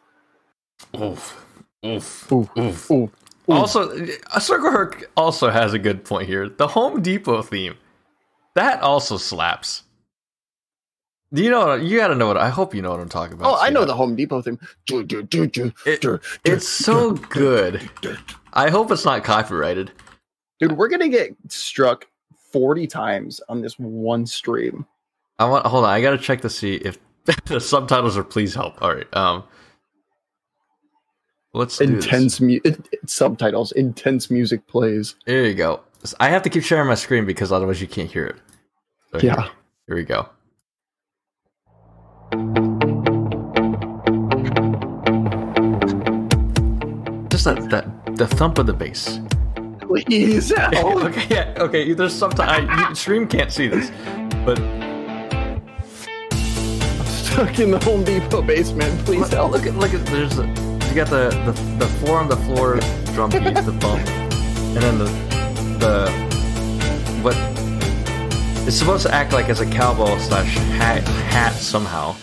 [0.99, 1.43] Oof.
[1.85, 2.31] Oof.
[2.31, 2.91] Oof.
[2.91, 3.11] ooh.
[3.47, 3.91] Also,
[4.33, 6.49] a Circle Herc also has a good point here.
[6.49, 7.75] The Home Depot theme,
[8.55, 9.83] that also slaps.
[11.35, 11.75] Do you know?
[11.75, 12.37] You got to know what.
[12.37, 13.47] I hope you know what I'm talking about.
[13.53, 13.87] Oh, I know Scott.
[13.87, 14.59] the Home Depot thing.
[14.89, 16.05] It-
[16.45, 17.89] It's so good.
[18.53, 19.91] I hope it's not copyrighted.
[20.59, 22.07] Dude, we're gonna get struck
[22.51, 24.85] forty times on this one stream.
[25.37, 25.65] I want.
[25.67, 25.89] Hold on.
[25.91, 26.97] I gotta check to see if
[27.45, 28.23] the subtitles are.
[28.23, 28.81] Please help.
[28.81, 29.13] All right.
[29.13, 29.43] Um.
[31.53, 31.81] Let's.
[31.81, 33.71] Intense mu- it- it- subtitles.
[33.73, 35.15] Intense music plays.
[35.25, 35.81] There you go.
[36.19, 38.35] I have to keep sharing my screen because otherwise you can't hear it.
[39.11, 39.41] So Yeah.
[39.41, 39.51] Here,
[39.87, 40.29] here we go.
[47.29, 47.85] Just that that
[48.17, 49.19] the thump of the bass.
[49.79, 50.73] Please help.
[51.05, 51.93] okay, yeah, okay.
[51.93, 53.91] There's sometimes I, you, stream can't see this,
[54.43, 55.61] but I'm
[57.05, 59.05] Stuck in the Home Depot basement.
[59.05, 59.51] Please look, help.
[59.51, 60.47] look at look at there's a,
[60.89, 62.79] you got the, the the four on the floor
[63.13, 65.05] drum beat, the bump, and then the
[65.79, 66.11] the
[67.21, 67.54] what
[68.67, 72.15] it's supposed to act like as a cowbell slash hat hat somehow.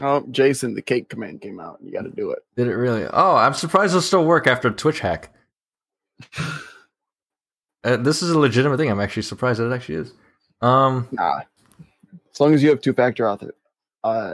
[0.00, 1.78] Oh, Jason, the cake command came out.
[1.82, 2.40] You got to do it.
[2.56, 3.06] Did it really?
[3.12, 5.30] Oh, I'm surprised it'll still work after Twitch hack.
[7.86, 8.90] Uh, this is a legitimate thing.
[8.90, 10.12] I'm actually surprised that it actually is.
[10.62, 11.40] Um, Nah.
[12.32, 13.54] As long as you have two factor author,
[14.02, 14.32] uh,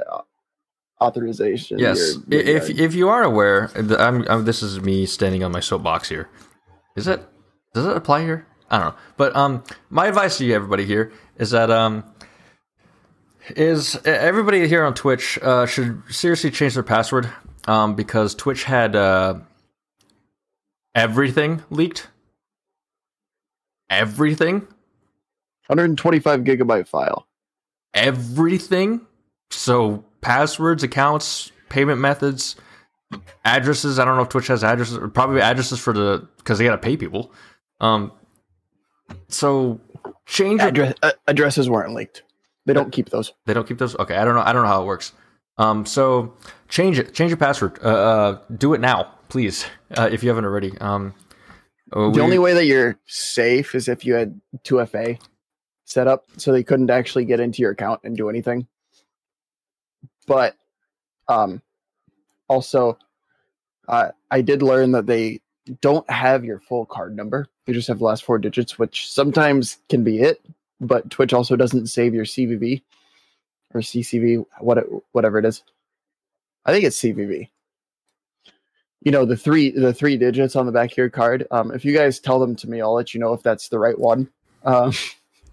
[1.01, 1.81] authorization.
[1.81, 5.51] yes, you're- you're if if you are aware, I'm, I'm this is me standing on
[5.51, 6.28] my soapbox here.
[6.94, 7.27] Is it?
[7.74, 8.47] Does it apply here?
[8.70, 8.94] I don't know.
[9.16, 12.05] But um, my advice to you, everybody here, is that um,
[13.56, 17.28] is everybody here on Twitch uh, should seriously change their password
[17.66, 19.34] um, because Twitch had uh,
[20.94, 22.09] everything leaked.
[23.88, 24.60] Everything.
[25.66, 27.26] 125 gigabyte file.
[27.92, 29.01] Everything.
[29.51, 32.55] So passwords, accounts, payment methods,
[33.44, 33.98] addresses.
[33.98, 34.97] I don't know if Twitch has addresses.
[34.97, 37.32] or Probably addresses for the because they got to pay people.
[37.80, 38.12] Um.
[39.28, 39.80] So
[40.26, 42.22] change Address, uh, addresses weren't leaked.
[42.66, 43.32] They don't keep those.
[43.46, 43.96] They don't keep those.
[43.96, 44.42] Okay, I don't know.
[44.42, 45.12] I don't know how it works.
[45.58, 46.34] Um, so
[46.68, 47.14] change it.
[47.14, 47.78] Change your password.
[47.82, 49.66] Uh, uh do it now, please,
[49.96, 50.76] uh, if you haven't already.
[50.78, 51.14] Um,
[51.92, 55.18] uh, The we- only way that you're safe is if you had 2FA
[55.84, 58.66] set up so they couldn't actually get into your account and do anything.
[60.26, 60.54] But
[61.28, 61.62] um,
[62.48, 62.96] also,
[63.88, 65.40] uh, I did learn that they
[65.80, 67.47] don't have your full card number.
[67.66, 70.40] They just have the last four digits, which sometimes can be it.
[70.80, 72.82] But Twitch also doesn't save your CVV
[73.74, 75.62] or CCV, what it, whatever it is.
[76.64, 77.48] I think it's CVV
[79.02, 81.84] you know the three the three digits on the back of your card um if
[81.84, 84.28] you guys tell them to me i'll let you know if that's the right one
[84.64, 84.92] um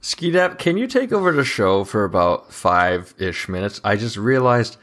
[0.02, 3.82] Skidap, can you take over the show for about five ish minutes?
[3.84, 4.78] I just realized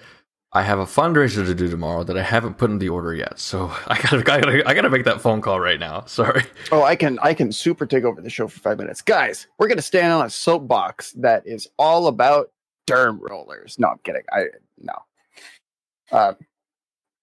[0.57, 3.39] I have a fundraiser to do tomorrow that I haven't put in the order yet,
[3.41, 6.05] so I gotta, I gotta, I gotta make that phone call right now.
[6.07, 6.45] Sorry.
[6.71, 9.67] oh i can i can super take over the show for five minutes guys we're
[9.69, 12.51] gonna stand on a soapbox that is all about
[12.87, 14.45] derm rollers no i'm kidding i
[14.81, 14.93] no
[16.13, 16.35] uh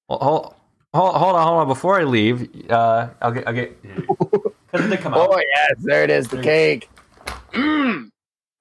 [0.10, 0.56] Well, hold,
[0.94, 1.68] hold, hold on, hold on.
[1.68, 3.78] Before I leave, uh, I'll get, I'll get.
[4.72, 5.30] Because they come out.
[5.30, 6.90] oh yes there it is the cake
[7.54, 8.10] mm,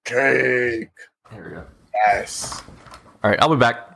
[0.05, 0.89] cake
[1.31, 1.65] There we go.
[2.07, 2.61] yes
[3.23, 3.90] All right, I'll be back.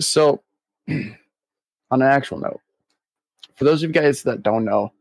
[0.00, 0.42] So,
[0.88, 1.16] on
[1.90, 2.60] an actual note,
[3.54, 4.92] for those of you guys that don't know,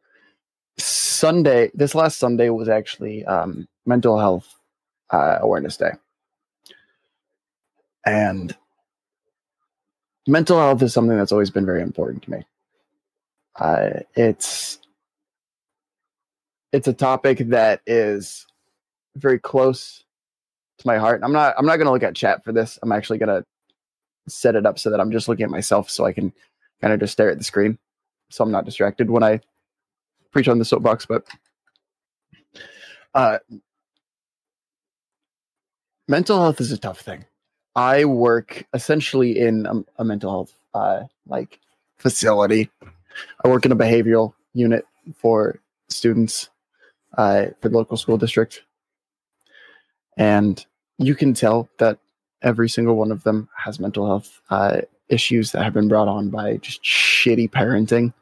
[0.78, 4.54] Sunday, this last Sunday was actually um, Mental Health
[5.12, 5.92] uh, Awareness Day.
[8.06, 8.56] And
[10.28, 12.46] mental health is something that's always been very important to me.
[13.60, 14.80] Uh, it's
[16.72, 18.46] it's a topic that is
[19.16, 20.04] very close
[20.78, 21.22] to my heart.
[21.24, 22.78] I'm not I'm not going to look at chat for this.
[22.84, 23.46] I'm actually going to
[24.28, 26.34] set it up so that I'm just looking at myself so I can
[26.82, 27.78] kind of just stare at the screen
[28.30, 29.40] so I'm not distracted when I
[30.32, 31.06] preach on the soapbox.
[31.06, 31.26] But
[33.14, 33.40] uh,
[36.08, 37.26] mental health is a tough thing.
[37.76, 41.60] I work essentially in a, a mental health uh, like
[41.98, 42.70] facility.
[43.44, 44.86] I work in a behavioral unit
[45.16, 46.50] for students
[47.18, 48.64] uh, for the local school district,
[50.18, 50.66] and
[50.98, 52.00] you can tell that
[52.46, 56.30] every single one of them has mental health uh, issues that have been brought on
[56.30, 58.14] by just shitty parenting.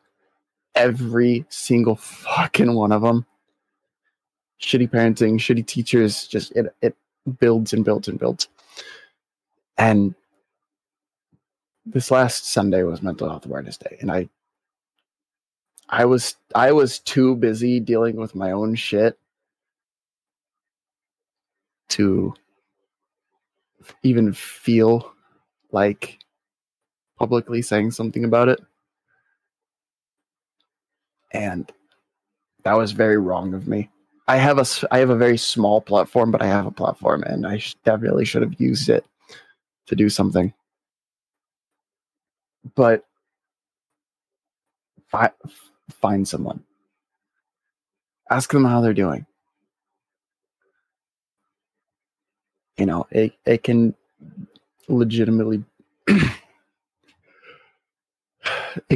[0.73, 3.25] Every single fucking one of them.
[4.59, 6.95] Shitty parenting, shitty teachers, just it, it
[7.39, 8.47] builds and builds and builds.
[9.77, 10.15] And
[11.85, 13.97] this last Sunday was mental health awareness day.
[13.99, 14.29] And I
[15.89, 19.19] I was I was too busy dealing with my own shit
[21.89, 22.33] to
[24.03, 25.13] even feel
[25.71, 26.19] like
[27.17, 28.59] publicly saying something about it.
[31.31, 31.71] And
[32.63, 33.89] that was very wrong of me.
[34.27, 37.45] I have a I have a very small platform, but I have a platform, and
[37.45, 39.05] I sh- definitely should have used it
[39.87, 40.53] to do something.
[42.75, 43.03] But
[45.07, 45.31] fi-
[45.89, 46.63] find someone,
[48.29, 49.25] ask them how they're doing.
[52.77, 53.93] You know, it it can
[54.87, 55.63] legitimately
[56.07, 56.31] it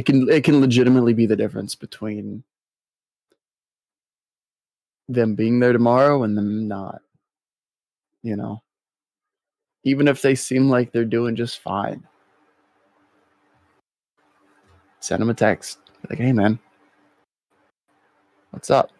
[0.04, 2.42] can it can legitimately be the difference between
[5.08, 7.00] them being there tomorrow and them not
[8.22, 8.62] you know?
[9.84, 12.04] Even if they seem like they're doing just fine.
[15.00, 15.78] Send them a text.
[16.10, 16.58] Like hey man.
[18.50, 18.90] What's up?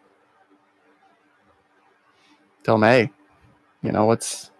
[2.63, 3.11] Tell them hey
[3.83, 4.51] you know what's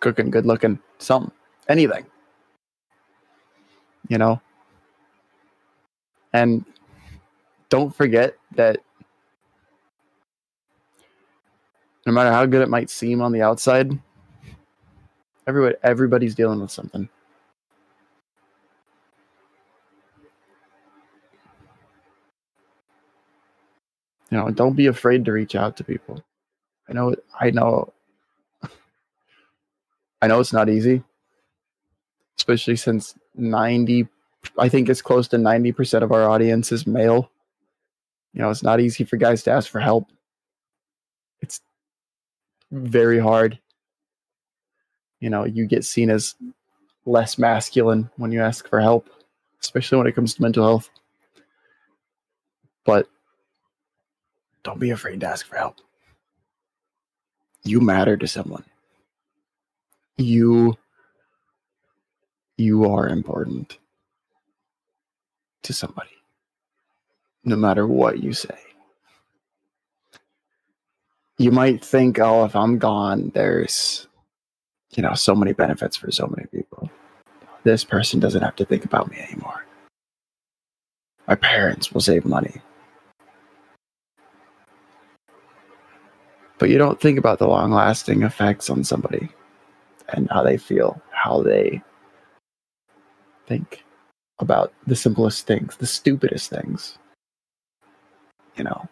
[0.00, 1.32] cooking good looking something
[1.68, 2.04] anything
[4.08, 4.40] you know
[6.32, 6.64] and
[7.68, 8.78] don't forget that
[12.06, 13.98] no matter how good it might seem on the outside
[15.50, 17.08] Everybody, everybody's dealing with something.
[24.30, 26.22] You know, don't be afraid to reach out to people.
[26.88, 27.92] I know, I know,
[30.22, 31.02] I know it's not easy,
[32.38, 34.06] especially since 90,
[34.58, 37.30] I think it's close to 90% of our audience is male.
[38.32, 40.08] You know, it's not easy for guys to ask for help.
[41.40, 41.60] It's
[42.70, 43.58] very hard.
[45.20, 46.34] You know, you get seen as
[47.06, 49.08] less masculine when you ask for help,
[49.62, 50.90] especially when it comes to mental health.
[52.84, 53.08] But
[54.62, 55.76] don't be afraid to ask for help.
[57.64, 58.64] You matter to someone.
[60.20, 60.76] You
[62.58, 63.78] you are important
[65.62, 66.10] to somebody.
[67.42, 68.58] No matter what you say.
[71.38, 74.06] You might think, oh, if I'm gone, there's
[74.94, 76.90] you know, so many benefits for so many people.
[77.64, 79.64] This person doesn't have to think about me anymore.
[81.26, 82.60] My parents will save money.
[86.58, 89.30] But you don't think about the long lasting effects on somebody
[90.12, 91.82] and how they feel, how they
[93.46, 93.84] think
[94.38, 96.98] about the simplest things, the stupidest things.
[98.56, 98.88] You know,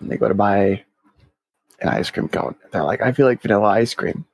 [0.00, 0.84] and they go to buy
[1.80, 2.54] an ice cream cone.
[2.70, 4.24] They're like, I feel like vanilla ice cream.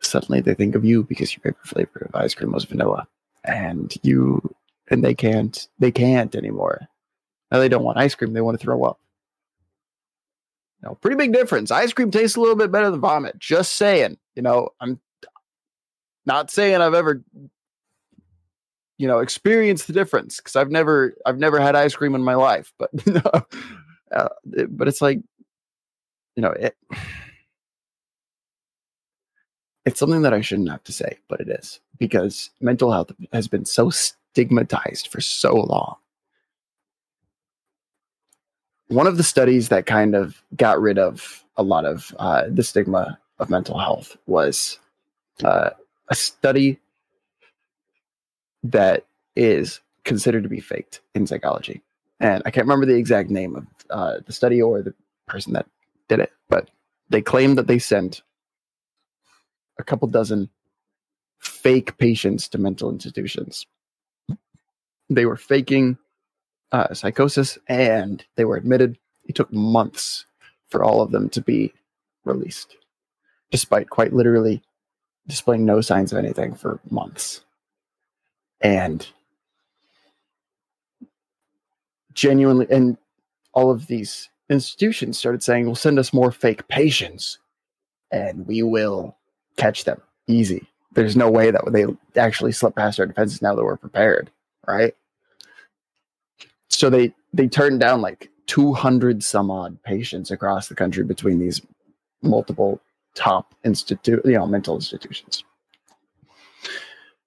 [0.00, 3.06] Suddenly they think of you because your favorite flavor of ice cream was vanilla.
[3.44, 4.54] And you
[4.88, 6.88] and they can't they can't anymore.
[7.50, 8.98] Now they don't want ice cream, they want to throw up.
[10.82, 11.70] No, pretty big difference.
[11.70, 13.38] Ice cream tastes a little bit better than vomit.
[13.38, 14.18] Just saying.
[14.34, 15.00] You know, I'm
[16.26, 17.22] not saying I've ever
[18.98, 22.34] you know experienced the difference because I've never I've never had ice cream in my
[22.34, 22.90] life, but
[24.14, 24.28] uh,
[24.68, 25.20] but it's like
[26.34, 26.76] you know it
[29.84, 33.46] it's something that I shouldn't have to say, but it is because mental health has
[33.48, 35.96] been so stigmatized for so long.
[38.88, 42.62] One of the studies that kind of got rid of a lot of uh, the
[42.62, 44.78] stigma of mental health was
[45.42, 45.70] uh,
[46.08, 46.78] a study
[48.62, 51.82] that is considered to be faked in psychology.
[52.20, 54.94] And I can't remember the exact name of uh, the study or the
[55.26, 55.66] person that
[56.08, 56.70] did it, but
[57.10, 58.22] they claimed that they sent
[59.78, 60.48] a couple dozen
[61.38, 63.66] fake patients to mental institutions.
[65.10, 65.98] They were faking
[66.72, 68.98] uh, psychosis and they were admitted.
[69.24, 70.26] It took months
[70.68, 71.72] for all of them to be
[72.24, 72.76] released,
[73.50, 74.62] despite quite literally
[75.26, 77.44] displaying no signs of anything for months.
[78.60, 79.06] And
[82.14, 82.96] genuinely, and
[83.52, 87.38] all of these institutions started saying, "Well, send us more fake patients,
[88.10, 89.16] and we will
[89.56, 91.84] catch them easy." There's no way that they
[92.18, 94.30] actually slip past our defenses now that we're prepared,
[94.66, 94.94] right?
[96.76, 101.62] So they they turned down like 200 some odd patients across the country between these
[102.20, 102.82] multiple
[103.14, 105.42] top institute, you know, mental institutions.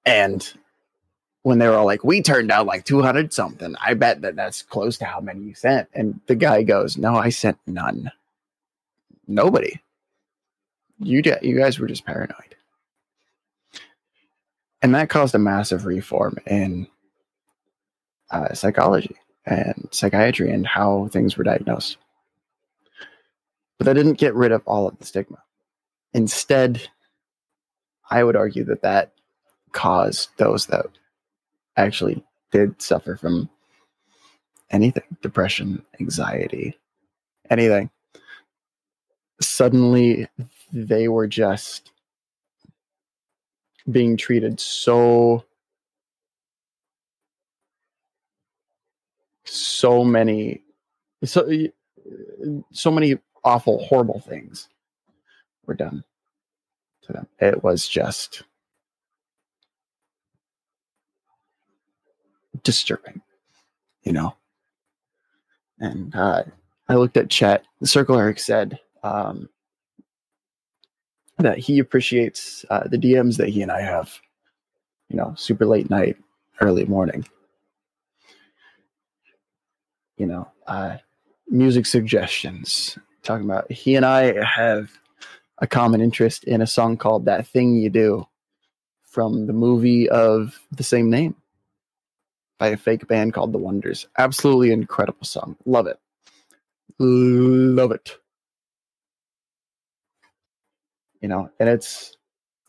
[0.05, 0.47] And
[1.41, 4.61] when they were all like, we turned down like 200 something, I bet that that's
[4.61, 5.89] close to how many you sent.
[5.95, 8.11] And the guy goes, no, I sent none.
[9.27, 9.81] Nobody.
[10.99, 12.55] You, d- you guys were just paranoid.
[14.83, 16.87] And that caused a massive reform in
[18.29, 19.15] uh, psychology
[19.45, 21.97] and psychiatry and how things were diagnosed.
[23.77, 25.37] But that didn't get rid of all of the stigma.
[26.13, 26.89] Instead,
[28.09, 29.13] I would argue that that
[29.71, 30.85] caused those that
[31.77, 33.49] actually did suffer from
[34.71, 36.77] anything depression, anxiety,
[37.49, 37.89] anything.
[39.41, 40.27] Suddenly,
[40.73, 41.91] they were just
[43.89, 45.45] being treated so
[49.49, 50.61] so many
[51.23, 51.49] so
[52.71, 54.69] so many awful horrible things
[55.65, 56.03] were done
[57.03, 57.27] to them.
[57.39, 58.43] It was just
[62.63, 63.21] disturbing
[64.03, 64.35] you know?
[65.79, 66.43] And uh
[66.89, 69.49] i looked at chat Circle Herc said um
[71.37, 74.19] that he appreciates uh, the dms that he and i have
[75.07, 76.17] you know super late night
[76.59, 77.25] early morning
[80.19, 80.97] you know, uh,
[81.47, 82.97] music suggestions.
[83.23, 84.91] Talking about he and I have
[85.57, 88.27] a common interest in a song called "That Thing You Do"
[89.03, 91.35] from the movie of the same name
[92.59, 94.07] by a fake band called The Wonders.
[94.17, 95.55] Absolutely incredible song.
[95.65, 95.99] Love it.
[96.99, 98.17] Love it.
[101.21, 102.15] you know, and it's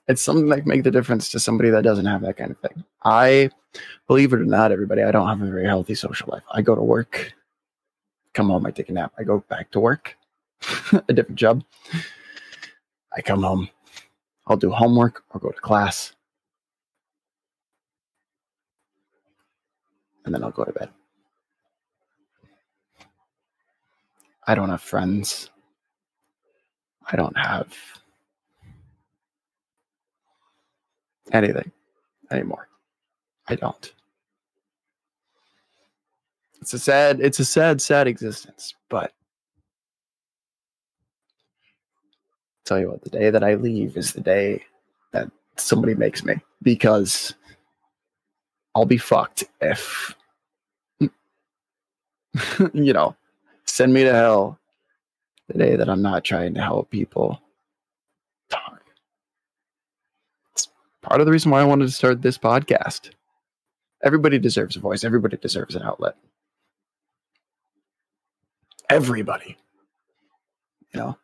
[0.08, 2.84] it's something that make the difference to somebody that doesn't have that kind of thing.
[3.04, 3.50] I
[4.08, 6.42] believe it or not, everybody, I don't have a very healthy social life.
[6.50, 7.32] I go to work,
[8.34, 10.16] come home, I take a nap, I go back to work,
[11.08, 11.64] a different job.
[13.16, 13.68] I come home,
[14.46, 16.12] I'll do homework or go to class.
[20.24, 20.90] And then I'll go to bed.
[24.46, 25.50] I don't have friends.
[27.10, 27.74] I don't have
[31.32, 31.70] anything
[32.30, 32.68] anymore.
[33.48, 33.92] I don't.
[36.60, 39.12] It's a sad, it's a sad, sad existence, but
[42.64, 44.62] tell you what, the day that I leave is the day
[45.12, 47.34] that somebody makes me because
[48.74, 50.14] I'll be fucked if
[52.74, 53.16] you know,
[53.64, 54.58] send me to hell
[55.48, 57.40] the day that I'm not trying to help people
[58.50, 58.82] talk.
[60.52, 60.68] It's
[61.02, 63.10] part of the reason why I wanted to start this podcast.
[64.02, 66.16] Everybody deserves a voice, everybody deserves an outlet.
[68.90, 69.56] Everybody.
[70.92, 71.18] You know,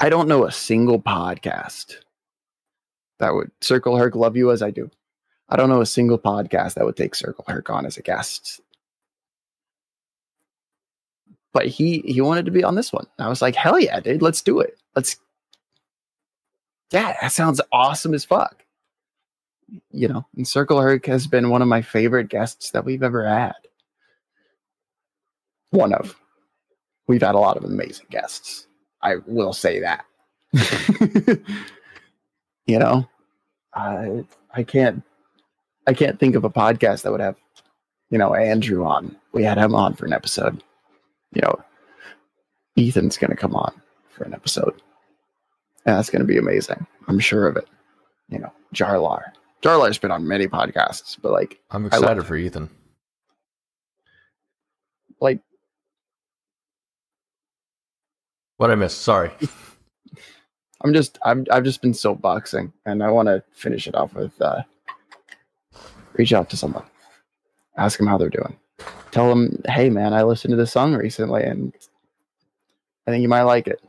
[0.00, 1.96] I don't know a single podcast
[3.18, 4.90] that would Circle Herc love you as I do.
[5.50, 8.62] I don't know a single podcast that would take Circle Herc on as a guest.
[11.52, 13.06] But he he wanted to be on this one.
[13.18, 14.78] I was like, hell yeah, dude, let's do it.
[14.94, 15.16] Let's
[16.90, 18.64] Yeah, that sounds awesome as fuck.
[19.90, 23.28] You know, and Circle Herc has been one of my favorite guests that we've ever
[23.28, 23.56] had.
[25.70, 26.16] One of.
[27.08, 28.66] We've had a lot of amazing guests.
[29.02, 30.04] I will say that.
[32.66, 33.08] you know,
[33.74, 34.24] I
[34.54, 35.02] I can't
[35.86, 37.36] I can't think of a podcast that would have,
[38.10, 39.16] you know, Andrew on.
[39.32, 40.62] We had him on for an episode.
[41.32, 41.62] You know,
[42.76, 43.72] Ethan's going to come on
[44.10, 44.74] for an episode.
[45.84, 46.86] And that's going to be amazing.
[47.06, 47.68] I'm sure of it.
[48.28, 49.22] You know, Jarlar.
[49.62, 52.68] Jarlar's been on many podcasts, but like, I'm excited for Ethan.
[55.20, 55.40] like,
[58.56, 59.02] What I missed?
[59.02, 59.30] Sorry.
[60.82, 64.40] I'm just, I'm, I've just been soapboxing, and I want to finish it off with,
[64.40, 64.62] uh,
[66.14, 66.84] reach out to someone,
[67.76, 68.58] ask them how they're doing,
[69.10, 71.72] tell them, hey man, I listened to this song recently, and
[73.06, 73.82] I think you might like it.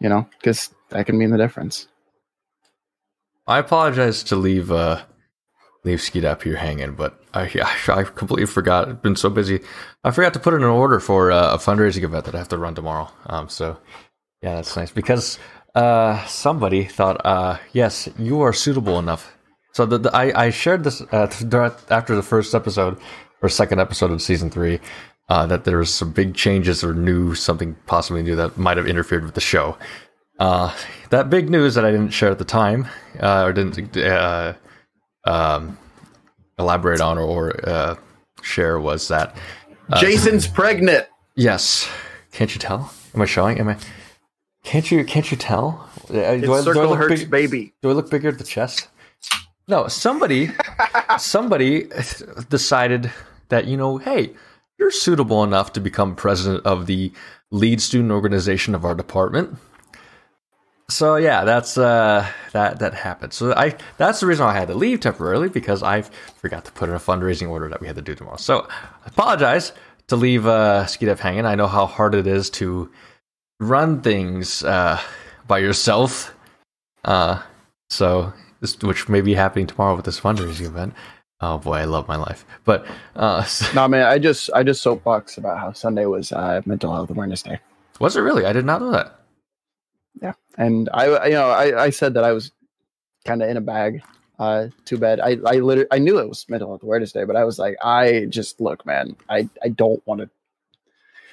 [0.00, 1.88] You know, because that can mean the difference.
[3.46, 5.02] I apologize to leave uh
[5.84, 7.50] leave Skeet up here hanging, but I
[7.88, 8.88] I completely forgot.
[8.88, 9.60] I've been so busy.
[10.04, 12.48] I forgot to put in an order for uh, a fundraising event that I have
[12.48, 13.10] to run tomorrow.
[13.26, 13.78] Um, so
[14.42, 15.38] yeah, that's nice because
[15.74, 19.36] uh somebody thought uh yes you are suitable enough.
[19.72, 21.30] So the, the I I shared this uh,
[21.90, 22.98] after the first episode
[23.42, 24.80] or second episode of season three.
[25.28, 28.86] Uh, that there was some big changes or new something possibly new that might have
[28.86, 29.76] interfered with the show.
[30.38, 30.72] Uh,
[31.10, 32.86] that big news that I didn't share at the time,
[33.18, 34.52] uh, or didn't uh,
[35.24, 35.76] um,
[36.58, 37.96] elaborate on or, uh,
[38.42, 39.36] share was that
[39.90, 41.06] uh, Jason's pregnant.
[41.34, 41.88] Yes,
[42.32, 42.92] can't you tell?
[43.14, 43.58] Am I showing?
[43.58, 43.76] Am I?
[44.64, 45.04] Can't you?
[45.04, 45.88] Can't you tell?
[46.08, 47.72] Uh, do It's do Circle look big- baby.
[47.82, 48.88] Do I look bigger at the chest?
[49.68, 50.50] No, somebody,
[51.18, 51.88] somebody
[52.48, 53.10] decided
[53.48, 54.32] that you know, hey,
[54.78, 57.12] you're suitable enough to become president of the
[57.50, 59.56] lead student organization of our department.
[60.88, 63.32] So yeah, that's uh that that happened.
[63.32, 66.02] So I that's the reason why I had to leave temporarily because I
[66.36, 68.36] forgot to put in a fundraising order that we had to do tomorrow.
[68.36, 69.72] So I apologize
[70.06, 71.44] to leave uh Skeetup hanging.
[71.44, 72.88] I know how hard it is to
[73.58, 75.00] run things uh
[75.48, 76.32] by yourself.
[77.04, 77.42] Uh
[77.90, 80.94] so this which may be happening tomorrow with this fundraising event.
[81.40, 82.46] Oh boy, I love my life.
[82.64, 82.86] But
[83.16, 83.44] uh
[83.74, 87.42] No man, I just I just soapbox about how Sunday was uh, Mental Health Awareness
[87.42, 87.58] Day.
[87.98, 88.46] was it really?
[88.46, 89.20] I did not know that.
[90.20, 92.52] Yeah, and I you know I, I said that I was
[93.24, 94.02] kind of in a bag.
[94.38, 95.20] Uh, too bad.
[95.20, 97.76] I I literally I knew it was Mental Health Awareness Day, but I was like,
[97.82, 99.16] I just look, man.
[99.28, 100.30] I I don't want to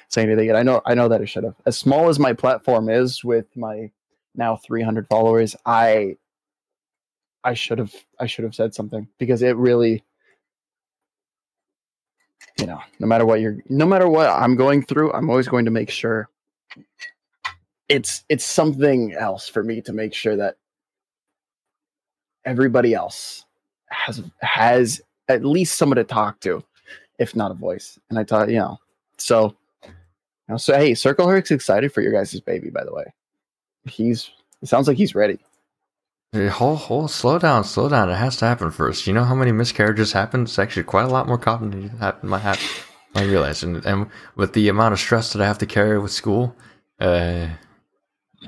[0.08, 0.48] say anything.
[0.48, 1.56] And I know I know that I should have.
[1.66, 3.90] As small as my platform is, with my
[4.34, 6.16] now 300 followers, I
[7.44, 10.02] I should have I should have said something because it really
[12.58, 15.64] you know, no matter what you're no matter what I'm going through, I'm always going
[15.64, 16.28] to make sure
[17.88, 20.56] it's it's something else for me to make sure that
[22.44, 23.44] everybody else
[23.86, 26.62] has has at least someone to talk to,
[27.18, 27.98] if not a voice.
[28.10, 28.78] And I thought, you know,
[29.18, 29.90] so you
[30.48, 33.04] know, so hey, Circle Herc's excited for your guys' baby, by the way.
[33.86, 34.30] He's
[34.62, 35.38] it sounds like he's ready.
[36.32, 38.10] Hey, Hold, hold, slow down, slow down.
[38.10, 39.06] It has to happen first.
[39.06, 40.42] You know how many miscarriages happen?
[40.42, 42.58] It's actually quite a lot more common than have, might.
[43.14, 46.10] I realize, and, and with the amount of stress that I have to carry with
[46.10, 46.56] school,
[46.98, 47.46] uh,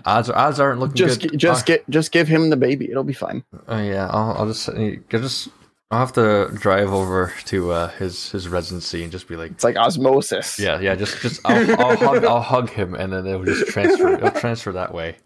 [0.04, 1.32] odds odds aren't looking Just good.
[1.32, 2.90] gi- just Uh, get just give him the baby.
[2.90, 3.42] It'll be fine.
[3.68, 5.48] Oh yeah, I'll, I'll just I'll just
[5.90, 9.64] I'll have to drive over to uh, his his residency and just be like, It's
[9.64, 10.58] like osmosis.
[10.58, 14.14] yeah, yeah, just just I'll, I'll hug I'll hug him and then it'll just transfer
[14.14, 15.16] it'll transfer that way.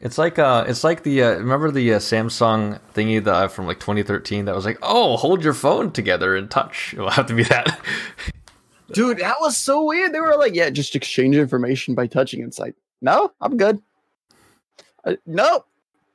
[0.00, 3.66] It's like uh, it's like the uh, remember the uh, Samsung thingy that uh, from
[3.66, 6.92] like 2013 that was like, oh, hold your phone together and touch.
[6.94, 7.80] It'll have to be that.
[8.92, 10.12] Dude, that was so weird.
[10.14, 12.42] They were like, yeah, just exchange information by touching.
[12.42, 13.80] It's like, no, I'm good.
[15.04, 15.64] Uh, no,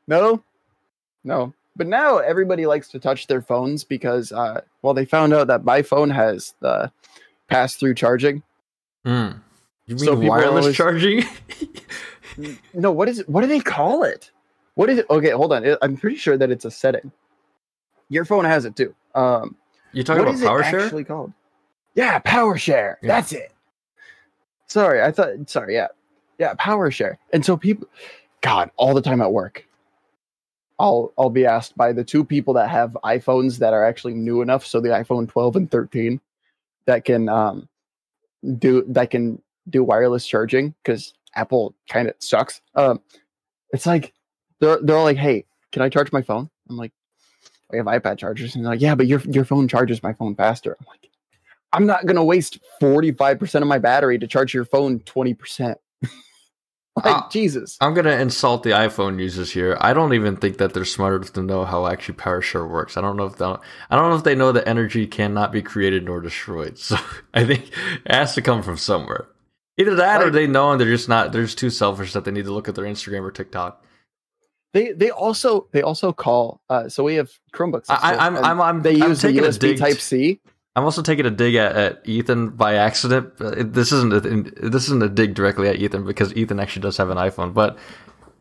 [0.08, 0.44] no,
[1.24, 1.54] no.
[1.76, 5.64] But now everybody likes to touch their phones because, uh, well, they found out that
[5.66, 6.92] my phone has the
[7.50, 8.44] pass through charging.
[9.06, 9.32] Hmm.
[9.88, 11.24] You mean So wireless always- charging?
[12.74, 13.30] No, what is it?
[13.30, 14.32] What do they call it?
[14.74, 15.06] What is it?
[15.08, 15.78] Okay, hold on.
[15.84, 17.12] I'm pretty sure that it's a setting.
[18.10, 18.96] Your phone has it too.
[19.14, 19.56] Um,
[19.92, 20.80] You talking what about is it power share?
[20.80, 21.32] actually called?
[21.94, 22.98] Yeah, power share.
[23.04, 23.08] Yeah.
[23.10, 23.52] That's it.
[24.66, 25.48] Sorry, I thought.
[25.48, 25.90] Sorry, yeah,
[26.38, 27.18] yeah, power share.
[27.32, 27.88] And so people,
[28.42, 29.66] God, all the time at work,
[30.80, 34.42] I'll I'll be asked by the two people that have iPhones that are actually new
[34.42, 36.20] enough, so the iPhone 12 and 13,
[36.86, 37.70] that can um
[38.58, 42.62] do that can do wireless charging because Apple kind of sucks.
[42.76, 43.02] Um,
[43.72, 44.14] it's like
[44.60, 46.92] they're they're all like, "Hey, can I charge my phone?" I'm like,
[47.72, 50.36] "I have iPad chargers," and they're like, "Yeah, but your your phone charges my phone
[50.36, 51.10] faster." I'm like,
[51.72, 55.78] "I'm not gonna waste 45 percent of my battery to charge your phone 20 percent."
[56.96, 57.28] Like Ah.
[57.32, 57.76] Jesus.
[57.82, 59.76] I'm gonna insult the iPhone users here.
[59.82, 62.98] I don't even think that they're smart enough to know how actually power share works.
[62.98, 63.58] I don't know if they I
[63.96, 66.78] don't know if they know that energy cannot be created nor destroyed.
[66.78, 66.98] So
[67.34, 67.70] I think
[68.06, 69.28] it has to come from somewhere.
[69.78, 72.32] Either that or they know and they're just not they're just too selfish that they
[72.32, 73.84] need to look at their Instagram or TikTok.
[74.74, 77.86] They they also they also call uh so we have Chromebooks.
[77.90, 80.42] I- so- I'm- I'm- I'm- they I'm use the USB Type C.
[80.76, 83.34] I'm also taking a dig at, at Ethan by accident.
[83.40, 84.20] Uh, This isn't a,
[84.70, 87.78] this isn't a dig directly at Ethan because Ethan actually does have an iPhone, but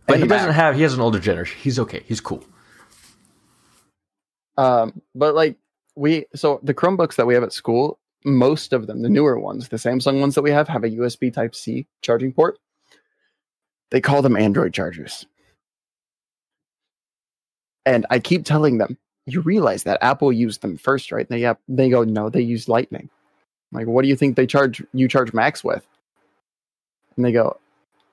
[0.06, 0.74] but he doesn't have.
[0.74, 1.58] He has an older generation.
[1.60, 2.02] He's okay.
[2.06, 2.44] He's cool.
[4.56, 5.56] Um, but like
[5.96, 9.68] we, so the Chromebooks that we have at school, most of them, the newer ones,
[9.68, 12.58] the Samsung ones that we have, have a USB Type C charging port.
[13.90, 15.26] They call them Android chargers.
[17.84, 18.96] And I keep telling them,
[19.26, 21.28] you realize that Apple used them first, right?
[21.28, 23.08] They, they go, no, they use Lightning.
[23.70, 25.86] Like, what do you think they charge you charge Macs with?
[27.16, 27.58] And they go,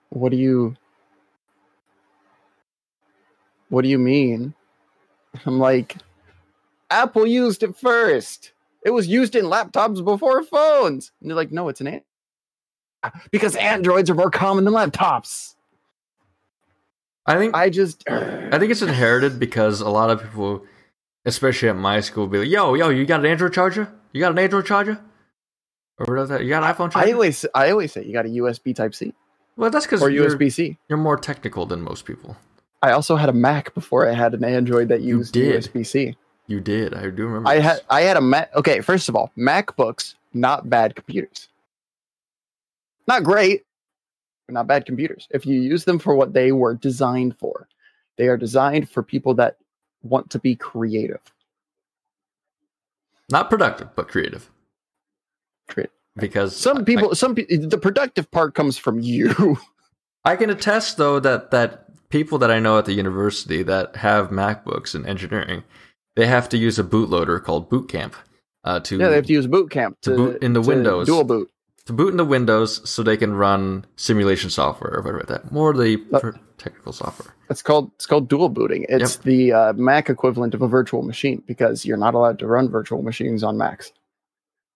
[0.10, 0.76] what do you,
[3.69, 4.53] what do you mean?
[5.45, 5.98] I'm like,
[6.90, 8.53] Apple used it first.
[8.86, 11.11] It was used in laptops before phones.
[11.22, 12.03] And they're like, no, it's an Android.
[13.31, 15.56] Because Androids are more common than laptops.
[17.26, 20.65] I think I just I think it's inherited because a lot of people,
[21.26, 23.91] especially at my school, be like, "Yo, yo, you got an Android charger?
[24.14, 25.00] You got an Android charger?
[25.98, 26.44] Or what is that?
[26.44, 28.96] You got an iPhone charger?" I always I always say you got a USB type
[28.96, 29.14] C
[29.60, 30.78] well, that's because or you're, USB C.
[30.88, 32.38] you're more technical than most people.
[32.82, 35.36] I also had a Mac before I had an Android that used.
[35.36, 36.16] USB C.
[36.48, 36.94] You did.
[36.94, 37.50] I do remember.
[37.50, 37.64] I this.
[37.66, 38.56] had I had a Mac.
[38.56, 41.50] Okay, first of all, MacBooks not bad computers.
[43.06, 43.64] Not great,
[44.48, 45.28] but not bad computers.
[45.32, 47.68] If you use them for what they were designed for,
[48.18, 49.58] they are designed for people that
[50.04, 51.22] want to be creative.
[53.32, 54.50] not productive, but creative.
[55.68, 55.92] Creative.
[56.16, 59.58] Because Some I- people, some the productive part comes from you.
[60.26, 64.30] I can attest though that that people that I know at the university that have
[64.30, 65.64] MacBooks in engineering,
[66.16, 68.16] they have to use a bootloader called Boot Camp
[68.66, 71.08] uh, to yeah, they have to use Boot Camp To boot in the to Windows.
[71.08, 71.50] dual boot.
[71.86, 75.52] to boot in the Windows so they can run simulation software or whatever that.
[75.52, 77.34] More the Uh, technical software.
[77.50, 78.86] It's called it's called dual booting.
[78.90, 82.70] It's the uh, Mac equivalent of a virtual machine because you're not allowed to run
[82.70, 83.92] virtual machines on Macs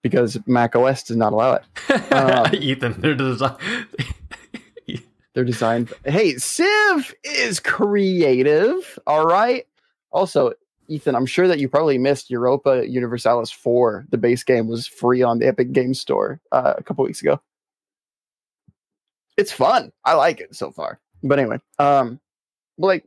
[0.02, 1.64] because Mac OS does not allow it.
[2.12, 3.58] Um, Ethan, they're design-
[5.34, 5.92] They're designed.
[6.06, 9.00] Hey, Civ is creative.
[9.08, 9.66] All right.
[10.12, 10.54] Also,
[10.88, 14.06] Ethan, I'm sure that you probably missed Europa Universalis 4.
[14.12, 17.42] The base game was free on the Epic Game Store uh, a couple weeks ago.
[19.38, 19.92] It's fun.
[20.06, 21.00] I like it so far.
[21.24, 22.20] But anyway, um,
[22.78, 23.06] like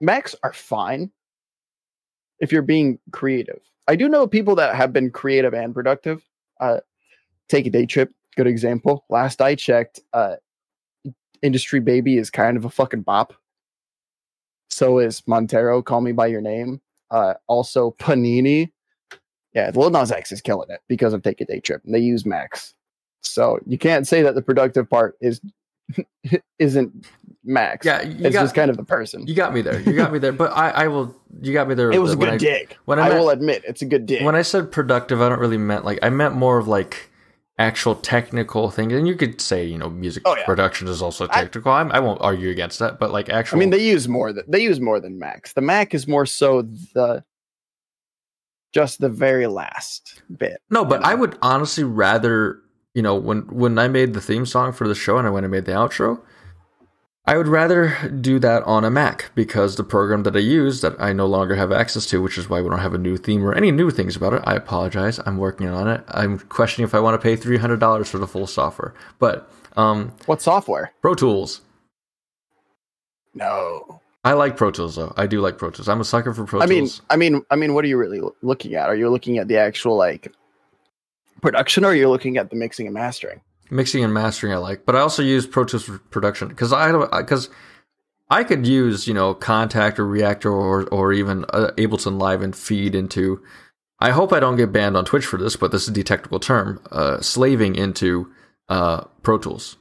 [0.00, 1.10] Macs are fine
[2.40, 3.60] if you're being creative.
[3.88, 6.22] I do know people that have been creative and productive.
[6.60, 6.80] Uh,
[7.48, 9.04] take a day trip, good example.
[9.08, 10.36] Last I checked, uh,
[11.42, 13.34] Industry Baby is kind of a fucking bop.
[14.70, 16.80] So is Montero, Call Me By Your Name.
[17.10, 18.70] Uh, also, Panini.
[19.52, 21.82] Yeah, Lil Nas X is killing it because of Take a Day Trip.
[21.84, 22.74] And they use Macs.
[23.20, 25.40] So you can't say that the productive part is
[26.58, 27.06] isn't
[27.44, 27.84] Macs.
[27.84, 29.26] Yeah, you it's got- just kind of the person.
[29.26, 29.80] you got me there.
[29.80, 30.32] You got me there.
[30.32, 31.14] But I, I will.
[31.42, 31.92] You got me there.
[31.92, 32.76] It was a good I- dig.
[32.86, 34.24] When I, I, meant, will admit, it's a good dig.
[34.24, 37.10] when I said productive, I don't really meant like I meant more of like
[37.58, 40.44] actual technical thing, and you could say you know music Oh, yeah.
[40.44, 41.70] production is also technical.
[41.70, 44.44] I, I won't argue against that, but like actual, I mean, they use more than
[44.48, 45.52] they use more than Macs.
[45.52, 47.22] The Mac is more so the
[48.72, 50.60] just the very last bit.
[50.70, 52.60] no, but I would honestly rather
[52.94, 55.44] you know when when I made the theme song for the show and I went
[55.44, 56.20] and made the outro.
[57.26, 60.94] I would rather do that on a Mac because the program that I use that
[61.00, 63.42] I no longer have access to, which is why we don't have a new theme
[63.42, 64.42] or any new things about it.
[64.44, 65.18] I apologize.
[65.24, 66.04] I'm working on it.
[66.08, 68.92] I'm questioning if I want to pay three hundred dollars for the full software.
[69.18, 70.92] But um, What software?
[71.00, 71.62] Pro Tools.
[73.32, 74.00] No.
[74.22, 75.14] I like Pro Tools though.
[75.16, 75.88] I do like Pro Tools.
[75.88, 77.02] I'm a sucker for Pro I mean, Tools.
[77.08, 78.88] I mean, I mean, what are you really looking at?
[78.88, 80.32] Are you looking at the actual like
[81.40, 83.40] production, or are you looking at the mixing and mastering?
[83.70, 86.92] Mixing and mastering I like, but I also use Pro Tools for production because I
[87.20, 87.48] because
[88.30, 92.54] I could use you know Kontakt or Reaktor or or even uh, Ableton Live and
[92.54, 93.42] feed into.
[94.00, 96.40] I hope I don't get banned on Twitch for this, but this is a technical
[96.40, 96.80] term.
[96.90, 98.30] Uh, slaving into
[98.68, 99.76] uh, Pro Tools.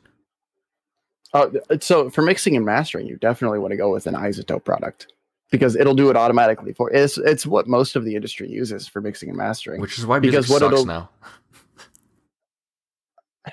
[1.33, 1.49] Uh,
[1.81, 5.11] so for mixing and mastering, you definitely want to go with an iZotope product
[5.53, 9.01] because it'll do it automatically for it's it's what most of the industry uses for
[9.01, 9.79] mixing and mastering.
[9.81, 11.09] which is why because what sucks it'll now.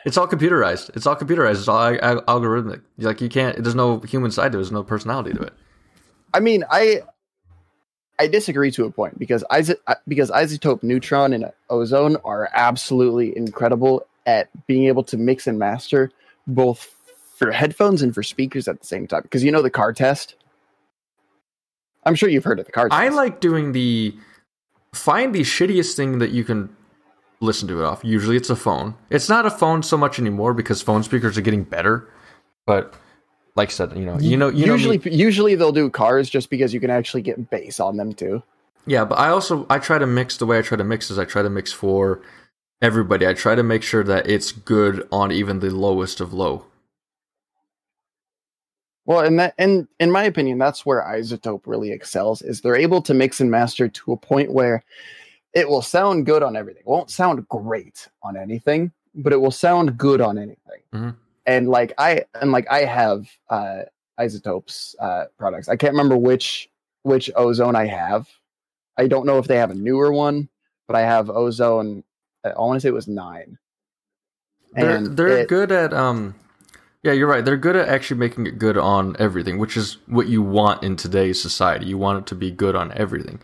[0.04, 0.90] It's all computerized.
[0.96, 1.58] It's all computerized.
[1.58, 2.82] It's all al- algorithmic.
[2.98, 3.62] Like you can't.
[3.62, 4.60] There's no human side to it.
[4.60, 5.52] There's no personality to it.
[6.32, 7.02] I mean, I
[8.18, 14.06] I disagree to a point because iso- because iZotope neutron and ozone are absolutely incredible
[14.26, 16.10] at being able to mix and master
[16.46, 16.94] both
[17.36, 19.22] for headphones and for speakers at the same time.
[19.22, 20.36] Because you know the car test.
[22.04, 23.00] I'm sure you've heard of the car test.
[23.00, 24.14] I like doing the
[24.94, 26.74] find the shittiest thing that you can
[27.40, 28.04] listen to it off.
[28.04, 28.94] Usually it's a phone.
[29.08, 32.08] It's not a phone so much anymore because phone speakers are getting better.
[32.66, 32.94] But
[33.56, 36.28] like I said, you know, you know, you know usually me- usually they'll do cars
[36.30, 38.42] just because you can actually get bass on them too.
[38.86, 41.18] Yeah, but I also I try to mix the way I try to mix is
[41.18, 42.22] I try to mix for
[42.82, 43.26] everybody.
[43.26, 46.66] I try to make sure that it's good on even the lowest of low.
[49.06, 53.02] Well, and that and in my opinion, that's where iZotope really excels is they're able
[53.02, 54.84] to mix and master to a point where
[55.54, 56.82] it will sound good on everything.
[56.86, 60.82] It won't sound great on anything, but it will sound good on anything.
[60.94, 61.16] Mhm.
[61.46, 63.82] And like I and like I have uh
[64.18, 65.68] iZotope's uh products.
[65.68, 66.70] I can't remember which
[67.02, 68.28] which ozone I have.
[68.96, 70.48] I don't know if they have a newer one,
[70.86, 72.04] but I have ozone
[72.44, 73.58] I want to say it was 9.
[74.72, 76.34] They're And they're it- good at um
[77.02, 77.42] yeah, you're right.
[77.42, 80.96] They're good at actually making it good on everything, which is what you want in
[80.96, 81.86] today's society.
[81.86, 83.40] You want it to be good on everything.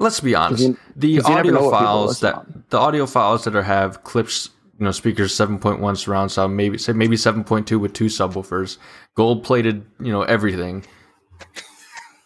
[0.00, 0.62] Let's be honest.
[0.64, 2.64] you- the 'cause you never know audio files that on.
[2.70, 6.92] the audio files that are have clips, you know, speakers 7.1 surround sound, maybe say
[6.92, 8.78] maybe 7.2 with two subwoofers,
[9.14, 10.84] gold plated, you know, everything.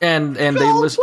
[0.00, 1.02] And and they listen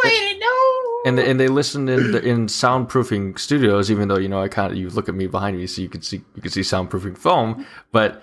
[1.06, 3.90] and they, and they listen in the, in soundproofing studios.
[3.90, 5.90] Even though you know, I kind of you look at me behind me, so you
[5.90, 8.22] can see you can see soundproofing foam, but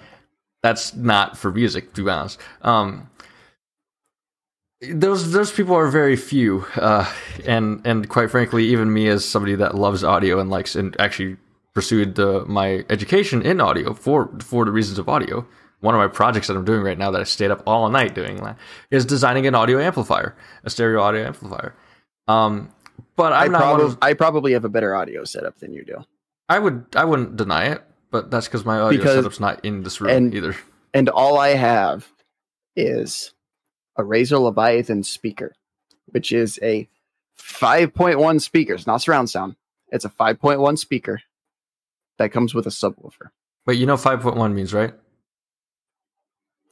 [0.62, 1.94] that's not for music.
[1.94, 3.08] To be honest, um,
[4.80, 7.10] those those people are very few, uh,
[7.46, 11.36] and and quite frankly, even me as somebody that loves audio and likes and actually
[11.74, 15.46] pursued the, my education in audio for for the reasons of audio.
[15.80, 18.14] One of my projects that I'm doing right now that I stayed up all night
[18.14, 18.40] doing
[18.90, 21.72] is designing an audio amplifier, a stereo audio amplifier.
[22.26, 22.72] Um,
[23.14, 25.72] but I, I'm not one probably of, I probably have a better audio setup than
[25.72, 26.04] you do.
[26.48, 29.82] I would I wouldn't deny it, but that's because my audio Because- setup's not in
[29.82, 30.56] this room and- either.
[30.94, 32.08] and all I have
[32.76, 33.32] is
[33.98, 35.54] a Razer Leviathan speaker,
[36.06, 36.88] which is a
[37.38, 38.74] 5.1 speaker.
[38.74, 39.56] It's not surround sound.
[39.90, 41.20] It's a 5.1 speaker
[42.18, 43.30] that comes with a subwoofer.
[43.64, 44.94] But you know, five point one means right.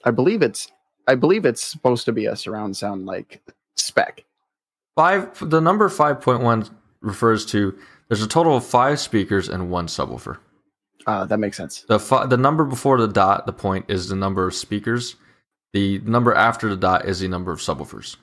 [0.04, 0.72] I believe it's
[1.06, 3.42] I believe it's supposed to be a surround sound like
[3.76, 4.24] spec.
[4.94, 5.50] Five.
[5.50, 6.66] The number five point one
[7.02, 7.76] refers to
[8.08, 10.38] there's a total of five speakers and one subwoofer.
[11.06, 11.84] Uh, that makes sense.
[11.86, 15.16] The fi- the number before the dot, the point, is the number of speakers.
[15.76, 18.16] The number after the dot is the number of subwoofers.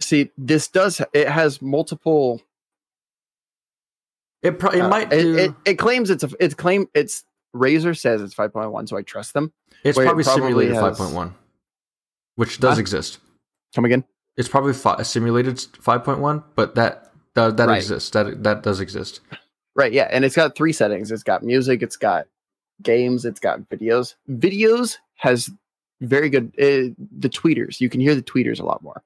[0.00, 2.40] See, this does it has multiple
[4.40, 5.36] It pro- it uh, might it, do.
[5.36, 9.34] it, it claims it's a it's claim it's Razer says it's 5.1, so I trust
[9.34, 9.52] them.
[9.84, 11.34] it's where it probably, probably simulated has- five point one,
[12.36, 12.80] which does Huh?
[12.80, 13.18] exist.
[13.74, 14.02] Come again?
[14.38, 17.76] It's probably fi- simulated five point one, but that that, that Right.
[17.76, 18.08] exists.
[18.08, 19.20] That that does exist.
[19.76, 21.12] Right, yeah, and it's got three settings.
[21.12, 22.26] It's got music, it's got
[22.82, 24.14] games, it's got videos.
[24.30, 25.50] Videos has
[26.02, 27.80] very good uh, the tweeters.
[27.80, 29.02] You can hear the tweeters a lot more.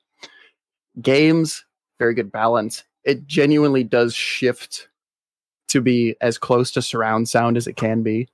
[1.00, 1.64] Games,
[1.98, 2.84] very good balance.
[3.04, 4.88] It genuinely does shift
[5.68, 8.28] to be as close to surround sound as it can be.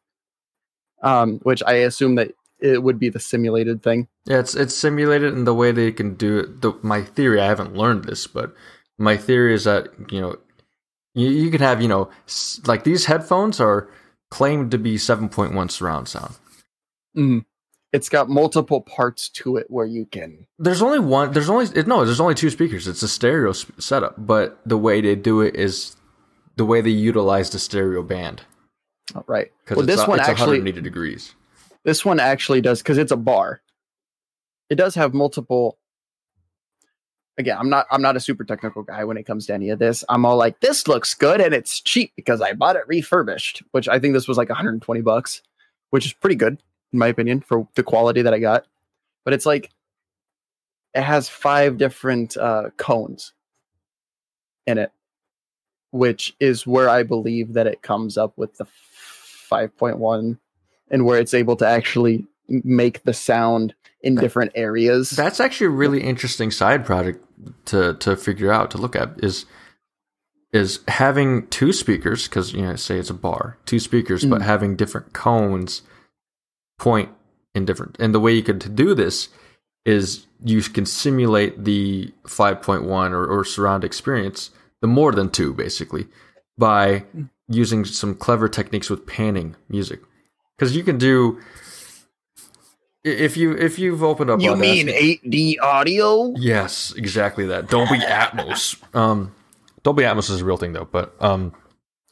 [1.02, 4.06] Um, which I assume that it would be the simulated thing.
[4.24, 6.60] Yeah, it's it's simulated in the way they can do it.
[6.62, 8.54] The, my theory, I haven't learned this, but
[8.98, 10.36] my theory is that you know
[11.14, 12.08] you, you can have you know
[12.66, 13.88] like these headphones are
[14.30, 16.34] claimed to be 7.1 surround sound.
[17.16, 17.44] Mm.
[17.92, 20.46] It's got multiple parts to it where you can.
[20.58, 21.32] There's only one.
[21.32, 22.04] There's only no.
[22.06, 22.88] There's only two speakers.
[22.88, 25.96] It's a stereo setup, but the way they do it is
[26.56, 28.42] the way they utilize the stereo band
[29.14, 29.52] oh, Right.
[29.64, 31.34] because Well, this a- one it's actually 180 degrees.
[31.84, 33.60] This one actually does because it's a bar.
[34.70, 35.78] It does have multiple.
[37.36, 39.78] Again, I'm not I'm not a super technical guy when it comes to any of
[39.78, 40.02] this.
[40.08, 43.88] I'm all like, this looks good and it's cheap because I bought it refurbished, which
[43.88, 45.42] I think this was like 120 bucks,
[45.90, 46.58] which is pretty good
[46.92, 48.66] in my opinion for the quality that I got.
[49.24, 49.70] But it's like
[50.94, 53.32] it has five different uh, cones
[54.66, 54.92] in it,
[55.90, 58.66] which is where I believe that it comes up with the
[59.50, 60.38] 5.1
[60.90, 65.10] and where it's able to actually make the sound in different areas.
[65.10, 67.24] That's actually a really interesting side project
[67.66, 69.46] to to figure out to look at is
[70.52, 74.44] is having two speakers because you know say it's a bar two speakers but Mm.
[74.44, 75.82] having different cones
[76.82, 77.08] point
[77.54, 79.28] in different and the way you could do this
[79.86, 82.82] is you can simulate the 5.1
[83.12, 84.50] or, or surround experience
[84.80, 86.08] the more than two basically
[86.58, 87.04] by
[87.46, 90.00] using some clever techniques with panning music
[90.58, 91.38] because you can do
[93.04, 96.32] if you if you've opened up you Audacity- mean 8D audio?
[96.36, 97.68] Yes, exactly that.
[97.68, 98.76] Dolby Atmos.
[98.94, 99.34] Um,
[99.82, 101.52] Dolby Atmos is a real thing though, but um,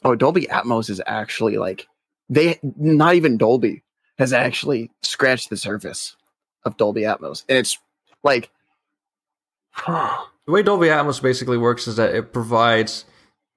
[0.03, 1.87] Oh, Dolby Atmos is actually like
[2.29, 3.83] they not even Dolby
[4.21, 6.15] has actually scratched the surface
[6.63, 7.79] of Dolby Atmos, and it's
[8.23, 8.51] like
[9.87, 13.05] the way Dolby Atmos basically works is that it provides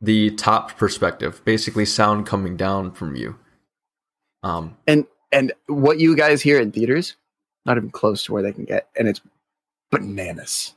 [0.00, 3.38] the top perspective, basically sound coming down from you.
[4.42, 7.16] Um, and and what you guys hear in theaters,
[7.66, 9.20] not even close to where they can get, and it's
[9.90, 10.74] bananas.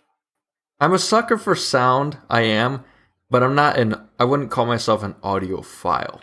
[0.82, 2.18] I'm a sucker for sound.
[2.30, 2.84] I am,
[3.30, 3.96] but I'm not an.
[4.20, 6.20] I wouldn't call myself an audiophile.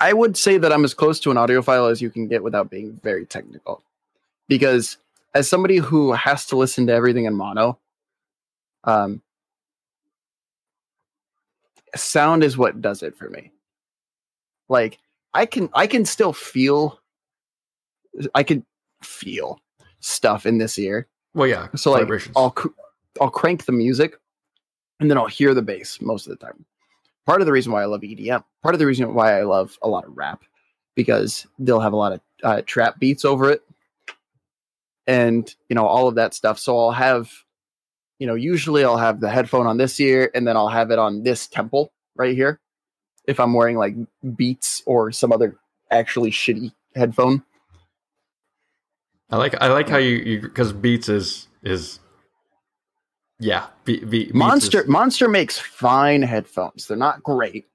[0.00, 2.70] I would say that I'm as close to an audiophile as you can get without
[2.70, 3.82] being very technical.
[4.48, 4.96] Because
[5.34, 7.78] as somebody who has to listen to everything in mono,
[8.84, 9.20] um,
[11.94, 13.52] sound is what does it for me.
[14.68, 14.98] Like
[15.34, 17.00] I can I can still feel
[18.34, 18.64] I can
[19.02, 19.60] feel
[20.00, 21.06] stuff in this ear.
[21.34, 21.68] Well, yeah.
[21.76, 22.08] So like.
[22.36, 22.54] I'll
[23.20, 24.16] I'll crank the music
[24.98, 26.64] and then I'll hear the bass most of the time.
[27.26, 29.78] Part of the reason why I love EDM, part of the reason why I love
[29.82, 30.42] a lot of rap,
[30.94, 33.62] because they'll have a lot of uh, trap beats over it,
[35.06, 36.58] and you know all of that stuff.
[36.58, 37.30] So I'll have,
[38.18, 40.98] you know, usually I'll have the headphone on this ear, and then I'll have it
[40.98, 42.58] on this temple right here,
[43.26, 43.94] if I'm wearing like
[44.36, 45.56] Beats or some other
[45.90, 47.42] actually shitty headphone.
[49.30, 52.00] I like I like how you because Beats is is
[53.40, 56.86] yeah be, be, Monster Monster makes fine headphones.
[56.86, 57.66] They're not great,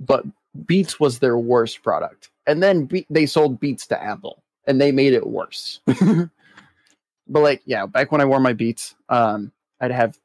[0.00, 0.24] but
[0.66, 2.30] Beats was their worst product.
[2.46, 5.80] And then Be- they sold Beats to Apple, and they made it worse.
[5.86, 6.30] but
[7.28, 10.18] like, yeah, back when I wore my Beats, um, I'd have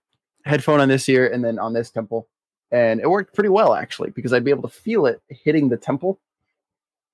[0.45, 2.27] headphone on this ear and then on this temple,
[2.72, 5.77] and it worked pretty well actually because I'd be able to feel it hitting the
[5.77, 6.19] temple.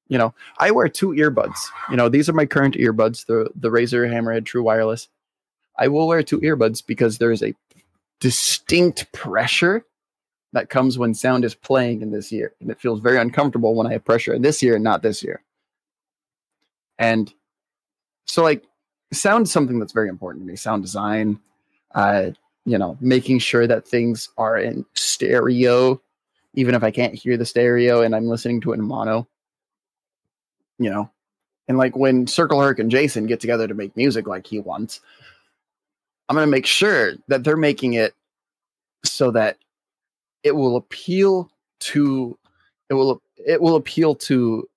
[0.07, 1.57] You know, I wear two earbuds.
[1.89, 5.07] You know, these are my current earbuds, the the Razer Hammerhead True Wireless.
[5.77, 7.53] I will wear two earbuds because there is a
[8.19, 9.85] distinct pressure
[10.53, 12.53] that comes when sound is playing in this ear.
[12.61, 15.23] And it feels very uncomfortable when I have pressure in this ear and not this
[15.23, 15.43] ear.
[16.97, 17.31] And
[18.25, 18.63] so, like,
[19.11, 20.55] sound is something that's very important to me.
[20.55, 21.39] Sound design,
[21.93, 22.31] uh,
[22.65, 26.01] you know, making sure that things are in stereo,
[26.53, 29.27] even if I can't hear the stereo and I'm listening to it in mono.
[30.79, 31.11] You know,
[31.67, 34.99] and like when Circle Herc and Jason get together to make music like he wants,
[36.27, 38.13] I'm going to make sure that they're making it
[39.03, 39.57] so that
[40.43, 42.37] it will appeal to
[42.89, 44.67] it will it will appeal to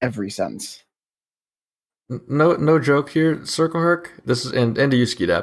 [0.00, 0.84] every sense.
[2.28, 4.12] no no joke here, Circle Herc.
[4.24, 5.42] This is and and to you.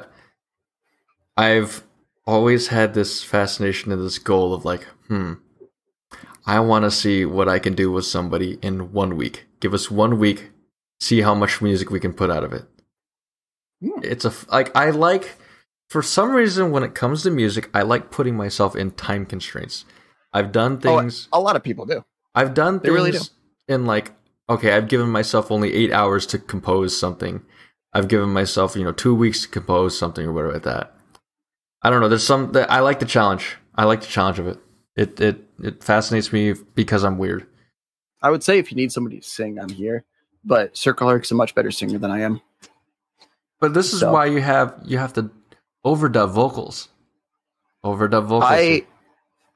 [1.37, 1.83] I've
[2.25, 5.33] always had this fascination and this goal of like, hmm,
[6.45, 9.45] I want to see what I can do with somebody in one week.
[9.59, 10.51] Give us one week,
[10.99, 12.65] see how much music we can put out of it.
[13.81, 13.99] Hmm.
[14.03, 15.37] It's a like I like
[15.89, 19.85] for some reason when it comes to music, I like putting myself in time constraints.
[20.33, 21.27] I've done Oh, things.
[21.33, 22.03] a lot of people do.
[22.35, 23.31] I've done They really things
[23.67, 24.11] in like
[24.49, 27.41] okay, I've given myself only eight hours to compose something.
[27.93, 30.93] I've given myself you know two weeks to compose something or whatever like that.
[31.81, 32.09] I don't know.
[32.09, 33.55] There's some that I like the challenge.
[33.75, 34.59] I like the challenge of it.
[34.95, 37.47] It it it fascinates me because I'm weird.
[38.21, 40.03] I would say if you need somebody to sing, I'm here.
[40.43, 42.41] But Circle Herc's a much better singer than I am.
[43.59, 45.29] But this is So- why you have you have to
[45.85, 46.89] overdub vocals.
[47.83, 48.43] Overdub vocals.
[48.45, 48.85] I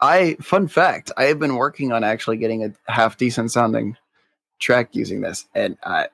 [0.01, 3.95] I fun fact, I have been working on actually getting a half decent sounding
[4.59, 6.05] track using this, and uh,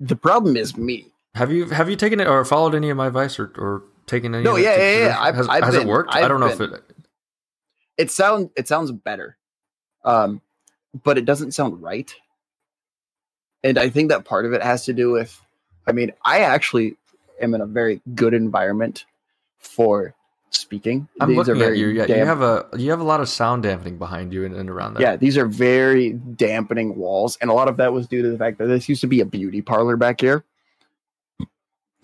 [0.00, 1.06] the problem is me.
[1.34, 4.34] Have you have you taken it or followed any of my advice or, or taken
[4.34, 4.44] any?
[4.44, 5.20] No, of it yeah, yeah, yeah.
[5.20, 6.14] I've- has, I've has it been- worked?
[6.14, 6.82] I I've don't know if it.
[7.96, 9.36] It sound it sounds better,
[10.04, 10.40] um,
[11.02, 12.12] but it doesn't sound right.
[13.64, 15.40] And I think that part of it has to do with.
[15.86, 16.96] I mean, I actually
[17.40, 19.04] am in a very good environment
[19.58, 20.14] for
[20.50, 21.08] speaking.
[21.20, 21.88] I'm These are looking at you.
[21.88, 24.70] Yeah, you have a you have a lot of sound dampening behind you and, and
[24.70, 25.00] around that.
[25.00, 28.38] Yeah, these are very dampening walls, and a lot of that was due to the
[28.38, 30.44] fact that this used to be a beauty parlor back here.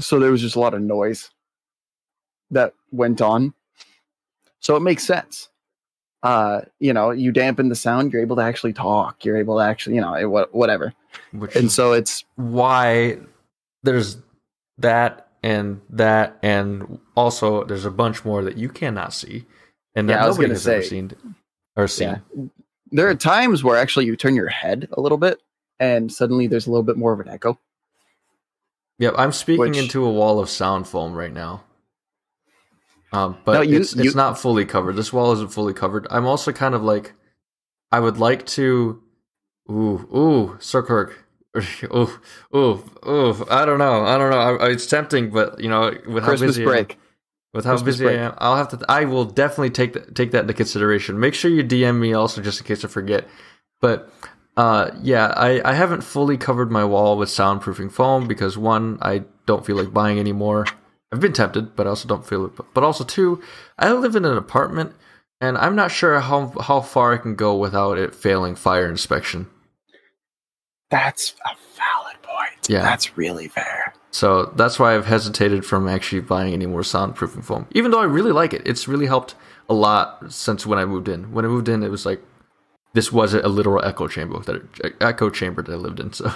[0.00, 1.30] So there was just a lot of noise
[2.50, 3.54] that went on.
[4.60, 5.48] So it makes sense.
[6.22, 9.24] Uh, you know, you dampen the sound, you're able to actually talk.
[9.24, 10.94] You're able to actually, you know, it, whatever.
[11.32, 13.18] Which And so it's why
[13.82, 14.16] there's
[14.78, 19.44] that and that and also there's a bunch more that you cannot see
[19.94, 21.12] and that Yeah, nobody has ever say- seen
[21.76, 22.08] or seen.
[22.08, 22.44] yeah.
[22.90, 25.42] There are times where actually you turn your head a little bit,
[25.80, 27.58] and suddenly there's a little bit more of an echo.
[29.00, 31.64] Yep, I'm speaking Which- into a wall of sound foam right now.
[33.12, 34.96] Um, but No, you- it's, you- it's not fully covered.
[34.96, 36.06] This wall isn't fully covered.
[36.10, 37.12] I'm also kind of like,
[37.92, 39.02] I would like to,
[39.70, 41.23] ooh, ooh, Sir Kirk,
[41.56, 42.10] ooh,
[42.54, 43.46] ooh, ooh.
[43.50, 44.38] I don't know, I don't know.
[44.38, 46.98] I, it's tempting, but you know, with how Christmas busy I am- break.
[47.52, 48.18] with how Christmas busy break.
[48.18, 48.84] I am, I'll have to.
[48.88, 51.18] I will definitely take that, take that into consideration.
[51.20, 53.26] Make sure you DM me also, just in case I forget.
[53.80, 54.10] But
[54.56, 59.24] uh, yeah, I, I haven't fully covered my wall with soundproofing foam because one, I
[59.46, 60.66] don't feel like buying anymore.
[61.12, 62.52] I've been tempted, but I also don't feel it.
[62.72, 63.40] But also two,
[63.78, 64.94] I live in an apartment,
[65.40, 69.48] and I'm not sure how how far I can go without it failing fire inspection.
[70.94, 72.68] That's a valid point.
[72.68, 72.82] Yeah.
[72.82, 73.92] That's really fair.
[74.12, 77.66] So that's why I've hesitated from actually buying any more soundproofing foam.
[77.72, 79.34] Even though I really like it, it's really helped
[79.68, 81.32] a lot since when I moved in.
[81.32, 82.22] When I moved in, it was like
[82.92, 86.12] this was a literal echo chamber that echo chamber that I lived in.
[86.12, 86.30] So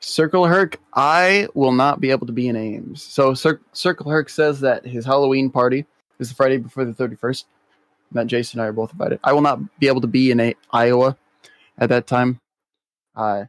[0.00, 3.02] Circle Herc, I will not be able to be in Ames.
[3.02, 5.86] So Cir- Circle Herc says that his Halloween party
[6.18, 7.44] is the Friday before the 31st.
[8.12, 9.20] That Jason and I are both invited.
[9.22, 11.16] I will not be able to be in a- Iowa
[11.78, 12.40] at that time.
[13.18, 13.44] Uh,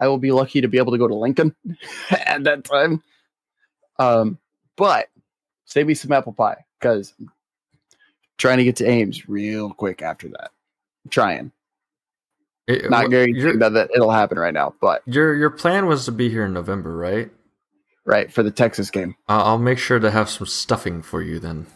[0.00, 1.54] I will be lucky to be able to go to Lincoln
[2.10, 3.02] at that time.
[3.98, 4.38] Um,
[4.76, 5.08] but
[5.64, 7.30] save me some apple pie because I'm
[8.38, 10.52] trying to get to Ames real quick after that.
[11.04, 11.50] I'm trying.
[12.68, 16.04] It- Not wh- guaranteeing that, that it'll happen right now, but your your plan was
[16.04, 17.30] to be here in November, right?
[18.04, 19.14] right for the Texas game.
[19.26, 21.66] I'll I'll make sure to have some stuffing for you then.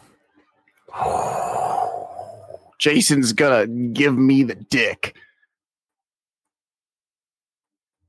[2.79, 5.15] Jason's gonna give me the dick.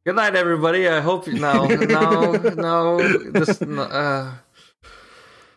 [0.05, 0.87] Good night, everybody.
[0.87, 2.99] I hope you no no no
[3.31, 4.35] this uh.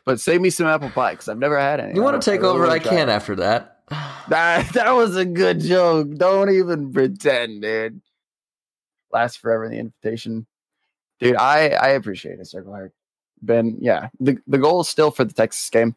[0.06, 1.96] But save me some apple pie because I've never had any.
[1.96, 2.64] You want to take really over?
[2.64, 3.12] wanna I can it.
[3.12, 3.74] after that.
[4.30, 6.14] That, that was a good joke.
[6.16, 8.02] Don't even pretend, dude.
[9.10, 10.46] Last forever the invitation.
[11.22, 12.90] Dude, I, I appreciate it, Circle.
[13.42, 14.10] Ben, yeah.
[14.20, 15.96] The the goal is still for the Texas game.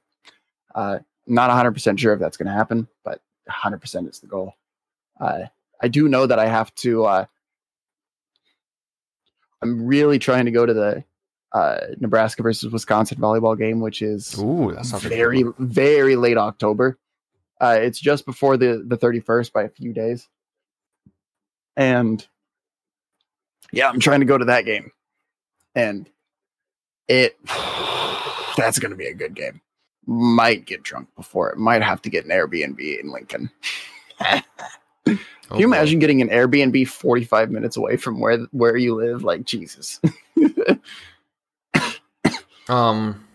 [0.74, 4.54] Uh not 100% sure if that's going to happen, but 100% is the goal.
[5.20, 5.44] Uh,
[5.80, 7.04] I do know that I have to.
[7.04, 7.26] Uh,
[9.62, 11.04] I'm really trying to go to the
[11.52, 15.54] uh, Nebraska versus Wisconsin volleyball game, which is Ooh, that sounds like a very good
[15.58, 16.98] very late October.
[17.60, 20.28] Uh, it's just before the the 31st by a few days,
[21.76, 22.26] and
[23.72, 24.92] yeah, I'm trying to go to that game,
[25.74, 26.08] and
[27.08, 27.38] it
[28.56, 29.60] that's going to be a good game.
[30.06, 31.58] Might get drunk before it.
[31.58, 33.50] Might have to get an Airbnb in Lincoln.
[35.50, 39.22] Can you imagine getting an Airbnb 45 minutes away from where where you live?
[39.24, 40.00] Like Jesus.
[42.68, 43.26] Um.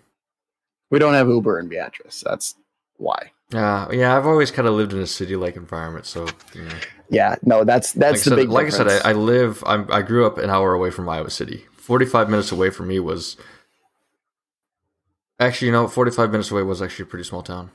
[0.92, 2.24] we don't have Uber in Beatrice.
[2.26, 2.56] That's
[2.96, 3.32] why.
[3.52, 4.16] Yeah, yeah.
[4.16, 6.76] I've always kind of lived in a city-like environment, so you know.
[7.10, 8.88] Yeah, no, that's that's like the said, big like I said.
[8.88, 9.62] I, I live.
[9.68, 11.66] I'm, I grew up an hour away from Iowa City.
[11.76, 13.36] Forty-five minutes away from me was
[15.40, 17.72] actually, you know, forty-five minutes away was actually a pretty small town.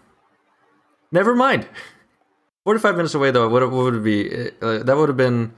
[1.13, 1.69] Never mind.
[2.65, 4.51] Forty-five minutes away, though, what, what would it be?
[4.61, 5.53] Uh, that would have been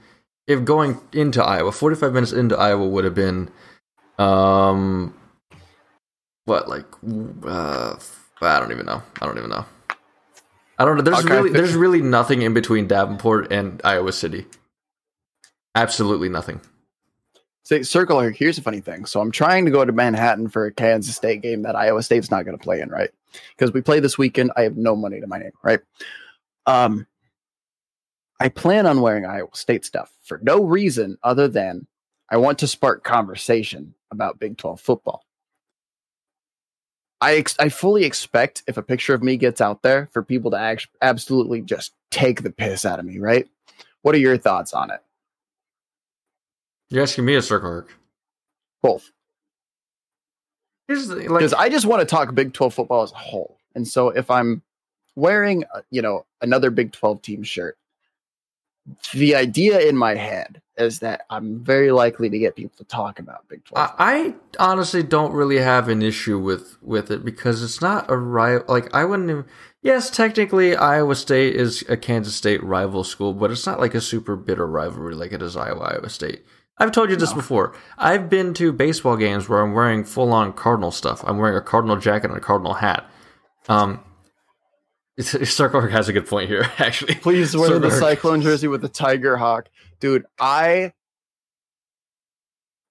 [0.47, 1.71] if going into Iowa.
[1.71, 3.49] Forty-five minutes into Iowa would have been,
[4.17, 5.13] um,
[6.45, 6.85] what like,
[7.45, 7.95] uh,
[8.41, 9.01] I don't even know.
[9.21, 9.65] I don't even know.
[10.79, 11.03] I don't know.
[11.03, 14.45] There's Okay, really there's really nothing in between Davenport and Iowa City.
[15.75, 16.61] Absolutely nothing.
[17.63, 18.35] Say, Circle Herc.
[18.35, 19.05] Here's a funny thing.
[19.05, 22.29] So I'm trying to go to Manhattan for a Kansas State game that Iowa State's
[22.29, 23.09] not going to play in, right?
[23.55, 24.51] Because we play this weekend.
[24.57, 25.79] I have no money to my name, right?
[26.65, 27.07] Um,
[28.39, 31.87] I plan on wearing Iowa State stuff for no reason other than
[32.29, 35.23] I want to spark conversation about Big 12 football.
[37.21, 40.51] I ex- I fully expect if a picture of me gets out there for people
[40.51, 43.47] to act- absolutely just take the piss out of me, right?
[44.01, 44.99] What are your thoughts on it?
[46.89, 47.97] You're asking me a Circle Herc.
[48.81, 49.11] Both.
[50.87, 53.57] Here's the, like, Because I just want to talk Big 12 football as a whole.
[53.73, 54.61] And so if I'm
[55.15, 57.77] wearing, uh, you know, another Big 12 team shirt,
[59.13, 63.19] the idea in my head is that I'm very likely to get people to talk
[63.19, 63.95] about Big 12.
[63.97, 68.17] I, I honestly don't really have an issue with with it because it's not a
[68.17, 68.65] rival.
[68.67, 69.29] Like I wouldn't.
[69.29, 69.45] Even,
[69.81, 74.01] yes, technically Iowa State is a Kansas State rival school, but it's not like a
[74.01, 76.43] super bitter rivalry like it is Iowa Iowa State.
[76.77, 77.75] I've told you this before.
[77.99, 81.23] I've been to baseball games where I'm wearing full on Cardinal stuff.
[81.25, 83.09] I'm wearing a Cardinal jacket and a Cardinal hat.
[83.69, 84.03] Um,
[85.17, 87.15] it's, has a good point here, actually.
[87.15, 89.69] Please wear the Cyclone jersey with the Tiger Hawk.
[89.99, 90.93] Dude, I.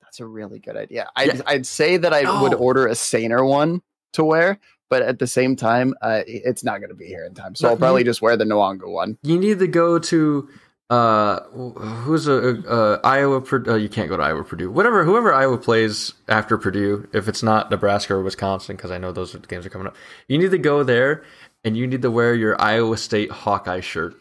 [0.03, 1.11] That's a really good idea.
[1.17, 1.41] I'd, Yeah.
[1.47, 2.59] I'd say that I would Oh.
[2.59, 3.81] order a saner one
[4.13, 4.59] to wear,
[4.91, 7.55] but at the same time, uh, it's not going to be here in time.
[7.55, 9.19] So No, I'll probably you- just wear the Nwangwu one.
[9.23, 10.49] You need to go to
[10.91, 15.33] uh who's a uh, Iowa Pur- uh, you can't go to Iowa Purdue whatever whoever
[15.33, 19.65] Iowa plays after Purdue if it's not Nebraska or Wisconsin because I know those games
[19.65, 19.97] are coming up
[20.29, 21.23] you need to go there
[21.65, 24.15] and you need to wear your Iowa State Hawkeye shirt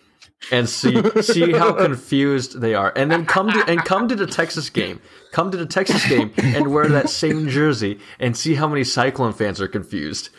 [0.51, 2.93] and see see how confused they are.
[2.95, 4.99] And then come to and come to the Texas game.
[5.31, 9.33] Come to the Texas game and wear that same jersey and see how many Cyclone
[9.33, 10.29] fans are confused.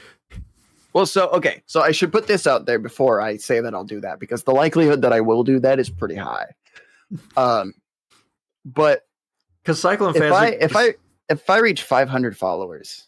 [0.93, 3.85] Well, so okay, so I should put this out there before I say that I'll
[3.85, 6.47] do that because the likelihood that I will do that is pretty high.
[7.37, 7.73] Um,
[8.65, 9.07] but
[9.63, 10.95] because Cyclone if fans I are- if I
[11.31, 13.07] if I reach 500 followers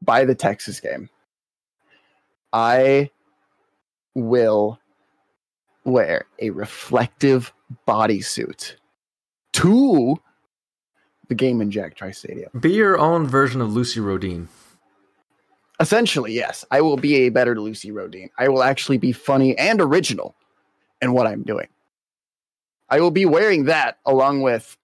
[0.00, 1.08] by the Texas game,
[2.52, 3.10] I
[4.14, 4.78] will
[5.84, 7.52] wear a reflective
[7.86, 8.74] bodysuit
[9.54, 10.16] to
[11.28, 12.50] the game in Jack Trice Stadium.
[12.58, 14.48] be your own version of Lucy Rodine
[15.80, 18.30] Essentially, yes, I will be a better Lucy Rodine.
[18.36, 20.34] I will actually be funny and original
[21.00, 21.68] in what I'm doing.
[22.88, 24.76] I will be wearing that along with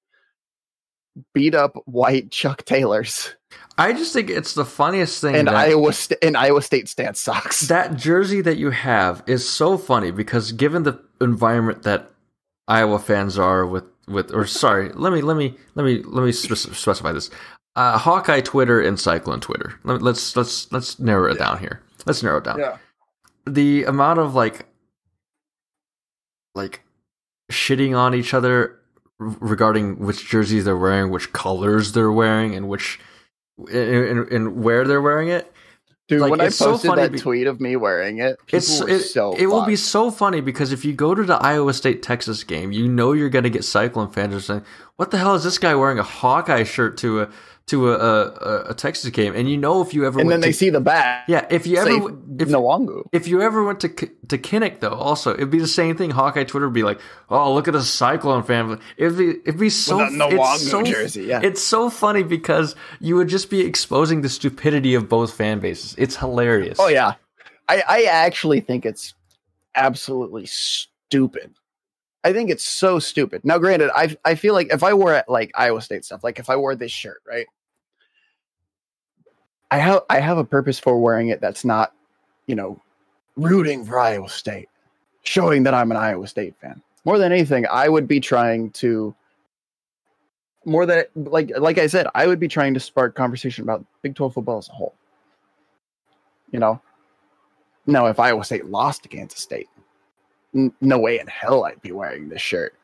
[1.33, 3.35] beat up white Chuck Taylors
[3.77, 7.61] I just think it's the funniest thing and Iowa St- and Iowa State stance socks.
[7.69, 12.11] that jersey that you have is so funny because given the environment that
[12.69, 16.33] Iowa fans are with with or sorry, let me let me let me let me
[16.33, 17.31] spec- specify this.
[17.77, 19.75] Uh, Hawkeye Twitter and Cyclone Twitter.
[19.83, 21.83] Let, let's let's let's narrow it down here.
[22.07, 22.61] Let's narrow it down.
[22.61, 22.77] Yeah.
[23.47, 24.67] The amount of like
[26.55, 26.83] like
[27.51, 28.79] shitting on each other
[29.19, 33.01] regarding which jerseys they're wearing, which colors they're wearing, and which
[33.59, 35.53] and, and, where they're wearing it.
[36.07, 38.81] Dude, Like, when I so posted funny that be- tweet of me wearing it, it's
[38.81, 42.03] it, so it will be so funny because if you go to the Iowa State
[42.03, 44.65] Texas game, you know you're going to get Cyclone fans saying,
[44.97, 47.31] "What the hell is this guy wearing a Hawkeye shirt to a
[47.67, 50.49] to a a, a Texas game?" And you know if you ever and went then
[50.49, 51.25] they see the back.
[51.29, 51.91] yeah, if you ever
[52.39, 53.05] if Nwangwu.
[53.13, 56.11] if you ever went to to Kinnick though, also it'd be the same thing.
[56.11, 57.01] Hawkeye Twitter would be like,
[57.31, 61.25] "Oh, look at a Cyclone fan." It'd be it'd be so Nwangwu it's so, jersey,
[61.25, 61.41] yeah.
[61.43, 65.95] It's so funny because you would just be exposing the stupidity of both fan bases.
[65.99, 66.79] It's hilarious.
[66.81, 67.15] Oh yeah,
[67.69, 69.15] I I actually think it's
[69.75, 71.55] absolutely stupid.
[72.23, 73.43] I think it's so stupid.
[73.45, 76.49] Now, granted, I I feel like if I wore like Iowa State stuff, like if
[76.49, 77.47] I wore this shirt, right?
[79.75, 81.93] I have I have a purpose for wearing it that's not,
[82.47, 82.81] you know,
[83.35, 84.69] rooting for Iowa State,
[85.25, 86.81] showing that I'm an Iowa State fan.
[87.05, 89.17] More than anything, I would be trying to
[90.65, 94.15] more than like like I said, I would be trying to spark conversation about Big
[94.15, 94.95] 12 football as a whole.
[96.53, 96.81] You know,
[97.85, 99.69] now if Iowa State lost to Kansas State,
[100.55, 102.77] n- no way in hell I'd be wearing this shirt,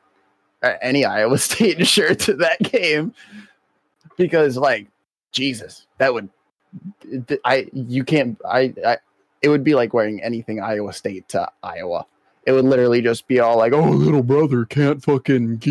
[0.61, 3.13] or any Iowa State shirt to that game,
[4.17, 4.89] because like
[5.31, 6.27] Jesus, that would
[7.45, 8.97] I you can't I, I
[9.41, 12.05] it would be like wearing anything Iowa State to Iowa.
[12.43, 15.61] It would literally just be all like, "Oh, little brother can't fucking,"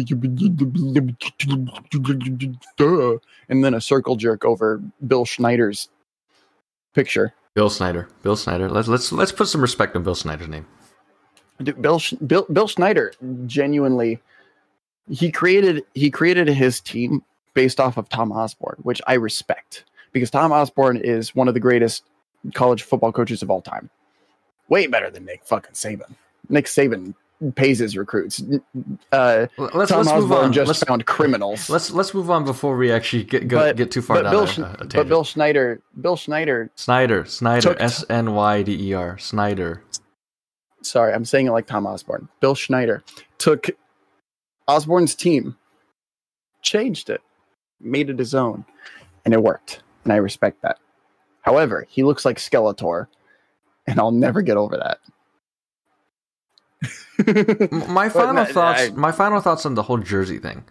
[3.49, 5.89] and then a circle jerk over Bill Schneider's
[6.95, 7.35] picture.
[7.55, 8.09] Bill Snyder.
[8.23, 8.69] Bill Snyder.
[8.69, 10.67] Let's let's let's put some respect on Bill Snyder's name.
[11.61, 13.13] Dude, Bill, Bill Bill Schneider
[13.47, 14.21] genuinely
[15.11, 17.23] he created he created his team
[17.55, 21.61] based off of Tom Osborne, which I respect because Tom Osborne is one of the
[21.61, 22.05] greatest
[22.55, 23.91] college football coaches of all time.
[24.69, 26.15] Way better than Nick fucking Saban.
[26.49, 27.15] Nick Saban
[27.55, 28.43] pays his recruits.
[29.12, 30.53] Uh, Let's Tom let's move Osborne on.
[30.53, 31.70] just let's, found criminals.
[31.70, 34.65] let's let's move on before we actually get go, But- get too far down Bill,
[34.65, 35.09] a, a but.
[35.09, 36.70] Bill Schneider, Bill Schneider.
[36.77, 37.24] Snyder.
[37.24, 37.77] Snyder.
[37.81, 39.16] S N Y D E R.
[39.19, 39.82] Snyder.
[40.82, 42.28] Sorry, I'm saying it like Tom Osborne.
[42.41, 43.03] Bill Schneider
[43.39, 43.66] took
[44.69, 45.57] Osborne's team,
[46.62, 47.20] changed it,
[47.81, 48.65] made it his own,
[49.24, 49.82] and it worked.
[50.05, 50.79] And I respect that.
[51.43, 53.07] However, he looks like Skeletor,
[53.87, 54.99] and I'll never get over that.
[57.89, 58.81] My final no, thoughts.
[58.83, 60.65] I- my final thoughts on the whole jersey thing.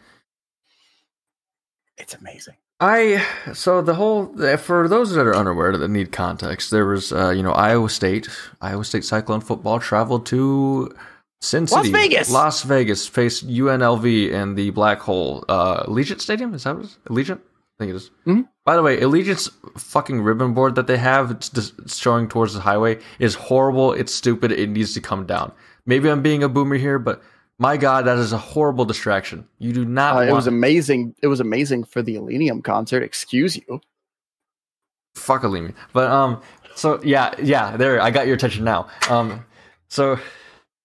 [1.98, 2.56] It's amazing.
[2.80, 7.30] I so the whole for those that are unaware that need context, there was uh,
[7.32, 8.30] you know Iowa State,
[8.62, 10.96] Iowa State Cyclone football traveled to
[11.42, 12.30] Sin Las Vegas!
[12.32, 16.54] Las Vegas, faced UNLV in the Black Hole uh, Allegiant Stadium.
[16.54, 16.98] Is that what it is?
[17.10, 17.40] Allegiant?
[17.80, 18.12] I think it is.
[18.28, 18.48] Mhm.
[18.66, 22.60] By the way, Allegiant's fucking ribbon board that they have it's just showing towards the
[22.60, 23.94] highway is horrible.
[23.94, 24.52] It's stupid.
[24.52, 25.52] It needs to come down.
[25.86, 27.22] Maybe I'm being a boomer here, but
[27.58, 29.48] my god, that is a horrible distraction.
[29.60, 30.12] You do not.
[30.12, 31.16] Uh, want it was amazing.
[31.24, 33.02] It was amazing for the Illenium concert.
[33.04, 33.80] Excuse you.
[35.16, 35.74] fuck Alimi.
[35.94, 36.42] But um,
[36.76, 38.88] so yeah, yeah, there, I got your attention now.
[39.10, 39.46] Um,
[39.90, 40.20] so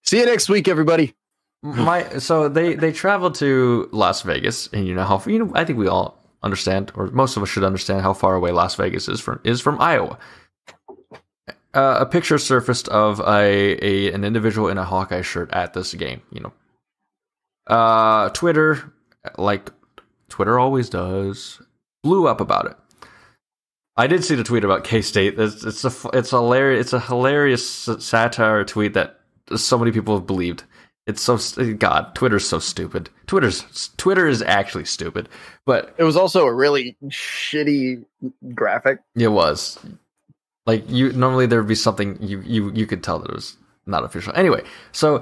[0.03, 1.13] See you next week, everybody.
[1.63, 5.65] my so they they traveled to Las Vegas, and you know how you know I
[5.65, 9.09] think we all understand, or most of us should understand how far away Las Vegas
[9.09, 10.17] is from is from Iowa.
[11.73, 15.93] Uh, a picture surfaced of a, a an individual in a Hawkeye shirt at this
[15.93, 16.21] game.
[16.31, 16.53] You know,
[17.67, 18.93] uh, Twitter,
[19.37, 19.71] like
[20.29, 21.61] Twitter always does,
[22.03, 22.77] blew up about it.
[23.97, 25.37] I did see the tweet about K State.
[25.37, 27.67] It's, it's a it's hilarious it's a hilarious
[27.99, 29.19] satire tweet that
[29.55, 30.63] so many people have believed.
[31.07, 31.37] It's so
[31.75, 32.15] God.
[32.15, 33.09] Twitter's so stupid.
[33.27, 35.29] Twitter's Twitter is actually stupid,
[35.65, 38.03] but It was also a really shitty
[38.53, 38.99] graphic.
[39.15, 39.77] it was
[40.65, 43.55] like you normally there'd be something you you you could tell that it was
[43.85, 44.33] not official.
[44.35, 44.63] Anyway,
[44.93, 45.21] so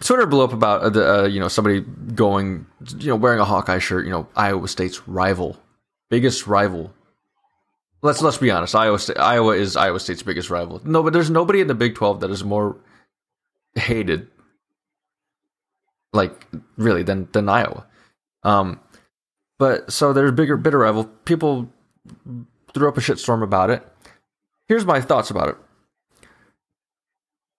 [0.00, 1.80] Twitter blew up about uh, the uh, you know somebody
[2.14, 2.66] going
[2.98, 4.04] you know wearing a Hawkeye shirt.
[4.06, 5.56] You know Iowa State's rival,
[6.08, 6.92] biggest rival.
[8.02, 8.74] Let's let's be honest.
[8.74, 10.80] Iowa State, Iowa is Iowa State's biggest rival.
[10.84, 12.74] No, but there's nobody in the Big Twelve that is more
[13.76, 14.26] hated,
[16.12, 16.46] like
[16.76, 17.86] really, than than Iowa.
[18.42, 18.80] Um,
[19.58, 21.04] but so there's bigger bitter rival.
[21.24, 21.70] People
[22.72, 23.86] threw up a shitstorm about it.
[24.68, 25.56] Here's my thoughts about it.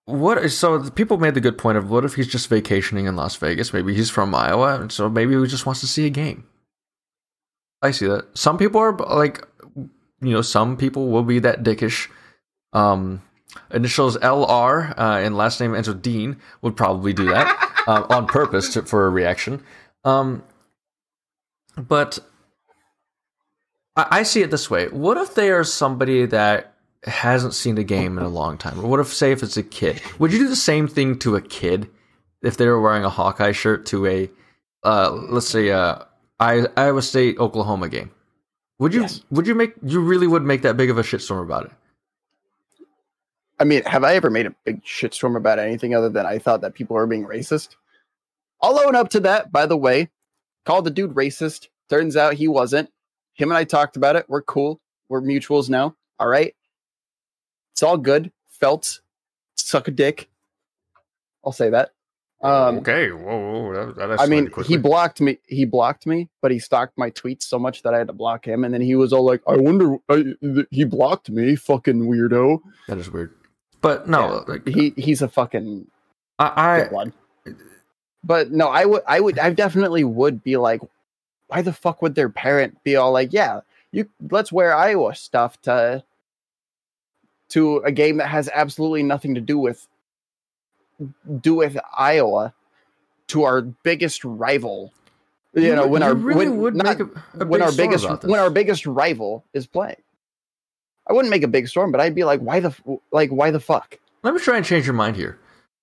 [0.06, 3.14] What is so people made the good point of what if he's just vacationing in
[3.14, 3.72] Las Vegas?
[3.72, 6.44] Maybe he's from Iowa, and so maybe he just wants to see a game.
[7.82, 8.36] I see that.
[8.36, 9.46] Some people are like,
[9.76, 12.08] you know, some people will be that dickish.
[12.72, 13.22] Um,
[13.70, 18.26] initials LR uh, and last name ends with Dean would probably do that uh, on
[18.26, 19.62] purpose to, for a reaction.
[20.04, 20.42] Um,
[21.76, 22.18] but
[23.96, 27.84] I, I see it this way: What if they are somebody that hasn't seen a
[27.84, 28.78] game in a long time?
[28.80, 30.00] Or what if, say, if it's a kid?
[30.18, 31.88] Would you do the same thing to a kid
[32.42, 34.30] if they were wearing a Hawkeye shirt to a,
[34.84, 35.98] uh, let's say, I-
[36.76, 38.10] Iowa State Oklahoma game?
[38.78, 39.06] Would you?
[39.30, 39.74] Would you make?
[39.84, 41.72] You really would make that big of a shitstorm about it?
[43.58, 46.62] I mean, have I ever made a big shitstorm about anything other than I thought
[46.62, 47.76] that people were being racist?
[48.60, 50.08] I'll own up to that, by the way.
[50.64, 51.68] Called the dude racist.
[51.90, 52.90] Turns out he wasn't.
[53.34, 54.26] Him and I talked about it.
[54.28, 54.80] We're cool.
[55.08, 55.96] We're mutuals now.
[56.18, 56.54] All right.
[57.72, 58.30] It's all good.
[58.48, 59.00] Felt
[59.56, 60.28] suck a dick.
[61.44, 61.90] I'll say that.
[62.42, 63.10] Um, okay.
[63.10, 63.72] Whoa.
[63.72, 65.38] whoa that, I mean, he blocked me.
[65.46, 68.46] He blocked me, but he stalked my tweets so much that I had to block
[68.46, 68.64] him.
[68.64, 72.60] And then he was all like, "I wonder, I, th- he blocked me, fucking weirdo."
[72.88, 73.32] that is weird.
[73.82, 75.86] But no, like, He he's a fucking
[76.38, 77.12] I, I.
[78.24, 80.80] But no, I would, I would, I definitely would be like,
[81.48, 83.60] why the fuck would their parent be all like, yeah,
[83.90, 86.04] you let's wear Iowa stuff to
[87.50, 89.86] to a game that has absolutely nothing to do with
[91.40, 92.54] do with Iowa
[93.28, 94.92] to our biggest rival.
[95.54, 97.60] You, You know, would- when you our really when, would not- make a- a when
[97.62, 99.96] our biggest when our biggest rival is playing.
[101.12, 102.74] I wouldn't make a big storm, but I'd be like, why the
[103.10, 103.98] like why the fuck?
[104.22, 105.38] Let me try and change your mind here.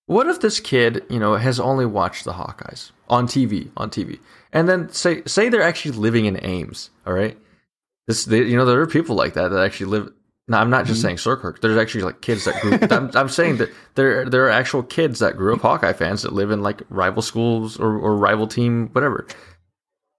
[0.08, 4.18] What if this kid, you know, has only watched the Hawkeyes on TV, on TV,
[4.52, 7.38] and then say say they're actually living in Ames, all right?
[8.08, 10.12] This, they, you know, there are people like that that actually live.
[10.48, 11.10] No, I'm not just mm-hmm.
[11.10, 11.62] saying Cirkirk.
[11.62, 12.80] There's actually like kids that grew.
[12.90, 16.34] I'm, I'm saying that there there are actual kids that grew up Hawkeye fans that
[16.34, 19.28] live in like rival schools or, or rival team, whatever.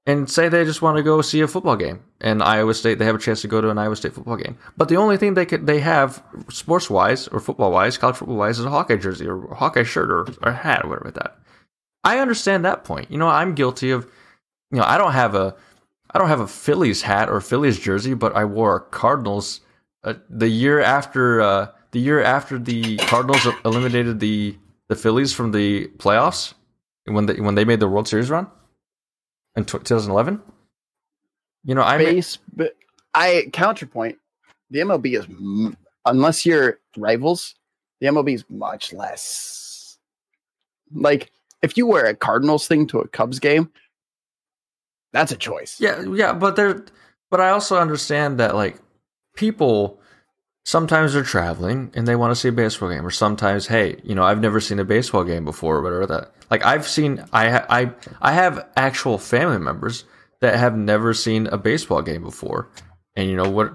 [0.07, 3.05] And say they just want to go see a football game, and Iowa State they
[3.05, 4.57] have a chance to go to an Iowa State football game.
[4.77, 8.39] But the only thing they could they have sports wise or football wise, college football
[8.39, 11.15] wise, is a Hawkeye jersey or Hawkeye shirt or, or a hat or whatever like
[11.15, 11.39] that.
[12.03, 13.11] I understand that point.
[13.11, 14.09] You know, I'm guilty of.
[14.71, 15.55] You know, I don't have a
[16.13, 19.61] I don't have a Phillies hat or Phillies jersey, but I wore a Cardinals
[20.03, 24.57] uh, the year after uh, the year after the Cardinals eliminated the
[24.89, 26.55] the Phillies from the playoffs
[27.05, 28.49] when they when they made the World Series run
[29.57, 30.41] in 2011.
[31.65, 32.75] You know, I base, but
[33.15, 34.19] I counterpoint.
[34.71, 35.75] The MLB is
[36.07, 37.55] unless you're rivals,
[38.01, 39.99] the MLB is much less.
[40.93, 41.31] Like
[41.63, 43.71] if you wear a Cardinals thing to a Cubs game,
[45.13, 45.81] that's a choice.
[45.81, 46.85] Yeah, yeah, but there,
[47.31, 48.79] but I also understand that like
[49.37, 50.00] people
[50.65, 54.15] sometimes they're traveling and they want to see a baseball game, or sometimes, hey, you
[54.15, 56.33] know, I've never seen a baseball game before, or whatever that.
[56.51, 60.05] Like I've seen, I ha- I I have actual family members
[60.41, 62.69] that have never seen a baseball game before,
[63.17, 63.73] and you know what?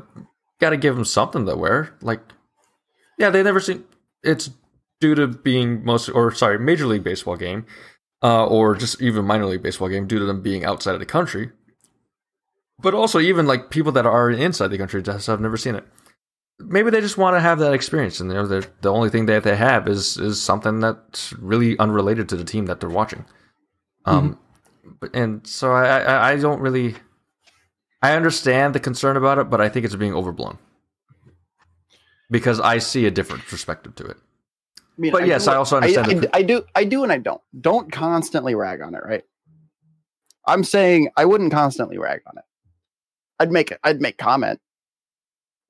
[0.59, 1.95] Got to give them something to wear.
[2.01, 2.21] Like,
[3.17, 3.83] yeah, they never seen.
[4.23, 4.49] It's
[5.01, 7.65] due to being most, or sorry, Major League Baseball game,
[8.23, 11.05] uh, or just even minor league baseball game, due to them being outside of the
[11.05, 11.51] country.
[12.79, 15.85] But also, even like people that are inside the country just have never seen it.
[16.59, 19.25] Maybe they just want to have that experience, and you know, they're- the only thing
[19.25, 23.25] that they have is is something that's really unrelated to the team that they're watching.
[24.05, 24.39] Um,
[25.01, 26.95] but, and so I, I I don't really.
[28.01, 30.57] I understand the concern about it, but I think it's being overblown
[32.29, 34.17] because I see a different perspective to it.
[34.79, 37.11] I mean, But yes, do- I also understand I, I, I do, I do, and
[37.11, 37.41] I don't.
[37.59, 39.23] Don't constantly rag on it, right?
[40.47, 42.43] I'm saying I wouldn't constantly rag on it.
[43.39, 43.79] I'd make it.
[43.83, 44.61] I'd make comment,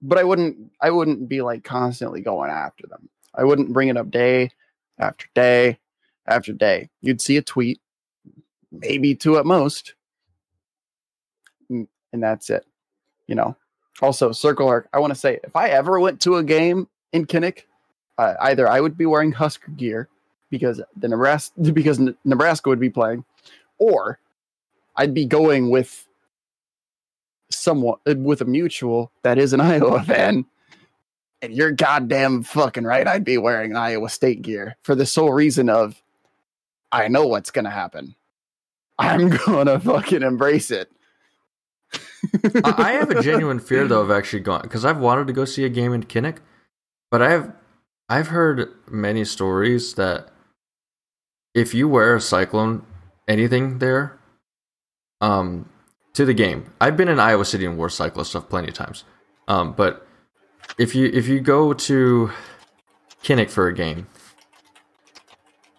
[0.01, 0.71] but I wouldn't.
[0.81, 3.09] I wouldn't be like constantly going after them.
[3.33, 4.51] I wouldn't bring it up day
[4.99, 5.79] after day
[6.27, 6.89] after day.
[7.01, 7.79] You'd see a tweet,
[8.71, 9.95] maybe two at most,
[11.69, 12.65] and and that's it.
[13.27, 13.55] You know.
[14.01, 14.89] Also, Circle Herc.
[14.93, 17.61] I want to say, if I ever went to a game in Kinnick,
[18.17, 20.09] uh, either I would be wearing Husker gear
[20.49, 23.23] because the Nebraska because Nebraska would be playing,
[23.77, 24.19] or
[24.95, 26.07] I'd be going with
[27.51, 30.45] someone uh, with a mutual that is an Iowa fan.
[31.41, 33.07] And you're goddamn fucking right.
[33.07, 36.01] I'd be wearing Iowa State gear for the sole reason of
[36.91, 38.15] I know what's gonna happen.
[38.97, 40.89] I'm gonna fucking embrace it.
[42.63, 45.65] I have a genuine fear though of actually going because I've wanted to go see
[45.65, 46.37] a game in Kinnick,
[47.11, 47.53] but I have
[48.09, 50.29] I've heard many stories that
[51.53, 52.85] if you wear a Cyclone
[53.27, 54.17] anything there,
[55.21, 55.69] um,
[56.15, 59.03] to the game, I've been in Iowa City and War Cyclone stuff plenty of times,
[59.47, 60.05] um, but
[60.77, 62.31] if you if you go to
[63.23, 64.07] Kinnick for a game,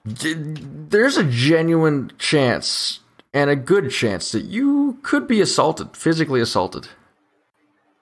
[0.04, 3.00] there's a genuine chance
[3.34, 6.88] and a good chance that you could be assaulted, physically assaulted,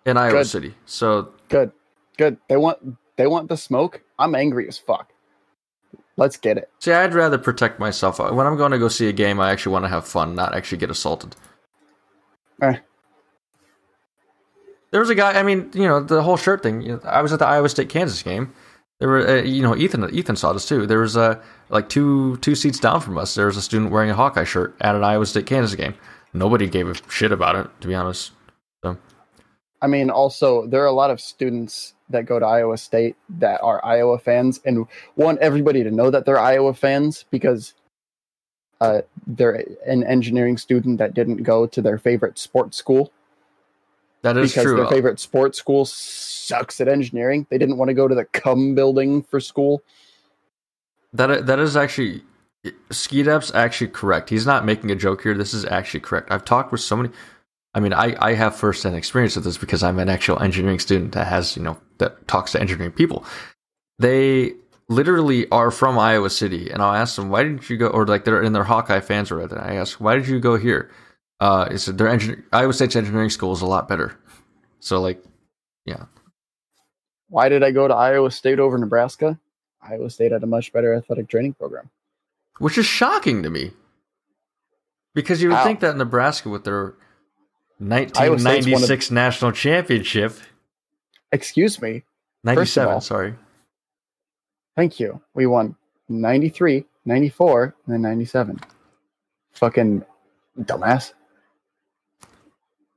[0.05, 0.47] in Iowa Good.
[0.47, 0.75] City.
[0.87, 1.73] So Good.
[2.17, 2.37] Good.
[2.49, 4.03] They want they want the smoke.
[4.19, 5.13] I'm angry as fuck.
[6.17, 6.71] Let's get it.
[6.79, 8.21] See, I'd rather protect myself.
[8.21, 10.55] When I'm going to go see a game, I actually want to have fun, not
[10.55, 11.35] actually get assaulted.
[12.71, 12.79] Eh.
[14.91, 15.33] There was a guy.
[15.33, 16.83] I mean, you know, the whole shirt thing.
[16.83, 18.53] you know, I was at the Iowa State Kansas game.
[19.01, 20.09] There were, uh, you know, Ethan.
[20.15, 20.87] Ethan saw this too.
[20.87, 23.35] There was uh, like two two seats down from us.
[23.35, 25.95] There was a student wearing a Hawkeye shirt at an Iowa State Kansas game.
[26.33, 28.33] Nobody gave a shit about it, to be honest.
[28.85, 28.97] So
[29.83, 33.61] I mean, also there are a lot of students that go to Iowa State that
[33.63, 34.87] are Iowa fans, and
[35.17, 37.75] want everybody to know that they're Iowa fans because
[38.85, 43.13] uh, they're an engineering student that didn't go to their favorite sports school
[44.25, 44.77] that is because true.
[44.77, 47.47] their favorite sports school sucks at engineering.
[47.51, 49.83] They didn't want to go to the cum building for school.
[51.13, 52.23] That that is actually
[52.89, 54.31] Skeetup's actually correct.
[54.31, 55.35] He's not making a joke here.
[55.35, 56.31] This is actually correct.
[56.31, 57.11] I've talked with so many.
[57.75, 61.13] I mean, I I have firsthand experience with this because I'm an actual engineering student
[61.13, 63.27] that has you know that talks to engineering people.
[63.99, 64.55] They
[64.89, 68.25] literally are from Iowa City, and I'll ask them why didn't you go, or like
[68.25, 69.61] they're in their Hawkeye fans or whatever.
[69.61, 70.91] I ask why did you go here?
[71.41, 72.45] Uh, it's their engineer.
[72.53, 74.19] Iowa State's engineering school is a lot better.
[74.81, 75.23] So like,
[75.85, 76.05] yeah,
[77.29, 79.39] Why did I go to Iowa State over Nebraska?
[79.83, 81.91] Iowa State had a much better athletic training program.
[82.59, 83.73] which is shocking to me
[85.15, 85.65] because you would How?
[85.65, 86.95] think that Nebraska with their
[87.81, 90.35] Iowa State's one of- 1996 national championship
[91.33, 92.05] Excuse me.
[92.45, 93.35] 97 all- sorry
[94.77, 95.21] Thank you.
[95.35, 95.77] We won
[96.09, 98.61] 93, 94, and then 97.
[99.53, 100.05] Fucking
[100.61, 101.13] dumbass.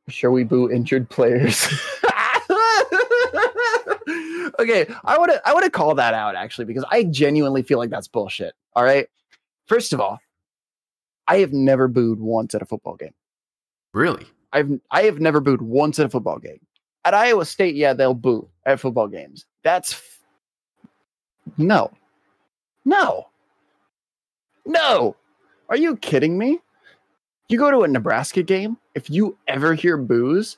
[0.10, 1.68] Sure, we boo injured players.
[4.60, 7.78] okay, I want to I want to call that out actually because I genuinely feel
[7.78, 8.54] like that's bullshit.
[8.74, 9.08] All right.
[9.66, 10.20] First of all,
[11.28, 13.14] I have never booed once at a football game.
[13.94, 16.60] really I've I have never booed once at a football game.
[17.04, 19.46] At Iowa State, yeah, they'll boo at football games.
[19.64, 20.17] That's f-
[21.58, 21.92] no,
[22.86, 23.28] no,
[24.66, 25.16] no.
[25.70, 26.60] Are you kidding me?
[27.50, 28.78] You go to a Nebraska game.
[28.96, 30.58] If you ever hear boos,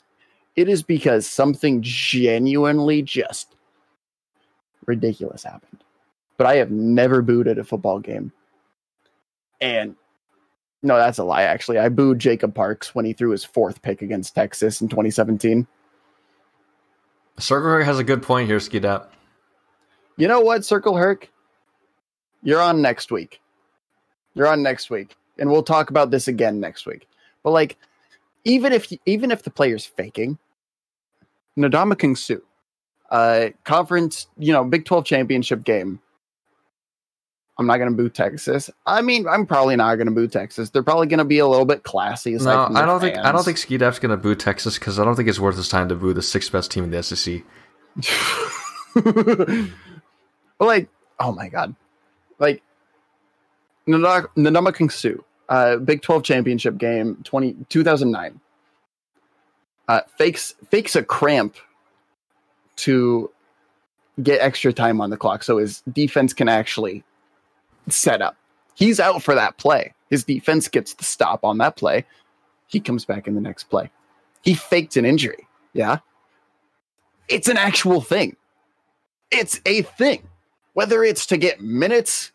[0.56, 3.56] it is because something genuinely just
[4.86, 5.84] ridiculous happened.
[6.38, 8.32] But I have never booed at a football game.
[9.62, 9.96] And
[10.82, 11.78] no, that's a lie, actually.
[11.78, 15.68] I booed Jacob Parks when he threw his fourth pick against Texas in 2017.
[17.38, 19.08] Circle has a good point here Skeetup.
[20.20, 21.32] You know what, Circle Herc?
[22.44, 23.40] You're on next week.
[24.36, 25.16] You're on next week.
[25.38, 27.08] And we'll talk about this again next week.
[27.42, 27.78] But like,
[28.44, 30.38] even if even if the player's faking,
[31.58, 32.42] Ndamukong Suh,
[33.10, 36.02] uh, conference, you know, Big 12 championship game.
[37.58, 38.70] I'm not going to boo Texas.
[38.86, 40.70] I mean, I'm probably not going to boo Texas.
[40.70, 42.34] They're probably going to be a little bit classy.
[42.36, 45.16] No, I don't think I don't think Ski Dap's gonna boo Texas because I don't
[45.16, 47.44] think it's worth his time to boo the sixth best team in the SEC.
[50.60, 50.90] but like,
[51.20, 51.76] oh my god,
[52.38, 52.62] like
[53.88, 58.40] Nanama Ndamukong Suh, uh, Big 12 championship game 20, 2009.
[59.88, 61.56] Uh, fakes fakes a cramp
[62.76, 63.32] to
[64.22, 67.04] get extra time on the clock so his defense can actually
[67.88, 68.36] set up.
[68.76, 69.94] He's out for that play.
[70.10, 72.06] His defense gets the stop on that play.
[72.68, 73.90] He comes back in the next play.
[74.44, 75.48] He faked an injury.
[75.74, 76.00] Yeah.
[77.28, 78.36] It's an actual thing.
[79.32, 80.28] It's a thing.
[80.74, 82.32] Whether it's to get minutes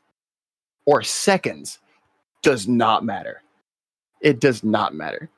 [0.85, 1.79] or seconds
[2.43, 3.43] does not matter.
[4.21, 5.31] It does not matter.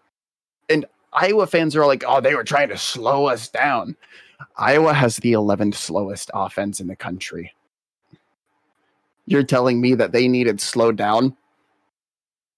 [0.68, 3.96] And Iowa fans are like, oh, they were trying to slow us down.
[4.56, 7.54] Iowa has the 11th slowest offense in the country.
[9.26, 11.36] You're telling me that they needed slowed down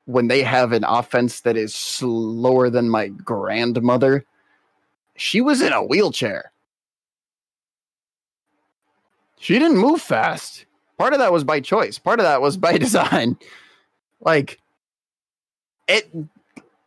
[0.08, 4.25] when they have an offense that is slower than my grandmother?
[5.17, 6.50] She was in a wheelchair.
[9.41, 10.67] She didn't move fast.
[10.99, 11.99] Part of that was by choice.
[11.99, 13.36] Part of that was by design.
[14.20, 14.60] Like
[15.86, 16.10] it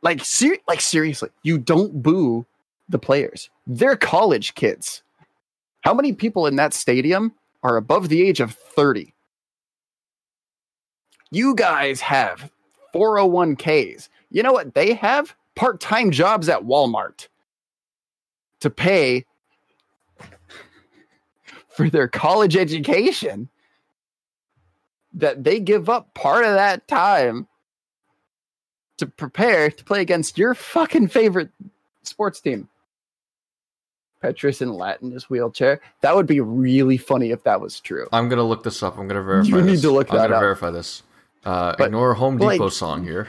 [0.02, 2.46] like ser- like seriously, you don't boo
[2.90, 3.50] the players.
[3.66, 5.04] They're college kids.
[5.82, 9.14] How many people in that stadium are above the age of 30?
[11.32, 12.52] You guys have
[12.94, 14.10] 401ks.
[14.30, 15.36] You know what they have?
[15.56, 17.28] Part-time jobs at Walmart
[18.60, 19.26] to pay
[21.86, 23.50] for their college education
[25.14, 27.48] that they give up part of that time
[28.98, 31.50] to prepare to play against your fucking favorite
[32.04, 32.68] sports team.
[34.24, 35.82] Petras in Latin is wheelchair.
[36.02, 38.08] That would be really funny if that was true.
[38.14, 38.98] I'm gonna look this up.
[39.00, 39.50] I'm gonna verify.
[39.50, 39.82] You need this.
[39.82, 40.42] to look I'm that gonna up.
[40.42, 41.02] verify this.
[41.44, 43.28] Uh, But, ignore Home like- Depot song here.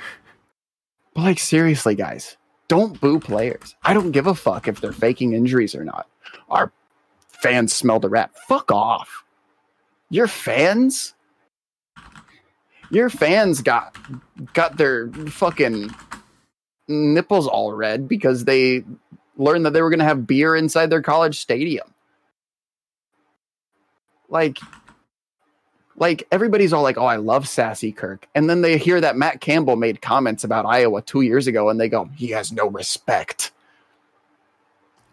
[1.14, 2.36] But like seriously, guys,
[2.68, 3.74] don't boo players.
[3.82, 6.06] I don't give a fuck if they're faking injuries or not.
[6.50, 6.70] Our
[7.42, 8.30] fans smelled a rat.
[8.46, 9.24] Fuck off.
[10.08, 11.14] Your fans,
[12.90, 13.96] your fans got
[14.54, 15.90] got their fucking
[16.88, 18.84] nipples all red because they
[19.36, 21.92] learned that they were going to have beer inside their college stadium.
[24.28, 24.58] Like,
[25.96, 29.40] like everybody's all like, "Oh, I love Sassy Kirk," and then they hear that Matt
[29.40, 33.50] Campbell made comments about Iowa two years ago, and they go, "He has no respect."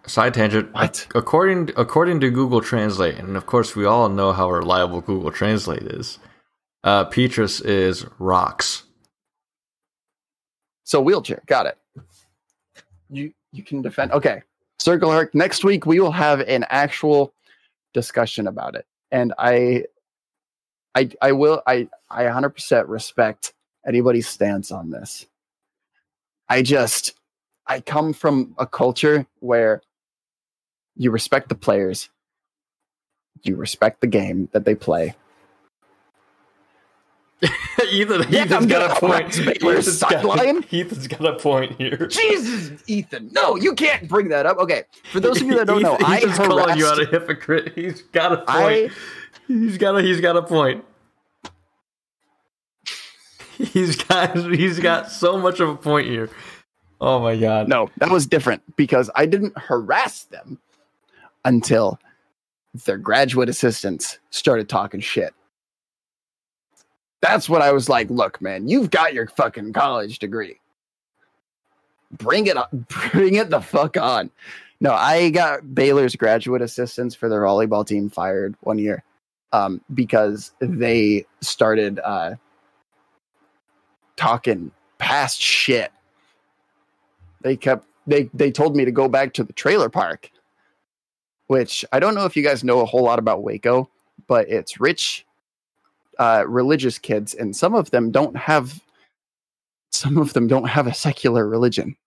[0.09, 0.73] Side tangent.
[0.73, 1.07] What?
[1.13, 5.83] According according to Google Translate, and of course we all know how reliable Google Translate
[5.83, 6.17] is.
[6.83, 8.83] Uh, Petras is rocks.
[10.83, 11.77] So wheelchair, got it.
[13.11, 14.11] You you can defend.
[14.11, 14.41] Okay,
[14.79, 15.35] Circle Herc.
[15.35, 17.31] Next week we will have an actual
[17.93, 19.85] discussion about it, and I,
[20.95, 21.61] I, I will.
[21.67, 23.53] I I 100% respect
[23.85, 25.27] anybody's stance on this.
[26.49, 27.13] I just
[27.67, 29.83] I come from a culture where
[30.99, 32.09] you respect the players,
[33.41, 35.15] you respect the game that they play.
[37.89, 39.27] Ethan, Yeah, Ethan's got a point.
[39.39, 42.07] Ethan's got- Ethan's got a point here.
[42.07, 43.29] Jesus, Ethan.
[43.31, 44.57] No, you can't bring that up.
[44.57, 47.19] Okay, for those of you that don't know, I Ethan's calling you out harassed- a
[47.19, 47.71] hypocrite.
[47.75, 48.47] He's got a point.
[48.47, 48.89] I-
[49.47, 50.85] He's got a he's got a point.
[53.57, 56.29] He's got he's got so much of a point here.
[57.01, 57.67] Oh my god.
[57.67, 60.59] No, that was different because I didn't harass them
[61.45, 61.99] until
[62.85, 65.33] their graduate assistants started talking shit.
[67.21, 70.59] That's what I was like, look, man, you've got your fucking college degree.
[72.11, 72.71] Bring it up,
[73.11, 74.31] bring it the fuck on.
[74.81, 79.03] No, I got Baylor's graduate assistants for their volleyball team fired one year
[79.51, 82.35] um, because they started uh,
[84.15, 85.91] talking past shit
[87.41, 90.29] they kept they they told me to go back to the trailer park
[91.49, 93.89] which i don't know if you guys know a whole lot about waco
[94.27, 95.25] but it's rich
[96.19, 98.79] uh religious kids and some of them don't have
[99.91, 101.97] some of them don't have a secular religion.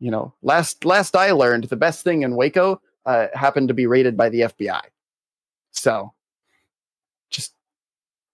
[0.00, 3.86] You know last last i learned the best thing in waco uh, happened to be
[3.86, 4.80] rated by the fbi
[5.70, 6.12] so
[7.30, 7.54] just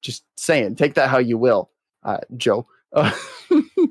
[0.01, 1.71] just saying take that how you will
[2.03, 2.67] uh joe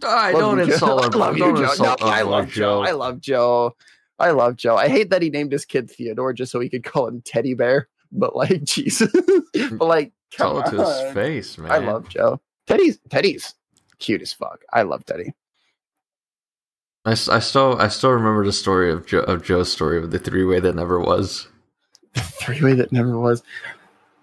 [0.03, 1.61] I Love don't you, insult our I love you, don't Joe.
[1.61, 2.83] No, insult I love Joe.
[2.83, 3.75] I love Joe.
[4.19, 4.75] I love Joe.
[4.75, 7.53] I hate that he named his kid Theodore just so he could call him Teddy
[7.53, 7.87] Bear.
[8.11, 9.11] But like, Jesus.
[9.53, 11.71] but like, Tell it to his face, man.
[11.71, 12.39] I love Joe.
[12.67, 13.55] Teddy's Teddy's
[13.97, 14.63] cute as fuck.
[14.71, 15.33] I love Teddy.
[17.05, 20.19] I, I still I still remember the story of Joe, of Joe's story of the
[20.19, 21.47] three way that never was.
[22.13, 23.43] The Three way that never was.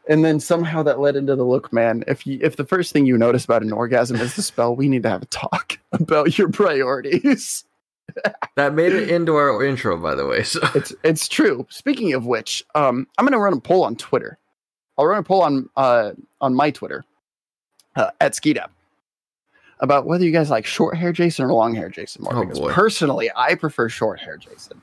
[0.08, 2.04] And then somehow that led into the look, man.
[2.06, 4.88] If you if the first thing you notice about an orgasm is the spell, we
[4.88, 7.64] need to have a talk about your priorities.
[8.54, 10.42] That made it into our intro, by the way.
[10.42, 11.66] So it's it's true.
[11.68, 14.38] Speaking of which, um, I'm gonna run a poll on Twitter.
[14.96, 17.04] I'll run a poll on uh on my Twitter
[17.96, 18.68] uh, at Skeetup
[19.80, 22.36] about whether you guys like short hair Jason or long hair Jason more.
[22.36, 22.72] Oh, because boy.
[22.72, 24.80] personally, I prefer short hair Jason.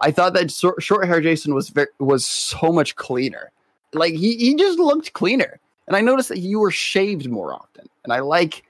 [0.00, 3.52] I thought that short, short hair Jason was very, was so much cleaner.
[3.92, 7.88] Like he he just looked cleaner, and I noticed that you were shaved more often,
[8.04, 8.62] and I like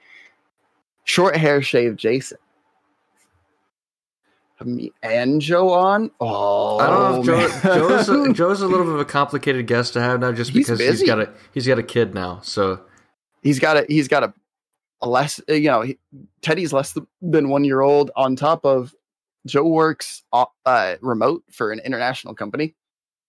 [1.05, 2.39] short hair shaved Jason.
[4.57, 6.10] Have Me and Joe on.
[6.20, 7.89] Oh, I don't know if Joe.
[7.89, 10.67] Joe's, a, Joe's a little bit of a complicated guest to have now, just He's
[10.67, 12.41] because he's got a he's got a kid now.
[12.42, 12.81] So
[13.42, 14.34] he's got a he's got a,
[15.01, 15.99] a less uh, you know he,
[16.42, 18.94] Teddy's less than one year old on top of
[19.47, 22.75] Joe works uh, remote for an international company.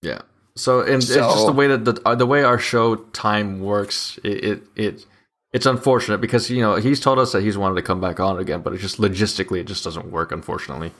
[0.02, 0.20] yeah.
[0.56, 4.18] So and it's just the way that the uh, the way our show time works.
[4.22, 5.06] It, it it
[5.52, 8.38] it's unfortunate because you know he's told us that he's wanted to come back on
[8.38, 10.30] again, but it's just logistically it just doesn't work.
[10.30, 10.92] Unfortunately.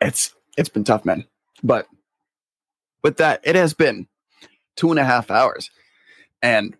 [0.00, 1.26] It's it's been tough, man.
[1.64, 1.88] But
[3.02, 4.06] with that, it has been
[4.76, 5.70] two and a half hours,
[6.40, 6.76] and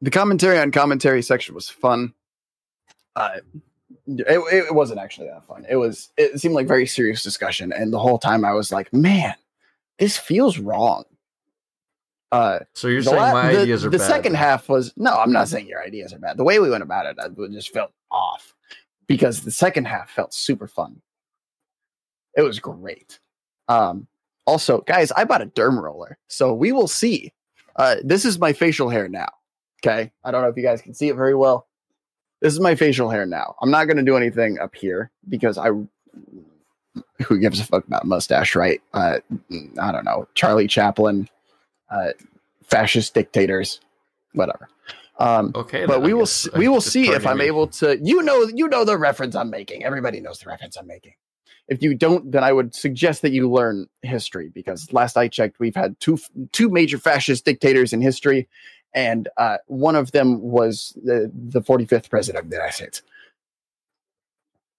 [0.00, 2.14] the commentary on commentary section was fun.
[3.14, 3.40] Uh,
[4.06, 5.66] it, it wasn't actually that fun.
[5.68, 6.10] It was.
[6.16, 9.34] It seemed like very serious discussion, and the whole time I was like, "Man,
[9.98, 11.04] this feels wrong."
[12.30, 14.06] Uh, So you're saying la- my the, ideas are the bad?
[14.06, 15.14] second half was no.
[15.14, 16.36] I'm not saying your ideas are bad.
[16.36, 18.54] The way we went about it, I just felt off
[19.06, 21.00] because the second half felt super fun.
[22.36, 23.18] It was great.
[23.68, 24.06] Um,
[24.46, 27.32] also, guys, I bought a derm roller, so we will see.
[27.76, 29.28] Uh, this is my facial hair now.
[29.82, 31.66] Okay, I don't know if you guys can see it very well.
[32.40, 33.54] This is my facial hair now.
[33.62, 35.70] I'm not going to do anything up here because I.
[37.26, 38.80] Who gives a fuck about mustache, right?
[38.92, 39.18] Uh,
[39.80, 40.26] I don't know.
[40.34, 41.28] Charlie Chaplin,
[41.90, 42.10] uh,
[42.64, 43.80] fascist dictators,
[44.32, 44.68] whatever.
[45.18, 46.48] Um, okay, but we will guess.
[46.56, 47.98] we will see if I'm able to.
[48.00, 49.84] You know, you know the reference I'm making.
[49.84, 51.14] Everybody knows the reference I'm making.
[51.66, 55.58] If you don't, then I would suggest that you learn history because last I checked,
[55.58, 56.18] we've had two
[56.52, 58.48] two major fascist dictators in history,
[58.94, 63.02] and uh, one of them was the the 45th president of the United States.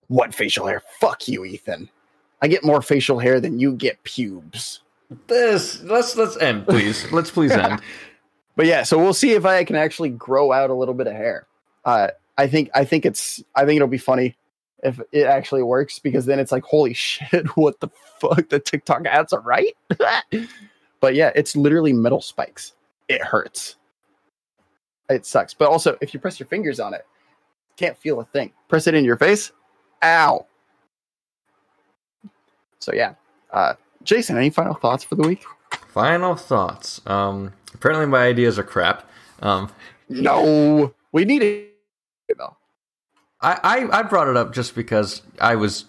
[0.07, 0.81] What facial hair?
[0.99, 1.89] Fuck you, Ethan.
[2.41, 4.81] I get more facial hair than you get pubes.
[5.27, 7.11] This let's let's end, please.
[7.11, 7.81] let's please end.
[8.55, 11.13] But yeah, so we'll see if I can actually grow out a little bit of
[11.13, 11.47] hair.
[11.85, 14.35] Uh, I think I think it's I think it'll be funny
[14.83, 17.87] if it actually works because then it's like holy shit, what the
[18.19, 18.49] fuck?
[18.49, 19.77] The TikTok ads are right.
[20.99, 22.73] but yeah, it's literally metal spikes.
[23.07, 23.77] It hurts.
[25.09, 25.53] It sucks.
[25.53, 27.05] But also, if you press your fingers on it,
[27.77, 28.51] can't feel a thing.
[28.67, 29.53] Press it in your face.
[30.03, 30.45] Ow.
[32.79, 33.13] So yeah,
[33.51, 35.43] uh, Jason, any final thoughts for the week?
[35.89, 37.01] Final thoughts.
[37.05, 39.09] Um, apparently my ideas are crap.
[39.41, 39.71] Um,
[40.07, 41.71] No, we need it
[42.37, 42.55] though.
[43.41, 45.85] I, I I brought it up just because I was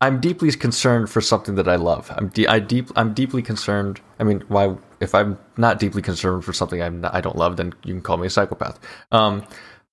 [0.00, 2.10] I'm deeply concerned for something that I love.
[2.16, 4.00] I'm de- I deep I'm deeply concerned.
[4.18, 7.56] I mean, why if I'm not deeply concerned for something I'm not, I don't love,
[7.56, 8.78] then you can call me a psychopath.
[9.12, 9.44] Um,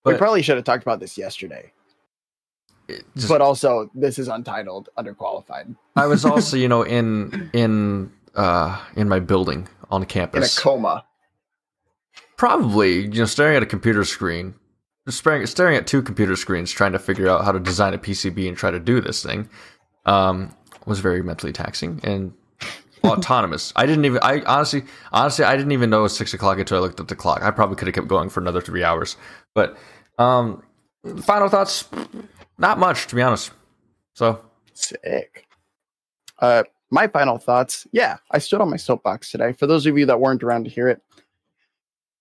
[0.03, 1.72] we probably should have talked about this yesterday.
[3.16, 5.76] Just- but also, this is untitled, underqualified.
[5.95, 10.58] I was also you know in in uh in my building on campus.
[10.58, 11.06] In a coma.
[12.38, 14.53] probably you know staring at a computer screen,
[15.10, 18.48] staring staring at two computer screens, trying to figure out how to design a PCB
[18.48, 19.50] and try to do this thing.
[20.06, 20.56] Um,
[20.86, 22.34] was very mentally taxing and
[23.03, 23.72] autonomous.
[23.76, 24.20] I didn't even.
[24.24, 27.08] I honestly, honestly, I didn't even know it was six o'clock until I looked at
[27.08, 27.44] the clock.
[27.44, 29.16] I probably could have kept going for another three hours.
[29.53, 29.78] But
[30.18, 30.64] um,
[31.22, 31.86] final thoughts,
[32.58, 33.52] not much to be honest.
[34.14, 35.48] So Sick.
[36.40, 37.88] Uh, my final thoughts.
[37.92, 39.54] Yeah, I stood on my soapbox today.
[39.54, 41.02] For those of you that weren't around to hear it,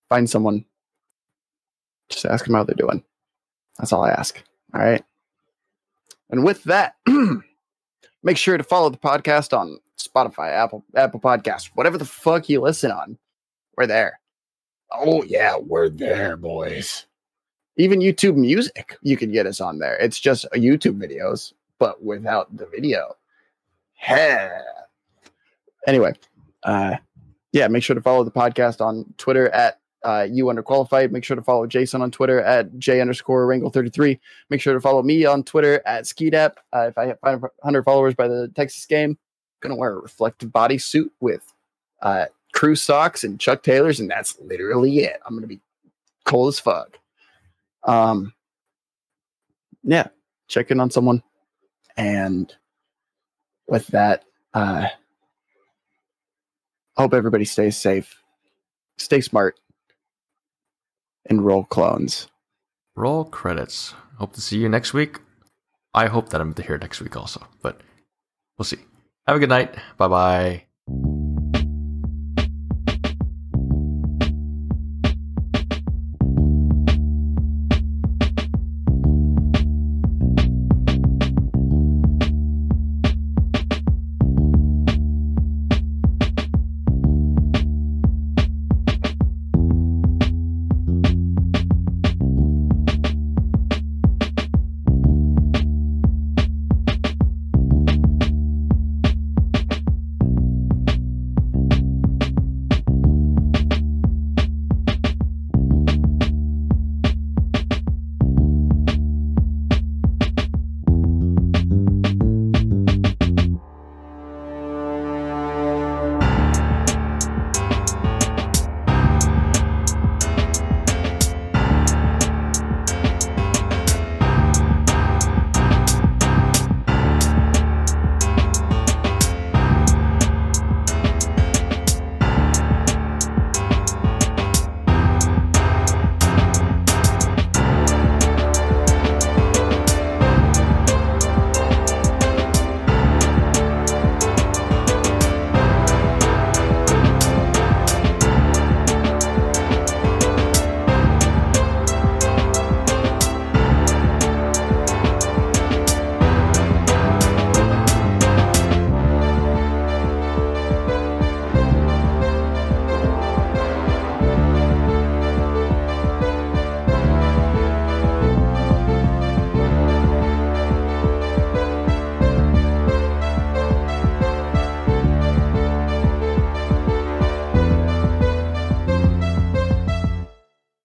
[0.08, 0.64] find someone.
[2.08, 3.02] Just ask them how they're doing.
[3.78, 4.42] That's all I ask.
[4.74, 5.02] All right.
[6.28, 6.96] And with that,
[8.22, 12.60] make sure to follow the podcast on Spotify, Apple, Apple Podcasts, whatever the fuck you
[12.60, 13.18] listen on.
[13.76, 14.20] We're there.
[14.92, 17.06] Oh yeah, we're there, boys.
[17.76, 19.96] Even YouTube Music, you can get us on there.
[19.96, 23.16] It's just YouTube videos, but without the video.
[23.94, 24.50] Heh.
[25.86, 26.12] Anyway,
[26.64, 26.96] uh,
[27.52, 31.10] yeah, make sure to follow the podcast on Twitter at uh, you underqualified.
[31.10, 34.18] Make sure to follow Jason on Twitter at J underscore Wrangle 33.
[34.48, 36.54] Make sure to follow me on Twitter at Skeedap.
[36.74, 40.50] Uh, if I hit 500 followers by the Texas game, I'm gonna wear a reflective
[40.50, 41.52] bodysuit with
[42.02, 45.20] uh, crew socks and Chuck Taylors, and that's literally it.
[45.26, 45.60] I'm gonna be
[46.24, 46.98] cold as fuck.
[47.84, 48.32] Um,
[49.82, 50.08] yeah,
[50.48, 51.22] check in on someone,
[51.96, 52.52] and
[53.68, 54.88] with that, uh,
[56.96, 58.22] hope everybody stays safe,
[58.98, 59.58] stay smart,
[61.26, 62.28] and roll clones.
[62.96, 63.94] Roll credits.
[64.18, 65.18] Hope to see you next week.
[65.94, 67.80] I hope that I'm here next week also, but
[68.58, 68.78] we'll see.
[69.26, 69.74] Have a good night.
[69.96, 70.69] Bye bye.